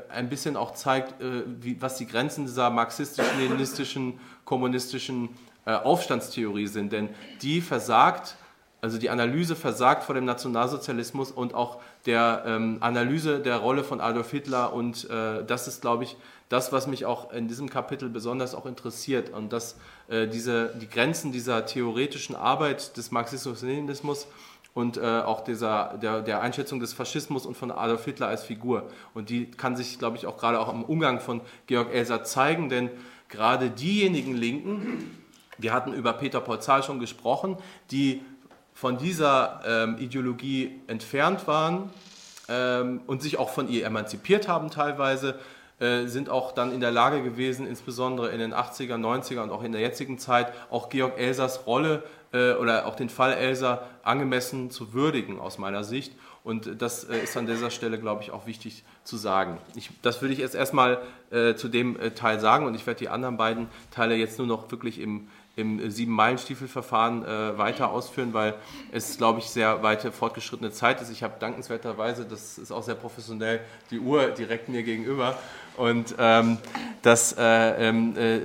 ein 0.08 0.28
bisschen 0.28 0.56
auch 0.56 0.72
zeigt, 0.72 1.20
äh, 1.20 1.44
wie, 1.60 1.80
was 1.80 1.96
die 1.96 2.06
Grenzen 2.06 2.46
dieser 2.46 2.70
marxistisch-leninistischen, 2.70 4.18
kommunistischen 4.44 5.28
äh, 5.66 5.72
Aufstandstheorie 5.72 6.66
sind. 6.66 6.92
Denn 6.92 7.10
die 7.42 7.60
versagt, 7.60 8.36
also 8.80 8.96
die 8.96 9.10
Analyse 9.10 9.56
versagt 9.56 10.04
vor 10.04 10.14
dem 10.14 10.24
Nationalsozialismus 10.24 11.30
und 11.30 11.54
auch 11.54 11.80
der 12.06 12.44
ähm, 12.46 12.78
Analyse 12.80 13.40
der 13.40 13.58
Rolle 13.58 13.84
von 13.84 14.00
Adolf 14.00 14.30
Hitler. 14.30 14.72
Und 14.72 15.08
äh, 15.10 15.44
das 15.44 15.68
ist, 15.68 15.82
glaube 15.82 16.04
ich, 16.04 16.16
das, 16.48 16.72
was 16.72 16.86
mich 16.86 17.04
auch 17.04 17.30
in 17.32 17.46
diesem 17.46 17.68
Kapitel 17.68 18.08
besonders 18.08 18.54
auch 18.54 18.64
interessiert. 18.64 19.30
Und 19.30 19.52
dass 19.52 19.76
äh, 20.08 20.26
diese, 20.26 20.74
die 20.80 20.88
Grenzen 20.88 21.30
dieser 21.30 21.66
theoretischen 21.66 22.34
Arbeit 22.34 22.96
des 22.96 23.10
Marxismus-Leninismus 23.10 24.26
und 24.74 24.96
äh, 24.96 25.00
auch 25.00 25.42
dieser, 25.42 25.98
der, 26.00 26.22
der 26.22 26.40
Einschätzung 26.40 26.80
des 26.80 26.92
Faschismus 26.92 27.46
und 27.46 27.56
von 27.56 27.70
Adolf 27.70 28.04
Hitler 28.04 28.28
als 28.28 28.44
Figur. 28.44 28.88
Und 29.14 29.30
die 29.30 29.50
kann 29.50 29.76
sich, 29.76 29.98
glaube 29.98 30.16
ich, 30.16 30.26
auch 30.26 30.36
gerade 30.36 30.60
auch 30.60 30.72
im 30.72 30.84
Umgang 30.84 31.20
von 31.20 31.40
Georg 31.66 31.92
Elser 31.92 32.24
zeigen, 32.24 32.68
denn 32.68 32.90
gerade 33.28 33.70
diejenigen 33.70 34.34
Linken, 34.36 35.18
wir 35.58 35.72
hatten 35.72 35.92
über 35.92 36.12
Peter 36.12 36.40
Polzal 36.40 36.82
schon 36.82 37.00
gesprochen, 37.00 37.56
die 37.90 38.22
von 38.72 38.96
dieser 38.96 39.60
ähm, 39.66 39.98
Ideologie 39.98 40.80
entfernt 40.86 41.46
waren 41.46 41.90
ähm, 42.48 43.00
und 43.06 43.22
sich 43.22 43.38
auch 43.38 43.50
von 43.50 43.68
ihr 43.68 43.84
emanzipiert 43.84 44.48
haben 44.48 44.70
teilweise, 44.70 45.38
äh, 45.80 46.06
sind 46.06 46.30
auch 46.30 46.52
dann 46.52 46.72
in 46.72 46.80
der 46.80 46.90
Lage 46.90 47.22
gewesen, 47.22 47.66
insbesondere 47.66 48.30
in 48.30 48.38
den 48.38 48.54
80er, 48.54 48.96
90er 48.96 49.42
und 49.42 49.50
auch 49.50 49.62
in 49.62 49.72
der 49.72 49.80
jetzigen 49.80 50.18
Zeit, 50.18 50.52
auch 50.70 50.88
Georg 50.88 51.18
Elsers 51.18 51.66
Rolle 51.66 52.04
äh, 52.32 52.52
oder 52.54 52.86
auch 52.86 52.96
den 52.96 53.08
Fall 53.08 53.32
Elser 53.32 53.86
angemessen 54.02 54.70
zu 54.70 54.92
würdigen 54.92 55.40
aus 55.40 55.58
meiner 55.58 55.84
Sicht. 55.84 56.12
Und 56.42 56.80
das 56.80 57.04
äh, 57.04 57.18
ist 57.18 57.36
an 57.36 57.46
dieser 57.46 57.70
Stelle, 57.70 57.98
glaube 57.98 58.22
ich, 58.22 58.30
auch 58.30 58.46
wichtig 58.46 58.84
zu 59.04 59.16
sagen. 59.16 59.58
Ich, 59.74 59.90
das 60.02 60.22
würde 60.22 60.32
ich 60.32 60.40
jetzt 60.40 60.54
erstmal 60.54 61.02
äh, 61.30 61.54
zu 61.54 61.68
dem 61.68 61.98
äh, 61.98 62.12
Teil 62.12 62.40
sagen 62.40 62.66
und 62.66 62.74
ich 62.74 62.86
werde 62.86 62.98
die 62.98 63.08
anderen 63.08 63.36
beiden 63.36 63.68
Teile 63.90 64.14
jetzt 64.14 64.38
nur 64.38 64.46
noch 64.46 64.70
wirklich 64.70 65.00
im, 65.00 65.28
im 65.60 65.90
Sieben-Meilen-Stiefel-Verfahren 65.90 67.24
äh, 67.24 67.56
weiter 67.58 67.90
ausführen, 67.90 68.32
weil 68.32 68.54
es, 68.90 69.16
glaube 69.18 69.38
ich, 69.38 69.46
sehr 69.46 69.82
weite 69.82 70.10
fortgeschrittene 70.10 70.72
Zeit 70.72 71.00
ist. 71.00 71.10
Ich 71.10 71.22
habe 71.22 71.34
dankenswerterweise, 71.38 72.24
das 72.24 72.58
ist 72.58 72.72
auch 72.72 72.82
sehr 72.82 72.94
professionell, 72.94 73.60
die 73.90 74.00
Uhr 74.00 74.28
direkt 74.28 74.68
mir 74.68 74.82
gegenüber 74.82 75.38
und 75.76 76.14
ähm, 76.18 76.58
das 77.02 77.34
äh, 77.38 77.88
ähm, 77.88 78.16
äh, 78.16 78.40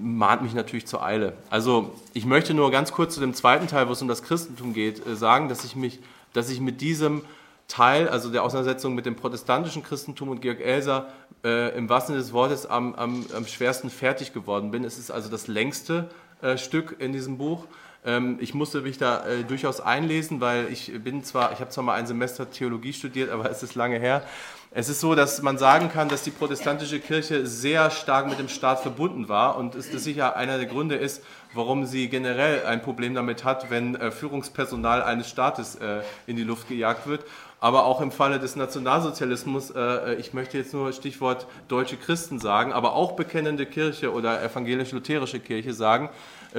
mahnt 0.00 0.42
mich 0.42 0.54
natürlich 0.54 0.86
zur 0.86 1.02
Eile. 1.02 1.32
Also 1.50 1.94
ich 2.12 2.26
möchte 2.26 2.54
nur 2.54 2.70
ganz 2.70 2.92
kurz 2.92 3.14
zu 3.14 3.20
dem 3.20 3.34
zweiten 3.34 3.66
Teil, 3.66 3.88
wo 3.88 3.92
es 3.92 4.02
um 4.02 4.08
das 4.08 4.22
Christentum 4.22 4.72
geht, 4.72 5.04
äh, 5.06 5.16
sagen, 5.16 5.48
dass 5.48 5.64
ich 5.64 5.74
mich, 5.74 6.00
dass 6.32 6.50
ich 6.50 6.60
mit 6.60 6.80
diesem 6.80 7.22
Teil, 7.68 8.08
also 8.08 8.30
der 8.30 8.44
Auseinandersetzung 8.44 8.94
mit 8.94 9.06
dem 9.06 9.16
protestantischen 9.16 9.82
Christentum 9.82 10.28
und 10.28 10.40
Georg 10.40 10.60
Elser 10.60 11.08
äh, 11.44 11.76
im 11.76 11.88
wahrsten 11.88 12.14
Sinne 12.14 12.22
des 12.22 12.32
Wortes 12.32 12.66
am, 12.66 12.94
am, 12.94 13.26
am 13.34 13.46
schwersten 13.46 13.90
fertig 13.90 14.32
geworden 14.32 14.70
bin. 14.70 14.84
Es 14.84 14.98
ist 14.98 15.10
also 15.10 15.28
das 15.28 15.48
längste 15.48 16.08
äh, 16.42 16.58
Stück 16.58 16.96
in 16.98 17.12
diesem 17.12 17.38
Buch. 17.38 17.66
Ähm, 18.04 18.38
ich 18.40 18.54
musste 18.54 18.82
mich 18.82 18.98
da 18.98 19.26
äh, 19.26 19.42
durchaus 19.42 19.80
einlesen, 19.80 20.40
weil 20.40 20.68
ich 20.70 20.92
bin 21.02 21.24
zwar, 21.24 21.52
ich 21.52 21.60
habe 21.60 21.70
zwar 21.70 21.84
mal 21.84 21.94
ein 21.94 22.06
Semester 22.06 22.50
Theologie 22.50 22.92
studiert, 22.92 23.30
aber 23.30 23.50
es 23.50 23.62
ist 23.62 23.74
lange 23.74 23.98
her. 23.98 24.22
Es 24.70 24.88
ist 24.88 25.00
so, 25.00 25.14
dass 25.14 25.40
man 25.42 25.58
sagen 25.58 25.90
kann, 25.90 26.08
dass 26.08 26.22
die 26.22 26.30
protestantische 26.30 27.00
Kirche 27.00 27.46
sehr 27.46 27.90
stark 27.90 28.28
mit 28.28 28.38
dem 28.38 28.48
Staat 28.48 28.80
verbunden 28.80 29.28
war 29.28 29.56
und 29.56 29.74
es 29.74 29.90
das 29.90 30.04
sicher 30.04 30.36
einer 30.36 30.58
der 30.58 30.66
Gründe 30.66 30.96
ist, 30.96 31.22
warum 31.54 31.86
sie 31.86 32.08
generell 32.08 32.66
ein 32.66 32.82
Problem 32.82 33.14
damit 33.14 33.42
hat, 33.42 33.70
wenn 33.70 33.94
äh, 33.94 34.10
Führungspersonal 34.10 35.02
eines 35.02 35.30
Staates 35.30 35.76
äh, 35.76 36.02
in 36.26 36.36
die 36.36 36.44
Luft 36.44 36.68
gejagt 36.68 37.06
wird. 37.06 37.24
Aber 37.58 37.86
auch 37.86 38.00
im 38.00 38.12
Falle 38.12 38.38
des 38.38 38.54
Nationalsozialismus, 38.54 39.70
äh, 39.70 40.14
ich 40.16 40.34
möchte 40.34 40.58
jetzt 40.58 40.72
nur 40.74 40.92
Stichwort 40.92 41.46
deutsche 41.68 41.96
Christen 41.96 42.38
sagen, 42.38 42.72
aber 42.72 42.94
auch 42.94 43.12
bekennende 43.12 43.66
Kirche 43.66 44.12
oder 44.12 44.42
evangelisch-lutherische 44.42 45.40
Kirche 45.40 45.72
sagen, 45.72 46.10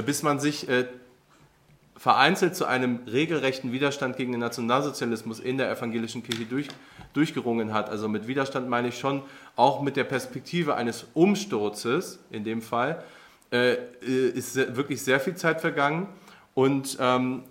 bis 0.06 0.24
man 0.24 0.40
sich 0.40 0.68
vereinzelt 1.98 2.56
zu 2.56 2.66
einem 2.66 3.00
regelrechten 3.08 3.72
Widerstand 3.72 4.18
gegen 4.18 4.32
den 4.32 4.42
Nationalsozialismus 4.42 5.40
in 5.40 5.58
der 5.58 5.72
evangelischen 5.72 6.24
Kirche 6.24 6.46
durch, 6.46 6.68
durchgerungen 7.14 7.74
hat. 7.74 7.90
Also 7.90 8.08
mit 8.08 8.28
Widerstand 8.28 8.70
meine 8.70 8.90
ich 8.90 9.00
schon 9.00 9.24
auch 9.56 9.82
mit 9.82 9.96
der 9.96 10.04
Perspektive 10.04 10.76
eines 10.76 11.08
Umsturzes 11.16 12.20
in 12.30 12.44
dem 12.44 12.62
Fall, 12.62 13.04
äh, 13.52 13.78
ist 14.02 14.56
wirklich 14.56 15.02
sehr 15.02 15.20
viel 15.20 15.36
Zeit 15.36 15.60
vergangen. 15.60 16.08
Und, 16.54 16.98
ähm, 17.00 17.44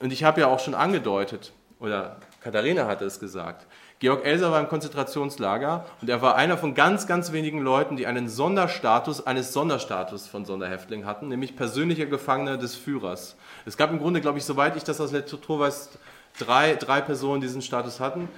und 0.00 0.12
ich 0.12 0.24
habe 0.24 0.42
ja 0.42 0.48
auch 0.48 0.60
schon 0.60 0.74
angedeutet, 0.74 1.52
oder 1.80 2.16
Katharina 2.46 2.86
hatte 2.86 3.04
es 3.04 3.18
gesagt, 3.18 3.66
Georg 3.98 4.24
Elser 4.24 4.52
war 4.52 4.60
im 4.60 4.68
Konzentrationslager 4.68 5.84
und 6.00 6.08
er 6.08 6.22
war 6.22 6.36
einer 6.36 6.56
von 6.56 6.76
ganz, 6.76 7.08
ganz 7.08 7.32
wenigen 7.32 7.60
Leuten, 7.60 7.96
die 7.96 8.06
einen 8.06 8.28
Sonderstatus 8.28 9.26
eines 9.26 9.52
Sonderstatus 9.52 10.28
von 10.28 10.44
Sonderhäftling 10.44 11.06
hatten, 11.06 11.26
nämlich 11.26 11.56
persönlicher 11.56 12.06
Gefangener 12.06 12.56
des 12.56 12.76
Führers. 12.76 13.34
Es 13.64 13.76
gab 13.76 13.90
im 13.90 13.98
Grunde, 13.98 14.20
glaube 14.20 14.38
ich, 14.38 14.44
soweit 14.44 14.76
ich 14.76 14.84
das 14.84 15.00
aus 15.00 15.10
Literatur 15.10 15.58
weiß, 15.58 15.98
drei, 16.38 16.76
drei 16.76 17.00
Personen, 17.00 17.40
die 17.40 17.48
diesen 17.48 17.62
Status 17.62 17.98
hatten. 17.98 18.28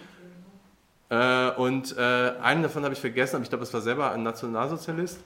Äh, 1.10 1.50
und 1.50 1.94
äh, 1.98 2.32
einen 2.40 2.62
davon 2.62 2.84
habe 2.84 2.94
ich 2.94 3.00
vergessen, 3.00 3.36
aber 3.36 3.42
ich 3.42 3.50
glaube, 3.50 3.64
es 3.64 3.74
war 3.74 3.82
selber 3.82 4.10
ein 4.10 4.22
Nationalsozialist. 4.22 5.20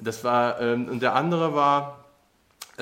Das 0.00 0.24
war, 0.24 0.60
ähm, 0.60 0.88
und 0.88 1.02
der 1.02 1.14
andere 1.14 1.54
war 1.54 2.01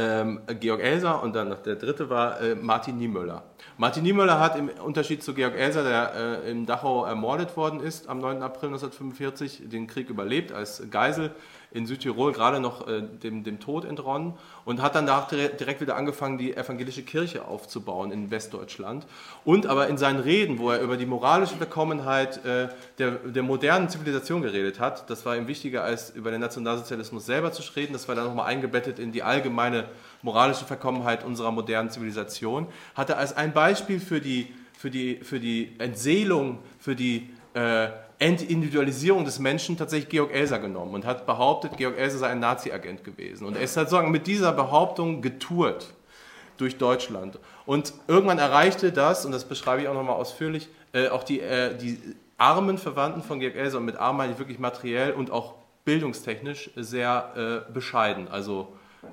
ähm, 0.01 0.41
Georg 0.61 0.81
Elser 0.81 1.23
und 1.23 1.35
dann 1.35 1.55
der 1.65 1.77
dritte 1.77 2.09
war 2.09 2.41
äh, 2.41 2.55
Martin 2.55 2.97
Niemöller. 2.97 3.43
Martin 3.77 4.03
Niemöller 4.03 4.41
hat 4.41 4.57
im 4.57 4.69
Unterschied 4.69 5.23
zu 5.23 5.35
Georg 5.35 5.55
Elser, 5.55 5.85
der 5.85 6.43
äh, 6.45 6.51
in 6.51 6.65
Dachau 6.65 7.05
ermordet 7.05 7.57
worden 7.57 7.81
ist 7.81 8.09
am 8.09 8.19
9. 8.19 8.43
April 8.43 8.71
1945, 8.71 9.69
den 9.69 9.87
Krieg 9.87 10.09
überlebt 10.09 10.53
als 10.53 10.83
Geisel 10.91 11.33
in 11.73 11.87
Südtirol 11.87 12.33
gerade 12.33 12.61
noch 12.61 12.89
äh, 12.89 13.03
dem, 13.03 13.45
dem 13.45 13.61
Tod 13.61 13.85
entronnen 13.85 14.35
und 14.65 14.83
hat 14.83 14.95
dann 14.95 15.07
direkt 15.07 15.81
wieder 15.81 15.97
angefangen, 15.97 16.39
die 16.39 16.57
evangelische 16.57 17.03
Kirche 17.03 17.45
aufzubauen 17.47 18.11
in 18.11 18.31
Westdeutschland. 18.31 19.07
Und 19.45 19.67
aber 19.67 19.89
in 19.89 19.97
seinen 19.97 20.21
Reden, 20.21 20.59
wo 20.59 20.71
er 20.71 20.81
über 20.81 20.97
die 20.97 21.07
moralische 21.07 21.57
Verkommenheit 21.57 22.45
äh, 22.45 22.69
der, 22.99 23.13
der 23.13 23.43
modernen 23.43 23.89
Zivilisation 23.89 24.43
geredet 24.43 24.81
hat, 24.81 25.09
das 25.11 25.25
war 25.25 25.37
ihm 25.37 25.47
wichtiger, 25.47 25.85
als 25.85 26.11
über 26.11 26.31
den 26.31 26.41
Nationalsozialismus 26.41 27.27
selber 27.27 27.53
zu 27.53 27.63
reden, 27.75 27.93
das 27.93 28.09
war 28.09 28.15
dann 28.15 28.25
nochmal 28.25 28.47
eingebettet 28.47 28.99
in 28.99 29.13
die 29.13 29.23
allgemeine 29.23 29.85
moralische 30.23 30.65
Verkommenheit 30.65 31.25
unserer 31.25 31.53
modernen 31.53 31.91
Zivilisation, 31.91 32.67
hat 32.95 33.11
er 33.11 33.19
als 33.19 33.37
ein 33.37 33.53
Beispiel 33.53 34.01
für 34.01 34.21
die, 34.21 34.53
für 34.77 34.91
die, 34.91 35.17
für 35.23 35.41
die 35.41 35.75
Entseelung, 35.79 36.59
für 36.79 36.97
die 36.97 37.31
äh, 37.55 37.89
Entindividualisierung 38.21 39.25
des 39.25 39.39
Menschen 39.39 39.77
tatsächlich 39.77 40.11
Georg 40.11 40.33
Elser 40.33 40.59
genommen 40.59 40.95
und 40.95 41.07
hat 41.07 41.27
behauptet, 41.27 41.77
Georg 41.79 41.99
Elser 41.99 42.19
sei 42.19 42.29
ein 42.29 42.39
Nazi-Agent 42.39 43.03
gewesen. 43.03 43.47
Und 43.47 43.57
er 43.57 43.63
ist 43.63 43.75
sozusagen 43.75 44.11
mit 44.11 44.27
dieser 44.27 44.53
Behauptung 44.53 45.23
getourt 45.23 45.95
durch 46.59 46.77
Deutschland. 46.77 47.39
Und 47.65 47.95
irgendwann 48.07 48.39
erreichte 48.39 48.93
das, 48.93 49.25
und 49.25 49.33
das 49.33 49.47
beschreibe 49.47 49.83
ich 49.83 49.89
auch 49.89 49.95
nochmal 49.95 50.17
ausführlich, 50.17 50.69
äh, 50.93 51.09
auch 51.09 51.25
die, 51.25 51.41
äh, 51.41 51.75
die 51.75 51.99
armen 52.37 52.77
Verwandten 52.77 53.23
von 53.23 53.41
Georg 53.41 53.57
Elser, 53.57 53.79
und 53.79 53.87
mit 53.87 53.97
arm 53.97 54.19
meine 54.19 54.33
ich 54.33 54.39
wirklich 54.39 54.59
materiell 54.59 55.13
und 55.13 55.31
auch 55.31 55.55
bildungstechnisch 55.87 56.71
sehr 56.77 57.65
äh, 57.69 57.73
bescheiden. 57.73 58.29
Also 58.29 58.69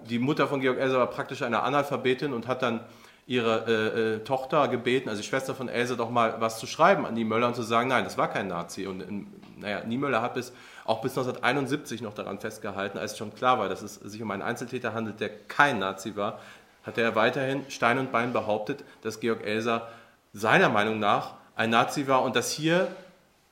die 0.09 0.19
Mutter 0.19 0.47
von 0.47 0.59
Georg 0.59 0.79
Elser 0.79 0.99
war 0.99 1.07
praktisch 1.07 1.41
eine 1.43 1.61
Analphabetin 1.63 2.33
und 2.33 2.47
hat 2.47 2.61
dann 2.61 2.81
ihre 3.27 3.65
äh, 3.67 4.15
äh, 4.15 4.19
Tochter 4.23 4.69
gebeten, 4.69 5.09
also 5.09 5.21
die 5.21 5.27
Schwester 5.27 5.53
von 5.53 5.67
Else, 5.67 5.97
doch 5.97 6.09
mal 6.09 6.39
was 6.39 6.59
zu 6.59 6.65
schreiben 6.65 7.05
an 7.05 7.13
Niemöller 7.13 7.47
und 7.47 7.55
zu 7.55 7.61
sagen, 7.61 7.89
nein, 7.89 8.05
das 8.05 8.17
war 8.17 8.29
kein 8.29 8.47
Nazi. 8.47 8.87
Und 8.87 9.01
in, 9.01 9.27
naja, 9.57 9.83
Niemöller 9.83 10.21
hat 10.21 10.33
bis, 10.33 10.53
auch 10.85 11.01
bis 11.01 11.11
1971 11.11 12.01
noch 12.01 12.13
daran 12.13 12.39
festgehalten, 12.39 12.97
als 12.97 13.17
schon 13.17 13.35
klar 13.35 13.59
war, 13.59 13.67
dass 13.67 13.81
es 13.81 13.95
sich 13.95 14.21
um 14.21 14.31
einen 14.31 14.41
Einzeltäter 14.41 14.93
handelt, 14.93 15.19
der 15.19 15.29
kein 15.29 15.77
Nazi 15.77 16.15
war, 16.15 16.39
hat 16.83 16.97
er 16.97 17.15
weiterhin 17.15 17.65
Stein 17.69 17.99
und 17.99 18.13
Bein 18.13 18.31
behauptet, 18.31 18.85
dass 19.01 19.19
Georg 19.19 19.45
Elser 19.45 19.89
seiner 20.31 20.69
Meinung 20.69 20.99
nach 20.99 21.33
ein 21.57 21.69
Nazi 21.69 22.07
war 22.07 22.23
und 22.23 22.33
dass 22.37 22.51
hier 22.51 22.87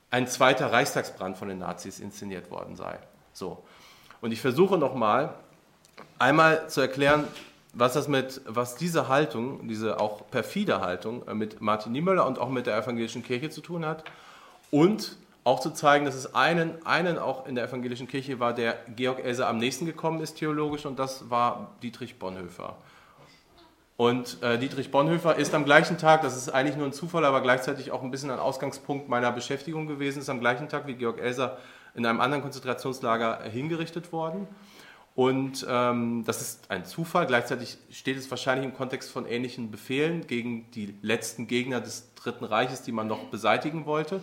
ein 0.10 0.26
zweiter 0.28 0.72
Reichstagsbrand 0.72 1.36
von 1.36 1.50
den 1.50 1.58
Nazis 1.58 2.00
inszeniert 2.00 2.50
worden 2.50 2.78
sei. 2.78 2.98
So. 3.34 3.62
Und 4.22 4.32
ich 4.32 4.40
versuche 4.40 4.78
nochmal 4.78 5.34
einmal 6.18 6.70
zu 6.70 6.80
erklären, 6.80 7.28
was 7.76 7.94
das 7.94 8.08
mit, 8.08 8.42
was 8.46 8.76
diese 8.76 9.08
Haltung, 9.10 9.68
diese 9.68 10.00
auch 10.00 10.30
perfide 10.32 10.80
Haltung 10.82 11.28
äh, 11.28 11.34
mit 11.34 11.62
Martin 11.62 11.92
Niemöller 11.92 12.26
und 12.26 12.40
auch 12.40 12.50
mit 12.50 12.66
der 12.66 12.78
evangelischen 12.78 13.22
Kirche 13.22 13.50
zu 13.50 13.62
tun 13.62 13.86
hat 13.86 14.04
und 14.72 15.18
auch 15.44 15.60
zu 15.60 15.70
zeigen, 15.70 16.06
dass 16.06 16.16
es 16.16 16.34
einen, 16.34 16.84
einen 16.86 17.20
auch 17.20 17.46
in 17.46 17.54
der 17.54 17.66
evangelischen 17.66 18.08
Kirche 18.08 18.40
war, 18.40 18.54
der 18.54 18.78
Georg 18.96 19.24
Elser 19.24 19.48
am 19.48 19.58
nächsten 19.58 19.86
gekommen 19.86 20.22
ist 20.22 20.38
theologisch 20.38 20.86
und 20.86 20.98
das 20.98 21.30
war 21.30 21.76
Dietrich 21.84 22.18
Bonhoeffer. 22.18 22.78
Und 23.98 24.42
äh, 24.42 24.58
Dietrich 24.58 24.90
Bonhoeffer 24.90 25.36
ist 25.36 25.54
am 25.54 25.64
gleichen 25.64 25.98
Tag, 25.98 26.22
das 26.24 26.36
ist 26.36 26.50
eigentlich 26.50 26.76
nur 26.76 26.86
ein 26.86 26.94
Zufall, 26.94 27.24
aber 27.26 27.42
gleichzeitig 27.42 27.92
auch 27.92 28.02
ein 28.02 28.12
bisschen 28.12 28.32
ein 28.32 28.40
Ausgangspunkt 28.40 29.08
meiner 29.08 29.32
Beschäftigung 29.32 29.88
gewesen, 29.88 30.20
ist 30.20 30.30
am 30.30 30.40
gleichen 30.40 30.68
Tag 30.68 30.88
wie 30.88 30.96
Georg 30.96 31.20
Elser 31.20 31.58
in 31.94 32.06
einem 32.06 32.20
anderen 32.20 32.42
Konzentrationslager 32.42 33.44
hingerichtet 33.44 34.12
worden. 34.12 34.48
Und 35.16 35.66
ähm, 35.70 36.24
das 36.26 36.42
ist 36.42 36.70
ein 36.70 36.84
Zufall. 36.84 37.26
Gleichzeitig 37.26 37.78
steht 37.90 38.18
es 38.18 38.30
wahrscheinlich 38.30 38.66
im 38.66 38.76
Kontext 38.76 39.10
von 39.10 39.26
ähnlichen 39.26 39.72
Befehlen 39.72 40.28
gegen 40.28 40.70
die 40.72 40.94
letzten 41.02 41.48
Gegner 41.48 41.80
des 41.80 42.14
Dritten 42.16 42.44
Reiches, 42.44 42.82
die 42.82 42.92
man 42.92 43.08
noch 43.08 43.24
beseitigen 43.26 43.86
wollte. 43.86 44.22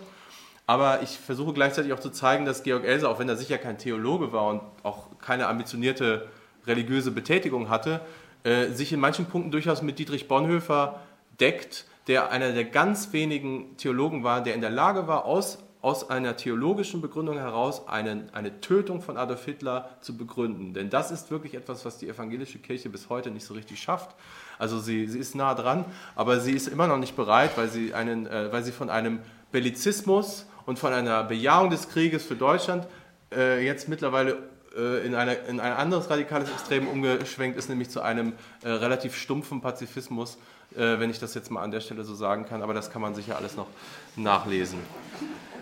Aber 0.66 1.03
ich 1.03 1.18
versuche 1.18 1.55
gleichzeitig 1.55 1.95
auch 1.95 2.01
zu 2.01 2.11
zeigen, 2.11 2.45
dass 2.45 2.62
Georg 2.62 2.84
Elser, 2.84 3.09
auch 3.09 3.18
wenn 3.18 3.28
er 3.28 3.36
sicher 3.36 3.59
kein 3.59 3.78
Theologe 3.78 4.32
war 4.32 4.47
und 4.49 4.61
auch 4.82 5.18
keine 5.18 5.49
ambitionierte 5.49 6.28
religiöse 6.66 7.11
Betätigung 7.11 7.70
hatte, 7.70 8.03
äh, 8.45 8.66
sich 8.68 8.93
in 8.93 9.01
manchen 9.01 9.26
Punkten 9.26 9.51
durchaus 9.51 9.82
mit 9.82 9.99
Dietrich 9.99 10.28
Bonhoeffer 10.28 11.01
deckt, 11.40 11.86
der 12.07 12.30
einer 12.30 12.53
der 12.53 12.64
ganz 12.64 13.12
wenigen 13.12 13.76
Theologen 13.76 14.24
war, 14.24 14.43
der 14.43 14.55
in 14.55 14.61
der 14.61 14.70
Lage 14.70 15.07
war, 15.07 15.24
aus 15.24 15.59
aus 15.83 16.09
einer 16.09 16.37
theologischen 16.37 17.01
Begründung 17.01 17.37
heraus 17.37 17.89
eine, 17.89 18.28
eine 18.33 18.61
Tötung 18.61 19.03
von 19.03 19.16
Adolf 19.16 19.45
Hitler 19.45 19.91
zu 20.01 20.16
begründen. 20.16 20.74
Denn 20.74 20.91
das 20.91 21.11
ist 21.11 21.33
wirklich 21.33 21.55
etwas, 21.55 21.85
was 21.85 21.99
die 21.99 22.09
evangelische 22.09 22.61
Kirche 22.61 22.89
bis 22.89 23.09
heute 23.09 23.33
nicht 23.33 23.45
so 23.45 23.53
richtig 23.55 23.83
schafft. 23.83 24.14
Also 24.61 24.78
sie, 24.78 25.09
sie 25.09 25.18
ist 25.18 25.35
nah 25.35 25.55
dran, 25.55 25.85
aber 26.14 26.39
sie 26.39 26.53
ist 26.53 26.68
immer 26.68 26.87
noch 26.87 26.99
nicht 26.99 27.16
bereit, 27.16 27.51
weil 27.57 27.68
sie, 27.68 27.95
einen, 27.95 28.26
äh, 28.28 28.53
weil 28.53 28.62
sie 28.62 28.70
von 28.70 28.91
einem 28.91 29.18
Bellizismus 29.51 30.47
und 30.66 30.78
von 30.78 30.93
einer 30.93 31.24
Bejahung 31.24 31.68
des 31.68 31.89
Krieges 31.89 32.24
für 32.24 32.37
Deutschland 32.37 32.87
äh, 33.35 33.66
jetzt 33.66 33.89
mittlerweile 33.89 34.39
äh, 34.76 35.05
in, 35.05 35.16
eine, 35.16 35.35
in 35.35 35.59
ein 35.59 35.72
anderes 35.72 36.09
radikales 36.11 36.49
Extrem 36.49 36.87
umgeschwenkt 36.87 37.59
ist, 37.59 37.68
nämlich 37.68 37.91
zu 37.91 38.03
einem 38.03 38.35
äh, 38.62 38.68
relativ 38.68 39.16
stumpfen 39.16 39.61
Pazifismus, 39.61 40.39
äh, 40.76 41.01
wenn 41.01 41.11
ich 41.11 41.18
das 41.18 41.35
jetzt 41.35 41.51
mal 41.51 41.62
an 41.62 41.72
der 41.72 41.80
Stelle 41.80 42.05
so 42.05 42.14
sagen 42.14 42.47
kann. 42.47 42.62
Aber 42.62 42.72
das 42.72 42.91
kann 42.91 43.03
man 43.03 43.16
sicher 43.16 43.37
alles 43.37 43.57
noch 43.57 43.66
nachlesen. 44.14 44.78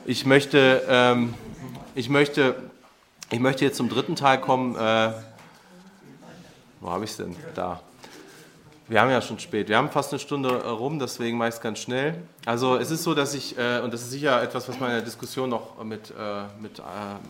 Ich 0.06 0.24
möchte, 0.24 0.82
ähm, 0.88 1.34
ich 1.94 2.08
möchte, 2.08 2.56
ich 3.30 3.38
möchte 3.38 3.64
jetzt 3.64 3.76
zum 3.76 3.90
dritten 3.90 4.16
Teil 4.16 4.40
kommen. 4.40 4.74
Äh, 4.74 5.12
wo 6.80 6.90
habe 6.90 7.04
ich 7.04 7.10
es 7.10 7.16
denn? 7.18 7.36
Da. 7.54 7.80
Wir 8.88 9.00
haben 9.00 9.10
ja 9.10 9.20
schon 9.20 9.38
spät. 9.38 9.68
Wir 9.68 9.76
haben 9.76 9.90
fast 9.90 10.12
eine 10.12 10.18
Stunde 10.18 10.68
rum, 10.70 10.98
deswegen 10.98 11.36
mache 11.36 11.50
ich 11.50 11.56
es 11.56 11.60
ganz 11.60 11.80
schnell. 11.80 12.22
Also 12.46 12.76
es 12.76 12.90
ist 12.90 13.04
so, 13.04 13.14
dass 13.14 13.34
ich, 13.34 13.56
äh, 13.58 13.80
und 13.80 13.92
das 13.92 14.00
ist 14.00 14.10
sicher 14.10 14.42
etwas, 14.42 14.68
was 14.68 14.80
man 14.80 14.88
in 14.88 14.96
der 14.96 15.04
Diskussion 15.04 15.50
noch 15.50 15.84
mit, 15.84 16.10
äh, 16.10 16.44
mit 16.60 16.78
äh, 16.78 16.82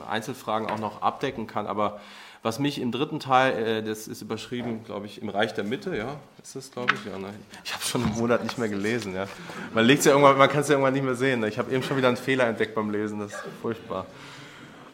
Einzelfragen 0.08 0.70
auch 0.70 0.78
noch 0.78 1.02
abdecken 1.02 1.48
kann, 1.48 1.66
aber 1.66 2.00
was 2.42 2.58
mich 2.58 2.80
im 2.80 2.90
dritten 2.90 3.20
Teil, 3.20 3.52
äh, 3.52 3.82
das 3.82 4.08
ist 4.08 4.22
überschrieben, 4.22 4.82
glaube 4.84 5.06
ich, 5.06 5.20
im 5.20 5.28
Reich 5.28 5.52
der 5.52 5.64
Mitte, 5.64 5.96
ja, 5.96 6.16
ist 6.42 6.56
das, 6.56 6.70
glaube 6.70 6.94
ich, 6.94 7.04
ja, 7.10 7.18
nein. 7.18 7.34
Ich 7.64 7.74
habe 7.74 7.84
schon 7.84 8.02
einen 8.02 8.14
Monat 8.14 8.42
nicht 8.42 8.56
mehr 8.56 8.68
gelesen, 8.68 9.14
ja. 9.14 9.26
Man 9.74 9.84
legt 9.84 10.04
ja 10.04 10.12
irgendwann, 10.12 10.38
man 10.38 10.48
kann 10.48 10.60
es 10.60 10.68
ja 10.68 10.74
irgendwann 10.74 10.94
nicht 10.94 11.04
mehr 11.04 11.14
sehen. 11.14 11.40
Ne? 11.40 11.48
Ich 11.48 11.58
habe 11.58 11.70
eben 11.70 11.82
schon 11.82 11.98
wieder 11.98 12.08
einen 12.08 12.16
Fehler 12.16 12.46
entdeckt 12.46 12.74
beim 12.74 12.90
Lesen, 12.90 13.18
das 13.18 13.32
ist 13.32 13.42
furchtbar. 13.60 14.06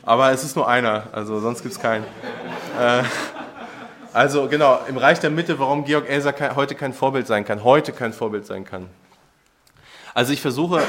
Aber 0.02 0.32
es 0.32 0.42
ist 0.42 0.56
nur 0.56 0.68
einer, 0.68 1.08
also 1.12 1.40
sonst 1.40 1.62
gibt 1.62 1.74
es 1.74 1.80
keinen. 1.80 2.04
Äh, 2.80 3.02
also 4.12 4.48
genau, 4.48 4.80
im 4.88 4.96
Reich 4.96 5.20
der 5.20 5.30
Mitte, 5.30 5.58
warum 5.58 5.84
Georg 5.84 6.08
Elser 6.08 6.34
heute 6.56 6.74
kein 6.74 6.92
Vorbild 6.94 7.26
sein 7.26 7.44
kann, 7.44 7.62
heute 7.62 7.92
kein 7.92 8.12
Vorbild 8.12 8.46
sein 8.46 8.64
kann. 8.64 8.88
Also 10.14 10.32
ich 10.32 10.40
versuche 10.40 10.82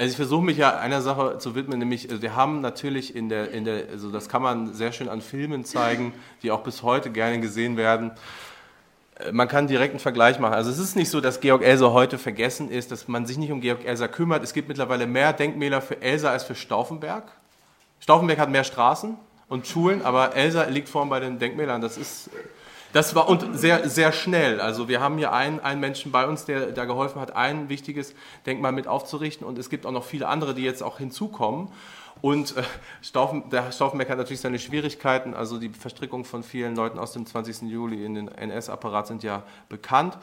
also 0.00 0.12
ich 0.12 0.16
versuche 0.16 0.42
mich 0.42 0.56
ja 0.56 0.78
einer 0.78 1.02
Sache 1.02 1.36
zu 1.36 1.54
widmen, 1.54 1.78
nämlich 1.78 2.08
also 2.08 2.22
wir 2.22 2.34
haben 2.34 2.62
natürlich 2.62 3.14
in 3.14 3.28
der, 3.28 3.50
in 3.50 3.66
der, 3.66 3.90
also 3.92 4.10
das 4.10 4.30
kann 4.30 4.40
man 4.40 4.72
sehr 4.72 4.92
schön 4.92 5.10
an 5.10 5.20
Filmen 5.20 5.66
zeigen, 5.66 6.14
die 6.42 6.50
auch 6.50 6.62
bis 6.62 6.82
heute 6.82 7.10
gerne 7.10 7.38
gesehen 7.38 7.76
werden. 7.76 8.12
Äh, 9.16 9.30
man 9.32 9.46
kann 9.46 9.66
direkt 9.66 9.92
einen 9.92 10.00
Vergleich 10.00 10.38
machen. 10.38 10.54
Also 10.54 10.70
es 10.70 10.78
ist 10.78 10.96
nicht 10.96 11.10
so, 11.10 11.20
dass 11.20 11.40
Georg 11.40 11.62
Elser 11.62 11.92
heute 11.92 12.16
vergessen 12.16 12.70
ist, 12.70 12.90
dass 12.90 13.08
man 13.08 13.26
sich 13.26 13.36
nicht 13.36 13.52
um 13.52 13.60
Georg 13.60 13.84
Elser 13.84 14.08
kümmert. 14.08 14.42
Es 14.42 14.54
gibt 14.54 14.68
mittlerweile 14.68 15.06
mehr 15.06 15.34
Denkmäler 15.34 15.82
für 15.82 16.00
Elser 16.00 16.30
als 16.30 16.44
für 16.44 16.54
Stauffenberg. 16.54 17.24
Stauffenberg 18.00 18.38
hat 18.38 18.48
mehr 18.48 18.64
Straßen 18.64 19.18
und 19.50 19.66
Schulen, 19.66 20.00
aber 20.00 20.34
Elser 20.34 20.70
liegt 20.70 20.88
vorn 20.88 21.10
bei 21.10 21.20
den 21.20 21.38
Denkmälern. 21.38 21.82
Das 21.82 21.98
ist 21.98 22.30
Das 22.92 23.14
war 23.14 23.28
und 23.28 23.56
sehr, 23.56 23.88
sehr 23.88 24.12
schnell. 24.12 24.60
Also 24.60 24.88
wir 24.88 25.00
haben 25.00 25.16
hier 25.16 25.32
einen, 25.32 25.60
einen 25.60 25.80
Menschen 25.80 26.10
bei 26.10 26.26
uns, 26.26 26.44
der 26.44 26.72
da 26.72 26.86
geholfen 26.86 27.20
hat, 27.20 27.36
ein 27.36 27.68
wichtiges 27.68 28.14
Denkmal 28.46 28.72
mit 28.72 28.88
aufzurichten. 28.88 29.46
Und 29.46 29.58
es 29.58 29.70
gibt 29.70 29.86
auch 29.86 29.92
noch 29.92 30.04
viele 30.04 30.26
andere, 30.26 30.54
die 30.54 30.62
jetzt 30.62 30.82
auch 30.82 30.98
hinzukommen. 30.98 31.68
Und 32.20 32.56
äh, 32.56 32.62
der 33.52 33.70
Stauffenberg 33.72 34.10
hat 34.10 34.18
natürlich 34.18 34.40
seine 34.40 34.58
Schwierigkeiten. 34.58 35.34
Also 35.34 35.58
die 35.58 35.68
Verstrickung 35.68 36.24
von 36.24 36.42
vielen 36.42 36.74
Leuten 36.74 36.98
aus 36.98 37.12
dem 37.12 37.26
20. 37.26 37.62
Juli 37.62 38.04
in 38.04 38.14
den 38.14 38.28
NS-Apparat 38.28 39.06
sind 39.06 39.22
ja 39.22 39.44
bekannt. 39.68 40.18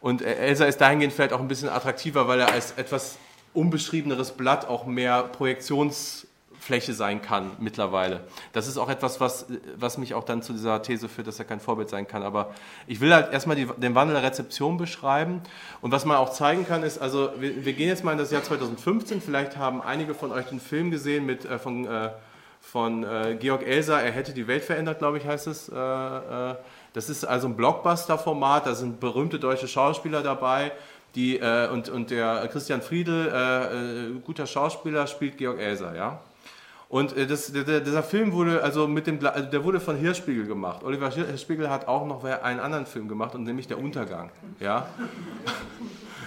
Und 0.00 0.22
äh, 0.22 0.34
Elsa 0.36 0.64
ist 0.64 0.80
dahingehend 0.80 1.12
vielleicht 1.12 1.34
auch 1.34 1.40
ein 1.40 1.48
bisschen 1.48 1.68
attraktiver, 1.68 2.28
weil 2.28 2.40
er 2.40 2.50
als 2.50 2.72
etwas 2.72 3.18
unbeschriebeneres 3.52 4.32
Blatt 4.32 4.66
auch 4.68 4.86
mehr 4.86 5.22
Projektions 5.22 6.26
Fläche 6.66 6.94
sein 6.94 7.22
kann 7.22 7.52
mittlerweile. 7.60 8.24
Das 8.52 8.66
ist 8.66 8.76
auch 8.76 8.88
etwas, 8.88 9.20
was, 9.20 9.46
was 9.76 9.98
mich 9.98 10.14
auch 10.14 10.24
dann 10.24 10.42
zu 10.42 10.52
dieser 10.52 10.82
These 10.82 11.08
führt, 11.08 11.28
dass 11.28 11.38
er 11.38 11.44
kein 11.44 11.60
Vorbild 11.60 11.88
sein 11.88 12.08
kann. 12.08 12.24
Aber 12.24 12.52
ich 12.88 13.00
will 13.00 13.14
halt 13.14 13.32
erstmal 13.32 13.54
die, 13.54 13.66
den 13.76 13.94
Wandel 13.94 14.14
der 14.14 14.24
Rezeption 14.24 14.76
beschreiben. 14.76 15.42
Und 15.80 15.92
was 15.92 16.04
man 16.04 16.16
auch 16.16 16.30
zeigen 16.30 16.66
kann, 16.66 16.82
ist, 16.82 16.98
also 16.98 17.30
wir, 17.38 17.64
wir, 17.64 17.72
gehen 17.72 17.86
jetzt 17.86 18.02
mal 18.02 18.12
in 18.12 18.18
das 18.18 18.32
Jahr 18.32 18.42
2015. 18.42 19.20
Vielleicht 19.20 19.56
haben 19.56 19.80
einige 19.80 20.12
von 20.12 20.32
euch 20.32 20.46
den 20.46 20.58
Film 20.58 20.90
gesehen 20.90 21.24
mit, 21.24 21.44
äh, 21.44 21.60
von, 21.60 21.86
äh, 21.86 22.10
von 22.60 23.04
äh, 23.04 23.36
Georg 23.38 23.64
Elser, 23.64 24.02
Er 24.02 24.10
hätte 24.10 24.32
die 24.32 24.48
Welt 24.48 24.64
verändert, 24.64 24.98
glaube 24.98 25.18
ich, 25.18 25.24
heißt 25.24 25.46
es. 25.46 25.68
Äh, 25.68 25.76
äh, 25.76 26.56
das 26.94 27.08
ist 27.08 27.24
also 27.24 27.46
ein 27.46 27.54
Blockbuster-Format, 27.54 28.66
da 28.66 28.74
sind 28.74 28.98
berühmte 28.98 29.38
deutsche 29.38 29.68
Schauspieler 29.68 30.24
dabei. 30.24 30.72
Die, 31.14 31.38
äh, 31.38 31.68
und, 31.68 31.88
und 31.88 32.10
der 32.10 32.48
Christian 32.48 32.82
Friedel, 32.82 34.20
guter 34.24 34.46
Schauspieler, 34.46 35.06
spielt 35.06 35.38
Georg 35.38 35.60
Elser, 35.60 35.94
ja. 35.94 36.20
Und 36.88 37.16
äh, 37.16 37.26
das, 37.26 37.52
der, 37.52 37.80
dieser 37.80 38.02
Film 38.02 38.32
wurde 38.32 38.62
also 38.62 38.86
mit 38.86 39.06
dem, 39.06 39.24
also 39.26 39.48
der 39.48 39.64
wurde 39.64 39.80
von 39.80 39.96
Hirschspiegel 39.96 40.46
gemacht. 40.46 40.84
Oliver 40.84 41.10
Hirschspiegel 41.10 41.68
hat 41.68 41.88
auch 41.88 42.06
noch 42.06 42.24
einen 42.24 42.60
anderen 42.60 42.86
Film 42.86 43.08
gemacht, 43.08 43.34
und 43.34 43.44
nämlich 43.44 43.66
Der 43.66 43.78
Untergang. 43.78 44.30
Ja? 44.60 44.88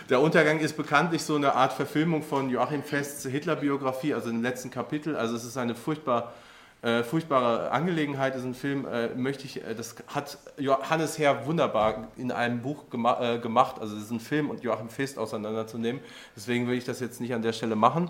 Der 0.10 0.20
Untergang 0.22 0.58
ist 0.58 0.76
bekanntlich 0.76 1.22
so 1.22 1.36
eine 1.36 1.54
Art 1.54 1.72
Verfilmung 1.72 2.24
von 2.24 2.50
Joachim 2.50 2.82
Fests 2.82 3.28
Hitler-Biografie, 3.28 4.16
also 4.16 4.32
im 4.32 4.42
letzten 4.42 4.72
Kapitel. 4.72 5.16
Also 5.16 5.36
es 5.36 5.44
ist 5.44 5.56
eine 5.56 5.76
furchtbar, 5.76 6.34
äh, 6.82 7.04
furchtbare 7.04 7.70
Angelegenheit. 7.70 8.34
Diesen 8.34 8.56
Film 8.56 8.88
äh, 8.88 9.10
möchte 9.10 9.46
ich, 9.46 9.64
äh, 9.64 9.76
das 9.76 9.96
hat 10.08 10.40
Johannes 10.58 11.20
Herr 11.20 11.46
wunderbar 11.46 12.08
in 12.18 12.32
einem 12.32 12.64
Buch 12.64 12.90
gema 12.90 13.36
äh, 13.36 13.38
gemacht. 13.38 13.76
Also 13.80 13.96
diesen 13.96 14.20
Film 14.20 14.50
und 14.50 14.64
Joachim 14.64 14.90
Fest 14.90 15.20
auseinanderzunehmen. 15.20 16.02
Deswegen 16.36 16.68
will 16.68 16.80
ich 16.80 16.86
das 16.86 17.00
jetzt 17.02 17.22
nicht 17.22 17.36
an 17.36 17.44
der 17.44 17.54
Stelle 17.54 17.76
machen. 17.76 18.10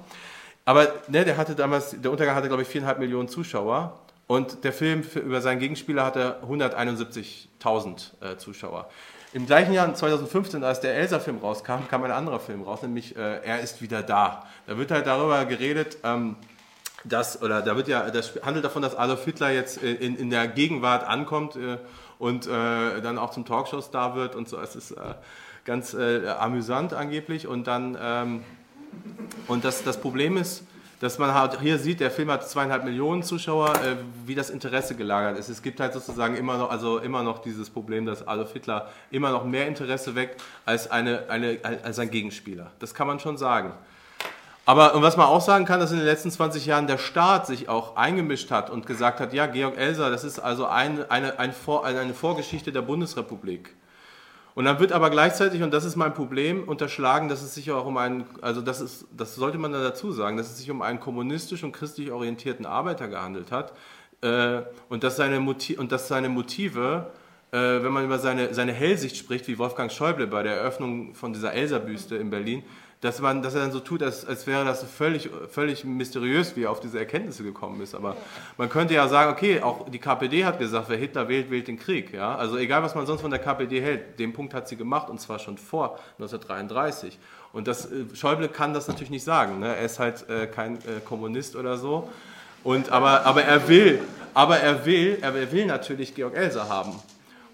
Aber 0.70 0.94
ne, 1.08 1.26
der 1.26 1.36
hatte 1.36 1.56
damals, 1.56 2.00
der 2.00 2.12
Untergang 2.12 2.36
hatte, 2.36 2.48
glaube 2.48 2.62
ich, 2.62 2.68
viereinhalb 2.68 3.00
Millionen 3.00 3.28
Zuschauer. 3.28 3.98
Und 4.28 4.64
der 4.64 4.72
Film 4.72 5.04
für, 5.04 5.18
über 5.18 5.42
seinen 5.42 5.58
Gegenspieler 5.58 6.06
hatte 6.06 6.44
171.000 6.48 8.12
äh, 8.22 8.38
Zuschauer. 8.38 8.88
Im 9.34 9.48
gleichen 9.48 9.74
Jahr, 9.74 9.92
2015, 9.92 10.64
als 10.64 10.80
der 10.80 10.94
Elsa-Film 10.94 11.40
rauskam, 11.40 11.88
kam 11.90 12.04
ein 12.04 12.12
anderer 12.12 12.40
Film 12.40 12.62
raus, 12.62 12.84
nämlich 12.84 13.16
äh, 13.16 13.40
Er 13.44 13.62
ist 13.62 13.82
wieder 13.82 14.04
da. 14.04 14.46
Da 14.68 14.78
wird 14.78 14.92
halt 14.92 15.08
darüber 15.08 15.44
geredet, 15.46 15.98
ähm, 16.04 16.36
dass, 17.04 17.42
oder 17.42 17.64
da 17.64 17.76
wird 17.76 17.88
ja, 17.88 18.08
das 18.12 18.34
handelt 18.44 18.64
davon, 18.64 18.84
dass 18.84 18.96
Adolf 18.96 19.26
Hitler 19.26 19.50
jetzt 19.50 19.82
äh, 19.82 19.92
in, 19.94 20.18
in 20.18 20.30
der 20.30 20.48
Gegenwart 20.48 21.04
ankommt 21.04 21.56
äh, 21.56 21.80
und 22.20 22.46
äh, 22.46 23.02
dann 23.02 23.18
auch 23.18 23.32
zum 23.32 23.44
Talkshow-Star 23.44 24.14
wird 24.14 24.36
und 24.36 24.48
so. 24.48 24.60
Es 24.60 24.76
ist 24.76 24.92
äh, 24.92 25.16
ganz 25.66 25.96
amüsant 25.96 26.94
angeblich. 26.94 27.48
Und 27.48 27.66
dann. 27.66 27.98
Ähm, 28.00 28.44
und 29.48 29.66
das, 29.66 29.84
das 29.84 30.00
Problem 30.00 30.38
ist, 30.38 30.64
dass 31.00 31.18
man 31.18 31.34
halt 31.34 31.60
hier 31.62 31.78
sieht, 31.80 32.02
der 32.02 32.12
Film 32.12 32.30
hat 32.30 32.48
zweieinhalb 32.50 32.84
Millionen 32.84 33.24
Zuschauer, 33.24 33.74
äh, 33.76 33.96
wie 34.26 34.36
das 34.36 34.50
Interesse 34.50 34.96
gelagert 34.96 35.40
ist. 35.40 35.50
Es 35.50 35.62
gibt 35.62 35.80
halt 35.80 35.94
sozusagen 35.94 36.36
immer 36.36 36.58
noch, 36.58 36.70
also 36.70 37.00
immer 37.00 37.24
noch 37.24 37.40
dieses 37.40 37.70
Problem, 37.70 38.06
dass 38.06 38.28
Adolf 38.28 38.52
Hitler 38.52 38.90
immer 39.10 39.32
noch 39.32 39.46
mehr 39.46 39.68
Interesse 39.68 40.16
weckt 40.16 40.42
als, 40.66 40.92
eine, 40.92 41.30
eine, 41.30 41.60
als 41.84 42.00
ein 42.00 42.12
Gegenspieler. 42.12 42.72
Das 42.80 42.94
kann 42.94 43.08
man 43.08 43.20
schon 43.20 43.38
sagen. 43.38 43.74
Aber 44.66 44.94
und 44.94 45.02
was 45.02 45.18
man 45.18 45.26
auch 45.26 45.42
sagen 45.42 45.66
kann, 45.66 45.80
dass 45.80 45.92
in 45.92 45.98
den 45.98 46.06
letzten 46.06 46.30
20 46.30 46.66
Jahren 46.66 46.86
der 46.86 47.00
Staat 47.00 47.48
sich 47.48 47.70
auch 47.70 47.96
eingemischt 47.96 48.52
hat 48.52 48.70
und 48.70 48.86
gesagt 48.86 49.20
hat, 49.20 49.34
ja, 49.34 49.48
Georg 49.48 49.78
Elser, 49.78 50.12
das 50.12 50.24
ist 50.24 50.38
also 50.38 50.68
ein, 50.68 51.10
eine, 51.10 51.40
ein 51.40 51.54
Vor, 51.54 51.86
eine 51.86 52.14
Vorgeschichte 52.14 52.72
der 52.72 52.82
Bundesrepublik. 52.82 53.74
Und 54.60 54.66
dann 54.66 54.78
wird 54.82 54.92
aber 54.92 55.10
gleichzeitig, 55.10 55.64
und 55.64 55.74
das 55.74 55.86
ist 55.86 55.96
mein 55.96 56.14
Problem, 56.14 56.68
unterschlagen, 56.68 57.30
dass 57.30 57.42
es 57.42 57.56
sich 57.56 57.72
auch 57.72 57.86
um 57.86 57.96
einen, 57.96 58.26
also 58.42 58.60
das, 58.60 58.82
ist, 58.82 59.06
das 59.16 59.36
sollte 59.36 59.58
man 59.58 59.72
dann 59.72 59.84
dazu 59.84 60.12
sagen, 60.12 60.36
dass 60.36 60.52
es 60.52 60.58
sich 60.58 60.70
um 60.70 60.82
einen 60.82 61.00
kommunistisch 61.00 61.64
und 61.64 61.72
christlich 61.72 62.12
orientierten 62.12 62.66
Arbeiter 62.66 63.08
gehandelt 63.08 63.54
hat 63.54 63.72
äh, 64.20 64.64
und, 64.90 65.06
dass 65.06 65.16
seine 65.16 65.40
Motive, 65.40 65.80
und 65.80 65.94
dass 65.94 66.10
seine 66.10 66.28
Motive, 66.28 67.10
äh, 67.52 67.58
wenn 67.58 67.94
man 67.94 68.04
über 68.04 68.20
seine, 68.20 68.54
seine 68.54 68.74
Hellsicht 68.74 69.16
spricht, 69.16 69.48
wie 69.48 69.58
Wolfgang 69.58 69.90
Schäuble 69.94 70.28
bei 70.28 70.44
der 70.44 70.58
Eröffnung 70.58 71.16
von 71.16 71.32
dieser 71.32 71.54
Elsa-Büste 71.54 72.18
in 72.18 72.30
Berlin, 72.30 72.64
dass, 73.02 73.22
man, 73.22 73.42
dass 73.42 73.56
er 73.56 73.62
dann 73.62 73.72
so 73.72 73.80
tut, 73.80 74.04
als, 74.04 74.26
als 74.26 74.46
wäre 74.46 74.66
das 74.66 74.84
völlig, 74.84 75.30
völlig 75.50 75.86
mysteriös, 75.86 76.58
wie 76.58 76.64
er 76.64 76.72
auf 76.72 76.82
diese 76.82 77.00
Erkenntnisse 77.00 77.44
gekommen 77.44 77.80
ist. 77.82 77.96
Aber 77.96 78.18
man 78.58 78.68
könnte 78.68 78.94
ja 78.94 79.08
sagen, 79.08 79.32
okay, 79.32 79.62
auch 79.62 79.90
die 79.90 80.00
KPD 80.00 80.44
hat 80.44 80.60
gesagt, 80.60 80.90
wer 80.90 80.98
Hitler 80.98 81.30
wählt, 81.30 81.50
wählt 81.50 81.70
den 81.70 81.80
Krieg. 81.80 82.14
Ja? 82.14 82.36
Also 82.36 82.58
egal, 82.58 82.84
was 82.84 82.96
man 82.96 83.06
sonst 83.06 83.22
von 83.22 83.32
der 83.32 83.40
KPD 83.40 83.80
hält, 83.80 84.20
den 84.20 84.34
Punkt 84.34 84.54
hat 84.54 84.68
sie 84.68 84.76
gemacht 84.76 85.10
und 85.10 85.22
zwar 85.22 85.40
schon 85.40 85.58
vor 85.58 85.98
1933. 86.18 87.18
Und 87.54 87.68
das, 87.68 87.86
äh, 87.86 88.04
Schäuble 88.14 88.50
kann 88.50 88.74
das 88.74 88.90
natürlich 88.90 89.12
nicht 89.12 89.24
sagen. 89.24 89.60
Ne? 89.60 89.76
Er 89.76 89.86
ist 89.86 90.00
halt 90.00 90.28
äh, 90.30 90.48
kein 90.48 90.76
äh, 90.80 91.00
Kommunist 91.06 91.56
oder 91.56 91.78
so. 91.78 92.10
Und, 92.66 92.92
aber, 92.92 93.26
aber 93.26 93.44
er 93.44 93.70
will, 93.70 94.02
aber 94.34 94.60
er 94.60 94.86
will, 94.86 95.20
er 95.22 95.52
will 95.54 95.66
natürlich 95.66 96.14
Georg 96.14 96.36
Elser 96.36 96.68
haben. 96.68 97.00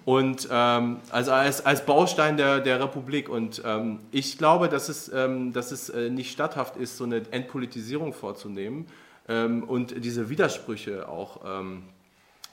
Und 0.06 0.48
ähm, 0.52 0.98
also 1.10 1.32
als, 1.32 1.66
als 1.66 1.84
Baustein 1.84 2.38
der, 2.38 2.60
der 2.60 2.80
Republik. 2.80 3.28
Und 3.28 3.64
ähm, 3.66 4.00
ich 4.12 4.38
glaube, 4.38 4.70
dass 4.70 4.88
es, 4.88 5.12
ähm, 5.12 5.52
dass 5.52 5.72
es 5.72 5.90
äh, 5.90 6.12
nicht 6.12 6.32
statthaft 6.32 6.78
ist, 6.78 6.98
so 6.98 7.06
eine 7.06 7.24
Entpolitisierung 7.32 8.14
vorzunehmen 8.14 8.86
ähm, 9.28 9.64
und 9.64 10.04
diese 10.06 10.30
Widersprüche 10.30 11.10
auch 11.10 11.42
ähm, 11.44 11.84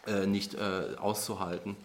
äh, 0.06 0.26
nicht 0.26 0.54
äh, 0.54 0.96
auszuhalten. 0.98 1.76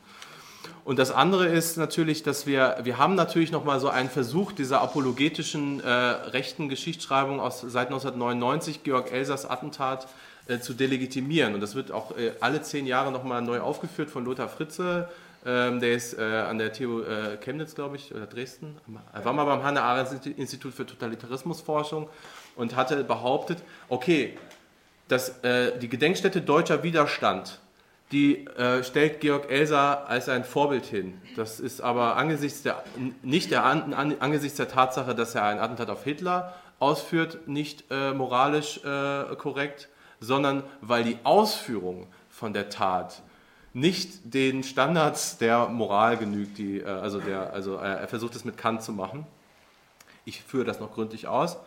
Und 0.86 1.00
das 1.00 1.12
andere 1.12 1.48
ist 1.48 1.78
natürlich, 1.78 2.24
dass 2.24 2.48
wir, 2.48 2.78
wir 2.84 2.98
haben 2.98 3.16
natürlich 3.16 3.52
nochmal 3.52 3.82
so 3.82 3.90
einen 3.90 4.10
Versuch 4.10 4.54
dieser 4.54 4.82
apologetischen 4.82 5.82
äh, 5.82 5.90
rechten 5.90 6.70
Geschichtsschreibung 6.70 7.42
aus, 7.42 7.60
seit 7.60 7.88
1999, 7.88 8.84
Georg 8.84 9.12
Elsers 9.12 9.46
Attentat, 9.46 10.08
äh, 10.48 10.60
zu 10.60 10.74
delegitimieren. 10.74 11.54
Und 11.54 11.60
das 11.60 11.76
wird 11.76 11.92
auch 11.92 12.18
äh, 12.18 12.32
alle 12.40 12.62
zehn 12.62 12.86
Jahre 12.86 13.12
nochmal 13.12 13.42
neu 13.42 13.60
aufgeführt 13.60 14.10
von 14.10 14.24
Lothar 14.24 14.48
Fritze, 14.48 15.10
ähm, 15.48 15.80
der 15.80 15.94
ist 15.94 16.20
äh, 16.20 16.22
an 16.22 16.58
der 16.58 16.74
TU 16.74 17.02
äh, 17.02 17.38
Chemnitz, 17.38 17.74
glaube 17.74 17.96
ich, 17.96 18.14
oder 18.14 18.28
Dresden. 18.28 18.76
Er 19.14 19.24
war 19.24 19.32
mal 19.32 19.46
beim 19.46 19.64
Hannah-Arendt-Institut 19.64 20.74
für 20.74 20.86
Totalitarismusforschung 20.86 22.10
und 22.58 22.76
hatte 22.76 23.02
behauptet, 23.06 23.60
okay, 23.88 24.38
dass, 25.08 25.42
äh, 25.44 25.78
die 25.80 25.88
Gedenkstätte 25.88 26.42
Deutscher 26.42 26.84
Widerstand, 26.84 27.62
die 28.12 28.46
äh, 28.46 28.84
stellt 28.84 29.22
Georg 29.22 29.50
Elser 29.50 30.10
als 30.10 30.28
ein 30.28 30.44
Vorbild 30.44 30.86
hin. 30.86 31.22
Das 31.38 31.62
ist 31.62 31.80
aber 31.80 32.18
angesichts 32.18 32.64
der, 32.64 32.84
nicht 33.22 33.52
der, 33.52 33.64
an, 33.64 33.94
angesichts 34.20 34.58
der 34.58 34.68
Tatsache, 34.68 35.16
dass 35.16 35.34
er 35.34 35.44
ein 35.44 35.60
Attentat 35.60 35.90
auf 35.90 36.04
Hitler 36.04 36.56
ausführt, 36.80 37.48
nicht 37.48 37.86
äh, 37.90 38.14
moralisch 38.14 38.84
äh, 38.84 39.36
korrekt, 39.38 39.88
sondern 40.20 40.64
weil 40.82 41.04
die 41.04 41.18
Ausführung 41.24 42.08
von 42.30 42.54
der 42.54 42.70
Tat 42.70 43.22
nicht 43.74 44.34
den 44.34 44.64
Standards 44.64 45.38
der 45.38 45.68
Moral 45.68 46.18
genügt, 46.18 46.58
die, 46.58 46.80
äh, 46.80 46.86
also, 46.86 47.20
der, 47.20 47.54
also 47.54 47.76
er 47.76 48.08
versucht 48.08 48.36
es 48.36 48.46
mit 48.46 48.58
Kant 48.58 48.84
zu 48.84 48.92
machen. 48.92 49.26
Ich 50.26 50.42
führe 50.42 50.66
das 50.66 50.80
noch 50.80 50.94
gründlich 50.94 51.28
aus. 51.28 51.58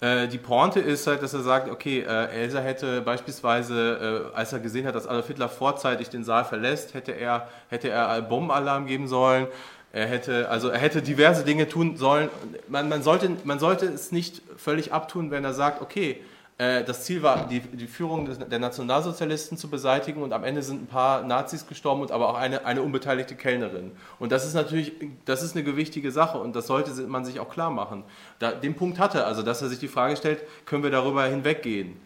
Äh, 0.00 0.28
die 0.28 0.38
Pointe 0.38 0.80
ist 0.80 1.06
halt, 1.06 1.22
dass 1.22 1.34
er 1.34 1.42
sagt, 1.42 1.70
okay, 1.70 2.00
äh, 2.00 2.26
Elsa 2.28 2.60
hätte 2.60 3.00
beispielsweise, 3.02 4.32
als 4.34 4.52
er 4.52 4.60
gesehen 4.60 4.86
hat, 4.86 4.94
dass 4.94 5.06
Adolf 5.06 5.26
Hitler 5.28 5.48
vorzeitig 5.48 6.08
den 6.08 6.24
Saal 6.24 6.44
verlässt, 6.44 6.94
hätte 6.94 7.12
er, 7.12 7.48
hätte 7.68 7.90
er 7.90 8.22
Bombenalarm 8.22 8.86
geben 8.86 9.08
sollen. 9.08 9.46
Er 9.92 10.06
hätte, 10.06 10.48
also 10.48 10.70
er 10.70 10.80
hätte 10.80 11.02
diverse 11.02 11.44
Dinge 11.44 11.68
tun 11.68 11.96
sollen. 11.96 12.28
Man, 12.66 12.88
man, 12.88 13.04
sollte, 13.04 13.30
man 13.44 13.60
sollte 13.60 13.86
es 13.86 14.10
nicht 14.10 14.42
völlig 14.56 14.92
abtun, 14.92 15.30
wenn 15.30 15.44
er 15.44 15.54
sagt, 15.54 15.80
okay, 15.80 16.10
äh, 16.10 16.33
das 16.56 17.04
Ziel 17.04 17.20
war, 17.22 17.48
die, 17.48 17.58
die 17.58 17.88
Führung 17.88 18.28
der 18.48 18.58
Nationalsozialisten 18.60 19.58
zu 19.58 19.68
beseitigen 19.68 20.22
und 20.22 20.32
am 20.32 20.44
Ende 20.44 20.62
sind 20.62 20.82
ein 20.82 20.86
paar 20.86 21.24
Nazis 21.24 21.66
gestorben 21.66 22.02
und 22.02 22.12
aber 22.12 22.28
auch 22.28 22.36
eine, 22.36 22.64
eine 22.64 22.80
unbeteiligte 22.80 23.34
Kellnerin. 23.34 23.90
Und 24.20 24.30
das 24.30 24.46
ist 24.46 24.54
natürlich, 24.54 24.92
das 25.24 25.42
ist 25.42 25.56
eine 25.56 25.64
gewichtige 25.64 26.12
Sache 26.12 26.38
und 26.38 26.54
das 26.54 26.68
sollte 26.68 26.92
man 27.08 27.24
sich 27.24 27.40
auch 27.40 27.50
klar 27.50 27.70
machen. 27.70 28.04
Da, 28.38 28.52
den 28.52 28.76
Punkt 28.76 29.00
hatte 29.00 29.24
also, 29.24 29.42
dass 29.42 29.62
er 29.62 29.68
sich 29.68 29.80
die 29.80 29.88
Frage 29.88 30.16
stellt, 30.16 30.44
können 30.64 30.84
wir 30.84 30.92
darüber 30.92 31.24
hinweggehen? 31.24 32.00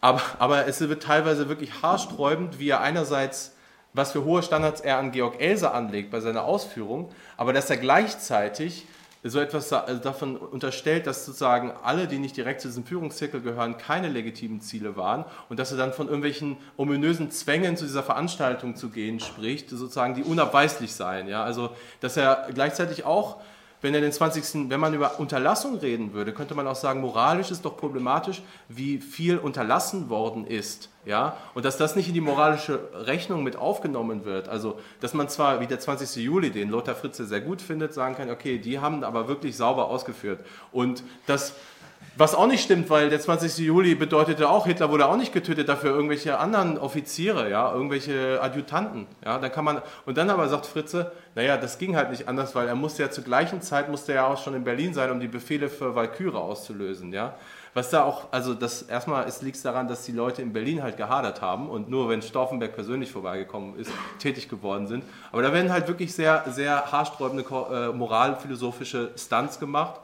Aber, 0.00 0.22
aber 0.38 0.66
es 0.66 0.80
wird 0.80 1.02
teilweise 1.02 1.50
wirklich 1.50 1.82
haarsträubend, 1.82 2.58
wie 2.58 2.70
er 2.70 2.80
einerseits, 2.80 3.54
was 3.92 4.12
für 4.12 4.24
hohe 4.24 4.42
Standards 4.42 4.80
er 4.80 4.96
an 4.96 5.12
Georg 5.12 5.38
Elser 5.38 5.74
anlegt 5.74 6.10
bei 6.10 6.20
seiner 6.20 6.44
Ausführung, 6.44 7.10
aber 7.36 7.52
dass 7.52 7.68
er 7.68 7.76
gleichzeitig 7.76 8.86
so 9.24 9.38
etwas 9.38 9.72
also 9.72 10.02
davon 10.02 10.36
unterstellt, 10.36 11.06
dass 11.06 11.24
sozusagen 11.24 11.72
alle, 11.82 12.08
die 12.08 12.18
nicht 12.18 12.36
direkt 12.36 12.60
zu 12.60 12.68
diesem 12.68 12.84
Führungszirkel 12.84 13.40
gehören, 13.40 13.78
keine 13.78 14.08
legitimen 14.08 14.60
Ziele 14.60 14.96
waren 14.96 15.24
und 15.48 15.60
dass 15.60 15.70
er 15.70 15.78
dann 15.78 15.92
von 15.92 16.06
irgendwelchen 16.06 16.56
ominösen 16.76 17.30
Zwängen 17.30 17.76
zu 17.76 17.84
dieser 17.84 18.02
Veranstaltung 18.02 18.74
zu 18.74 18.88
gehen 18.88 19.20
spricht, 19.20 19.70
sozusagen 19.70 20.14
die 20.14 20.24
unabweislich 20.24 20.92
seien. 20.92 21.28
Ja? 21.28 21.44
Also 21.44 21.70
dass 22.00 22.16
er 22.16 22.48
gleichzeitig 22.52 23.04
auch 23.04 23.40
wenn 23.82 23.94
er 23.94 24.00
den 24.00 24.12
20. 24.12 24.70
wenn 24.70 24.80
man 24.80 24.94
über 24.94 25.18
Unterlassung 25.20 25.76
reden 25.76 26.14
würde, 26.14 26.32
könnte 26.32 26.54
man 26.54 26.66
auch 26.66 26.76
sagen, 26.76 27.00
moralisch 27.00 27.50
ist 27.50 27.64
doch 27.64 27.76
problematisch, 27.76 28.42
wie 28.68 28.98
viel 28.98 29.36
unterlassen 29.36 30.08
worden 30.08 30.46
ist. 30.46 30.88
Ja? 31.04 31.36
Und 31.54 31.64
dass 31.64 31.76
das 31.76 31.96
nicht 31.96 32.08
in 32.08 32.14
die 32.14 32.20
moralische 32.20 32.80
Rechnung 32.94 33.42
mit 33.42 33.56
aufgenommen 33.56 34.24
wird. 34.24 34.48
Also, 34.48 34.78
dass 35.00 35.14
man 35.14 35.28
zwar 35.28 35.60
wie 35.60 35.66
der 35.66 35.80
20. 35.80 36.24
Juli, 36.24 36.50
den 36.50 36.70
Lothar 36.70 36.94
Fritze 36.94 37.26
sehr 37.26 37.40
gut 37.40 37.60
findet, 37.60 37.92
sagen 37.92 38.14
kann, 38.14 38.30
okay, 38.30 38.58
die 38.58 38.78
haben 38.78 39.02
aber 39.04 39.28
wirklich 39.28 39.56
sauber 39.56 39.88
ausgeführt. 39.88 40.40
Und 40.70 41.02
das 41.26 41.54
was 42.16 42.34
auch 42.34 42.46
nicht 42.46 42.62
stimmt, 42.62 42.90
weil 42.90 43.08
der 43.08 43.20
20. 43.20 43.58
Juli 43.58 43.94
bedeutete 43.94 44.48
auch, 44.48 44.66
Hitler 44.66 44.90
wurde 44.90 45.06
auch 45.06 45.16
nicht 45.16 45.32
getötet, 45.32 45.68
dafür 45.68 45.92
irgendwelche 45.92 46.38
anderen 46.38 46.78
Offiziere, 46.78 47.50
ja, 47.50 47.72
irgendwelche 47.72 48.40
Adjutanten. 48.42 49.06
Ja, 49.24 49.38
dann 49.38 49.50
kann 49.50 49.64
man, 49.64 49.82
und 50.04 50.18
dann 50.18 50.28
aber 50.28 50.48
sagt 50.48 50.66
Fritze, 50.66 51.12
naja, 51.34 51.56
das 51.56 51.78
ging 51.78 51.96
halt 51.96 52.10
nicht 52.10 52.28
anders, 52.28 52.54
weil 52.54 52.68
er 52.68 52.74
musste 52.74 53.02
ja 53.02 53.10
zur 53.10 53.24
gleichen 53.24 53.62
Zeit, 53.62 53.88
musste 53.88 54.12
er 54.12 54.16
ja 54.16 54.26
auch 54.26 54.42
schon 54.42 54.54
in 54.54 54.64
Berlin 54.64 54.92
sein, 54.92 55.10
um 55.10 55.20
die 55.20 55.28
Befehle 55.28 55.68
für 55.68 55.94
Walküre 55.94 56.38
auszulösen. 56.38 57.12
Ja. 57.12 57.34
Was 57.74 57.88
da 57.88 58.04
auch, 58.04 58.30
also 58.32 58.52
das 58.52 58.82
erstmal 58.82 59.26
liegt 59.40 59.56
es 59.56 59.62
daran, 59.62 59.88
dass 59.88 60.04
die 60.04 60.12
Leute 60.12 60.42
in 60.42 60.52
Berlin 60.52 60.82
halt 60.82 60.98
gehadert 60.98 61.40
haben 61.40 61.70
und 61.70 61.88
nur 61.88 62.10
wenn 62.10 62.20
Stauffenberg 62.20 62.74
persönlich 62.74 63.10
vorbeigekommen 63.10 63.76
ist, 63.78 63.90
tätig 64.18 64.50
geworden 64.50 64.86
sind. 64.86 65.04
Aber 65.32 65.40
da 65.40 65.54
werden 65.54 65.72
halt 65.72 65.88
wirklich 65.88 66.14
sehr, 66.14 66.44
sehr 66.50 66.92
haarsträubende 66.92 67.42
äh, 67.42 67.88
moralphilosophische 67.96 69.12
Stunts 69.16 69.58
gemacht 69.58 70.00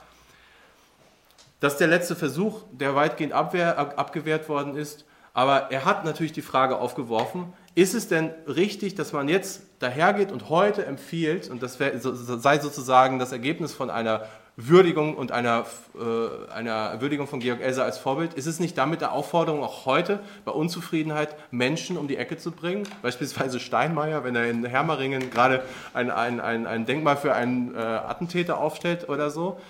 das 1.60 1.74
ist 1.74 1.80
der 1.80 1.88
letzte 1.88 2.14
Versuch, 2.16 2.62
der 2.72 2.94
weitgehend 2.94 3.32
abwehr, 3.32 3.78
abgewehrt 3.78 4.48
worden 4.48 4.76
ist. 4.76 5.04
Aber 5.34 5.70
er 5.70 5.84
hat 5.84 6.04
natürlich 6.04 6.32
die 6.32 6.42
Frage 6.42 6.78
aufgeworfen, 6.78 7.52
ist 7.74 7.94
es 7.94 8.08
denn 8.08 8.30
richtig, 8.46 8.96
dass 8.96 9.12
man 9.12 9.28
jetzt 9.28 9.62
dahergeht 9.78 10.32
und 10.32 10.48
heute 10.48 10.84
empfiehlt, 10.84 11.48
und 11.48 11.62
das 11.62 11.78
wär, 11.78 11.92
sei 12.00 12.58
sozusagen 12.58 13.20
das 13.20 13.30
Ergebnis 13.30 13.72
von 13.72 13.88
einer 13.88 14.26
Würdigung 14.60 15.14
und 15.14 15.30
einer, 15.30 15.66
äh, 15.94 16.52
einer 16.52 17.00
Würdigung 17.00 17.28
von 17.28 17.38
Georg 17.38 17.60
Elser 17.60 17.84
als 17.84 17.98
Vorbild, 17.98 18.34
ist 18.34 18.46
es 18.46 18.58
nicht 18.58 18.76
damit 18.76 19.00
der 19.00 19.12
Aufforderung, 19.12 19.62
auch 19.62 19.86
heute 19.86 20.18
bei 20.44 20.50
Unzufriedenheit 20.50 21.36
Menschen 21.52 21.96
um 21.96 22.08
die 22.08 22.16
Ecke 22.16 22.36
zu 22.38 22.50
bringen? 22.50 22.82
Beispielsweise 23.00 23.60
Steinmeier, 23.60 24.24
wenn 24.24 24.34
er 24.34 24.50
in 24.50 24.64
Hermeringen 24.64 25.30
gerade 25.30 25.62
ein, 25.94 26.10
ein, 26.10 26.40
ein, 26.40 26.66
ein 26.66 26.86
Denkmal 26.86 27.16
für 27.16 27.34
einen 27.34 27.76
äh, 27.76 27.78
Attentäter 27.78 28.58
aufstellt 28.58 29.08
oder 29.08 29.30
so. 29.30 29.60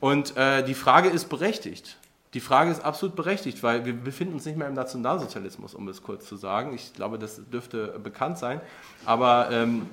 Und 0.00 0.36
äh, 0.36 0.64
die 0.64 0.74
Frage 0.74 1.08
ist 1.08 1.28
berechtigt. 1.28 1.96
Die 2.34 2.40
Frage 2.40 2.70
ist 2.70 2.84
absolut 2.84 3.16
berechtigt, 3.16 3.62
weil 3.62 3.86
wir 3.86 3.94
befinden 3.94 4.34
uns 4.34 4.44
nicht 4.44 4.58
mehr 4.58 4.68
im 4.68 4.74
Nationalsozialismus, 4.74 5.74
um 5.74 5.88
es 5.88 6.02
kurz 6.02 6.26
zu 6.26 6.36
sagen. 6.36 6.74
Ich 6.74 6.92
glaube, 6.92 7.18
das 7.18 7.40
dürfte 7.50 7.98
bekannt 8.02 8.36
sein. 8.36 8.60
Aber, 9.06 9.48
ähm, 9.50 9.86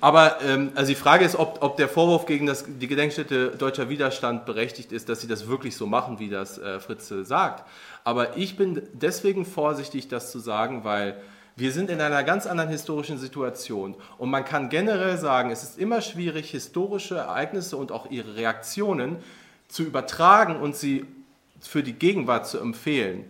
aber 0.00 0.40
ähm, 0.42 0.70
also 0.76 0.90
die 0.90 0.94
Frage 0.94 1.24
ist, 1.24 1.34
ob, 1.34 1.58
ob 1.60 1.76
der 1.76 1.88
Vorwurf 1.88 2.26
gegen 2.26 2.46
das, 2.46 2.64
die 2.68 2.86
Gedenkstätte 2.86 3.56
Deutscher 3.58 3.88
Widerstand 3.88 4.46
berechtigt 4.46 4.92
ist, 4.92 5.08
dass 5.08 5.20
sie 5.20 5.26
das 5.26 5.48
wirklich 5.48 5.76
so 5.76 5.86
machen, 5.88 6.20
wie 6.20 6.30
das 6.30 6.58
äh, 6.58 6.78
Fritze 6.78 7.24
sagt. 7.24 7.68
Aber 8.04 8.36
ich 8.36 8.56
bin 8.56 8.82
deswegen 8.92 9.44
vorsichtig, 9.44 10.06
das 10.06 10.30
zu 10.30 10.38
sagen, 10.38 10.84
weil 10.84 11.20
wir 11.56 11.72
sind 11.72 11.90
in 11.90 12.00
einer 12.00 12.24
ganz 12.24 12.46
anderen 12.46 12.70
historischen 12.70 13.18
Situation 13.18 13.94
und 14.18 14.30
man 14.30 14.44
kann 14.44 14.68
generell 14.68 15.18
sagen, 15.18 15.50
es 15.50 15.62
ist 15.62 15.78
immer 15.78 16.00
schwierig, 16.00 16.50
historische 16.50 17.16
Ereignisse 17.16 17.76
und 17.76 17.92
auch 17.92 18.10
ihre 18.10 18.36
Reaktionen 18.36 19.16
zu 19.68 19.82
übertragen 19.82 20.56
und 20.56 20.76
sie 20.76 21.04
für 21.60 21.82
die 21.82 21.92
Gegenwart 21.92 22.46
zu 22.46 22.58
empfehlen. 22.58 23.24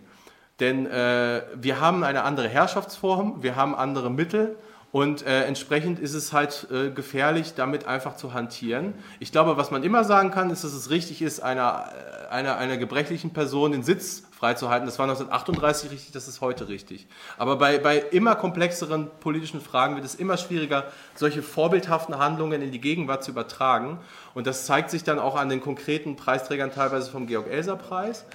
Denn 0.59 0.85
äh, 0.85 1.43
wir 1.55 1.81
haben 1.81 2.03
eine 2.03 2.23
andere 2.23 2.47
Herrschaftsform, 2.47 3.43
wir 3.43 3.55
haben 3.55 3.75
andere 3.75 4.09
Mittel 4.09 4.55
und 4.93 5.25
äh, 5.25 5.45
entsprechend 5.45 5.97
ist 5.97 6.13
es 6.13 6.33
halt 6.33 6.67
äh, 6.71 6.91
gefährlich, 6.91 7.55
damit 7.55 7.87
einfach 7.87 8.15
zu 8.15 8.35
hantieren. 8.35 8.93
Ich 9.19 9.31
glaube, 9.31 9.57
was 9.57 9.71
man 9.71 9.81
immer 9.81 10.03
sagen 10.03 10.29
kann, 10.29 10.51
ist, 10.51 10.63
dass 10.63 10.71
es 10.71 10.91
richtig 10.91 11.23
ist, 11.23 11.39
einer, 11.39 11.89
äh, 11.91 12.27
einer, 12.27 12.57
einer 12.57 12.77
gebrechlichen 12.77 13.33
Person 13.33 13.71
den 13.71 13.81
Sitz 13.81 14.21
freizuhalten. 14.37 14.85
Das 14.85 14.99
war 14.99 15.05
1938 15.05 15.89
richtig, 15.89 16.11
das 16.11 16.27
ist 16.27 16.41
heute 16.41 16.67
richtig. 16.67 17.07
Aber 17.39 17.55
bei, 17.55 17.79
bei 17.79 17.97
immer 17.97 18.35
komplexeren 18.35 19.09
politischen 19.19 19.61
Fragen 19.61 19.95
wird 19.95 20.05
es 20.05 20.13
immer 20.13 20.37
schwieriger, 20.37 20.85
solche 21.15 21.41
vorbildhaften 21.41 22.19
Handlungen 22.19 22.61
in 22.61 22.71
die 22.71 22.79
Gegenwart 22.79 23.23
zu 23.23 23.31
übertragen. 23.31 23.99
Und 24.35 24.45
das 24.45 24.67
zeigt 24.67 24.91
sich 24.91 25.03
dann 25.03 25.17
auch 25.17 25.35
an 25.35 25.49
den 25.49 25.59
konkreten 25.59 26.17
Preisträgern 26.17 26.71
teilweise 26.71 27.09
vom 27.09 27.25
Georg-Elser-Preis. 27.25 28.25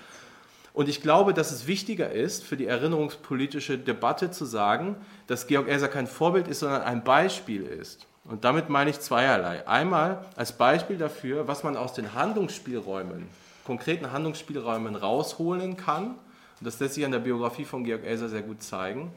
Und 0.78 0.88
ich 0.88 1.02
glaube, 1.02 1.34
dass 1.34 1.50
es 1.50 1.66
wichtiger 1.66 2.12
ist, 2.12 2.44
für 2.44 2.56
die 2.56 2.66
erinnerungspolitische 2.66 3.78
Debatte 3.78 4.30
zu 4.30 4.44
sagen, 4.44 4.94
dass 5.28 5.46
Georg 5.46 5.68
Elser 5.68 5.88
kein 5.88 6.08
Vorbild 6.08 6.48
ist, 6.48 6.60
sondern 6.60 6.82
ein 6.82 7.04
Beispiel 7.04 7.62
ist. 7.62 8.06
Und 8.24 8.44
damit 8.44 8.68
meine 8.68 8.90
ich 8.90 9.00
zweierlei. 9.00 9.66
Einmal 9.68 10.24
als 10.36 10.52
Beispiel 10.52 10.98
dafür, 10.98 11.46
was 11.46 11.62
man 11.62 11.76
aus 11.76 11.92
den 11.92 12.14
Handlungsspielräumen 12.14 13.28
konkreten 13.68 14.12
Handlungsspielräumen 14.12 14.96
rausholen 14.96 15.76
kann. 15.76 16.12
Und 16.12 16.66
das 16.66 16.80
lässt 16.80 16.94
sich 16.94 17.04
an 17.04 17.12
der 17.12 17.18
Biografie 17.18 17.66
von 17.66 17.84
Georg 17.84 18.02
Elser 18.02 18.30
sehr 18.30 18.40
gut 18.40 18.62
zeigen. 18.62 19.12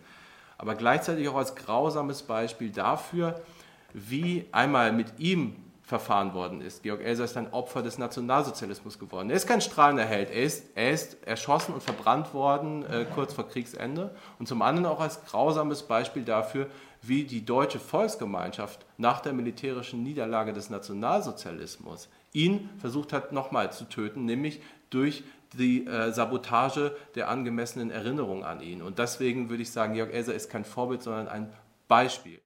Aber 0.58 0.76
gleichzeitig 0.76 1.30
auch 1.30 1.38
als 1.38 1.56
grausames 1.56 2.22
Beispiel 2.24 2.70
dafür, 2.70 3.40
wie 3.94 4.46
einmal 4.52 4.92
mit 4.92 5.20
ihm 5.20 5.56
verfahren 5.92 6.34
worden 6.34 6.62
ist. 6.62 6.84
Georg 6.84 7.02
Elser 7.02 7.26
ist 7.26 7.36
ein 7.36 7.52
Opfer 7.52 7.84
des 7.84 7.98
Nationalsozialismus 7.98 8.98
geworden. 8.98 9.30
Er 9.30 9.36
ist 9.36 9.46
kein 9.46 9.60
strahlender 9.60 10.06
Held. 10.06 10.30
Er 10.30 10.44
ist, 10.44 10.68
er 10.74 10.92
ist 10.92 11.18
erschossen 11.28 11.74
und 11.74 11.84
verbrannt 11.84 12.34
worden 12.34 12.86
äh, 12.86 13.06
kurz 13.14 13.34
vor 13.34 13.50
Kriegsende. 13.50 14.16
Und 14.40 14.48
zum 14.48 14.62
anderen 14.62 14.86
auch 14.86 15.02
als 15.02 15.26
grausames 15.26 15.84
Beispiel 15.84 16.24
dafür, 16.24 16.68
wie 17.02 17.26
die 17.26 17.44
deutsche 17.44 17.78
Volksgemeinschaft 17.78 18.86
nach 18.96 19.20
der 19.20 19.34
militärischen 19.34 20.02
Niederlage 20.02 20.54
des 20.54 20.70
Nationalsozialismus 20.70 22.08
ihn 22.32 22.70
versucht 22.78 23.12
hat 23.12 23.34
nochmal 23.34 23.74
zu 23.74 23.84
töten, 23.84 24.24
nämlich 24.24 24.62
durch 24.92 25.26
die 25.60 25.86
äh, 25.88 26.14
Sabotage 26.14 26.96
der 27.16 27.28
angemessenen 27.28 27.92
Erinnerung 27.92 28.46
an 28.46 28.62
ihn. 28.62 28.82
Und 28.82 28.98
deswegen 28.98 29.50
würde 29.50 29.64
ich 29.64 29.72
sagen, 29.72 29.96
Georg 29.96 30.14
Elser 30.14 30.34
ist 30.34 30.50
kein 30.50 30.64
Vorbild, 30.64 31.04
sondern 31.04 31.28
ein 31.28 31.52
Beispiel. 31.90 32.40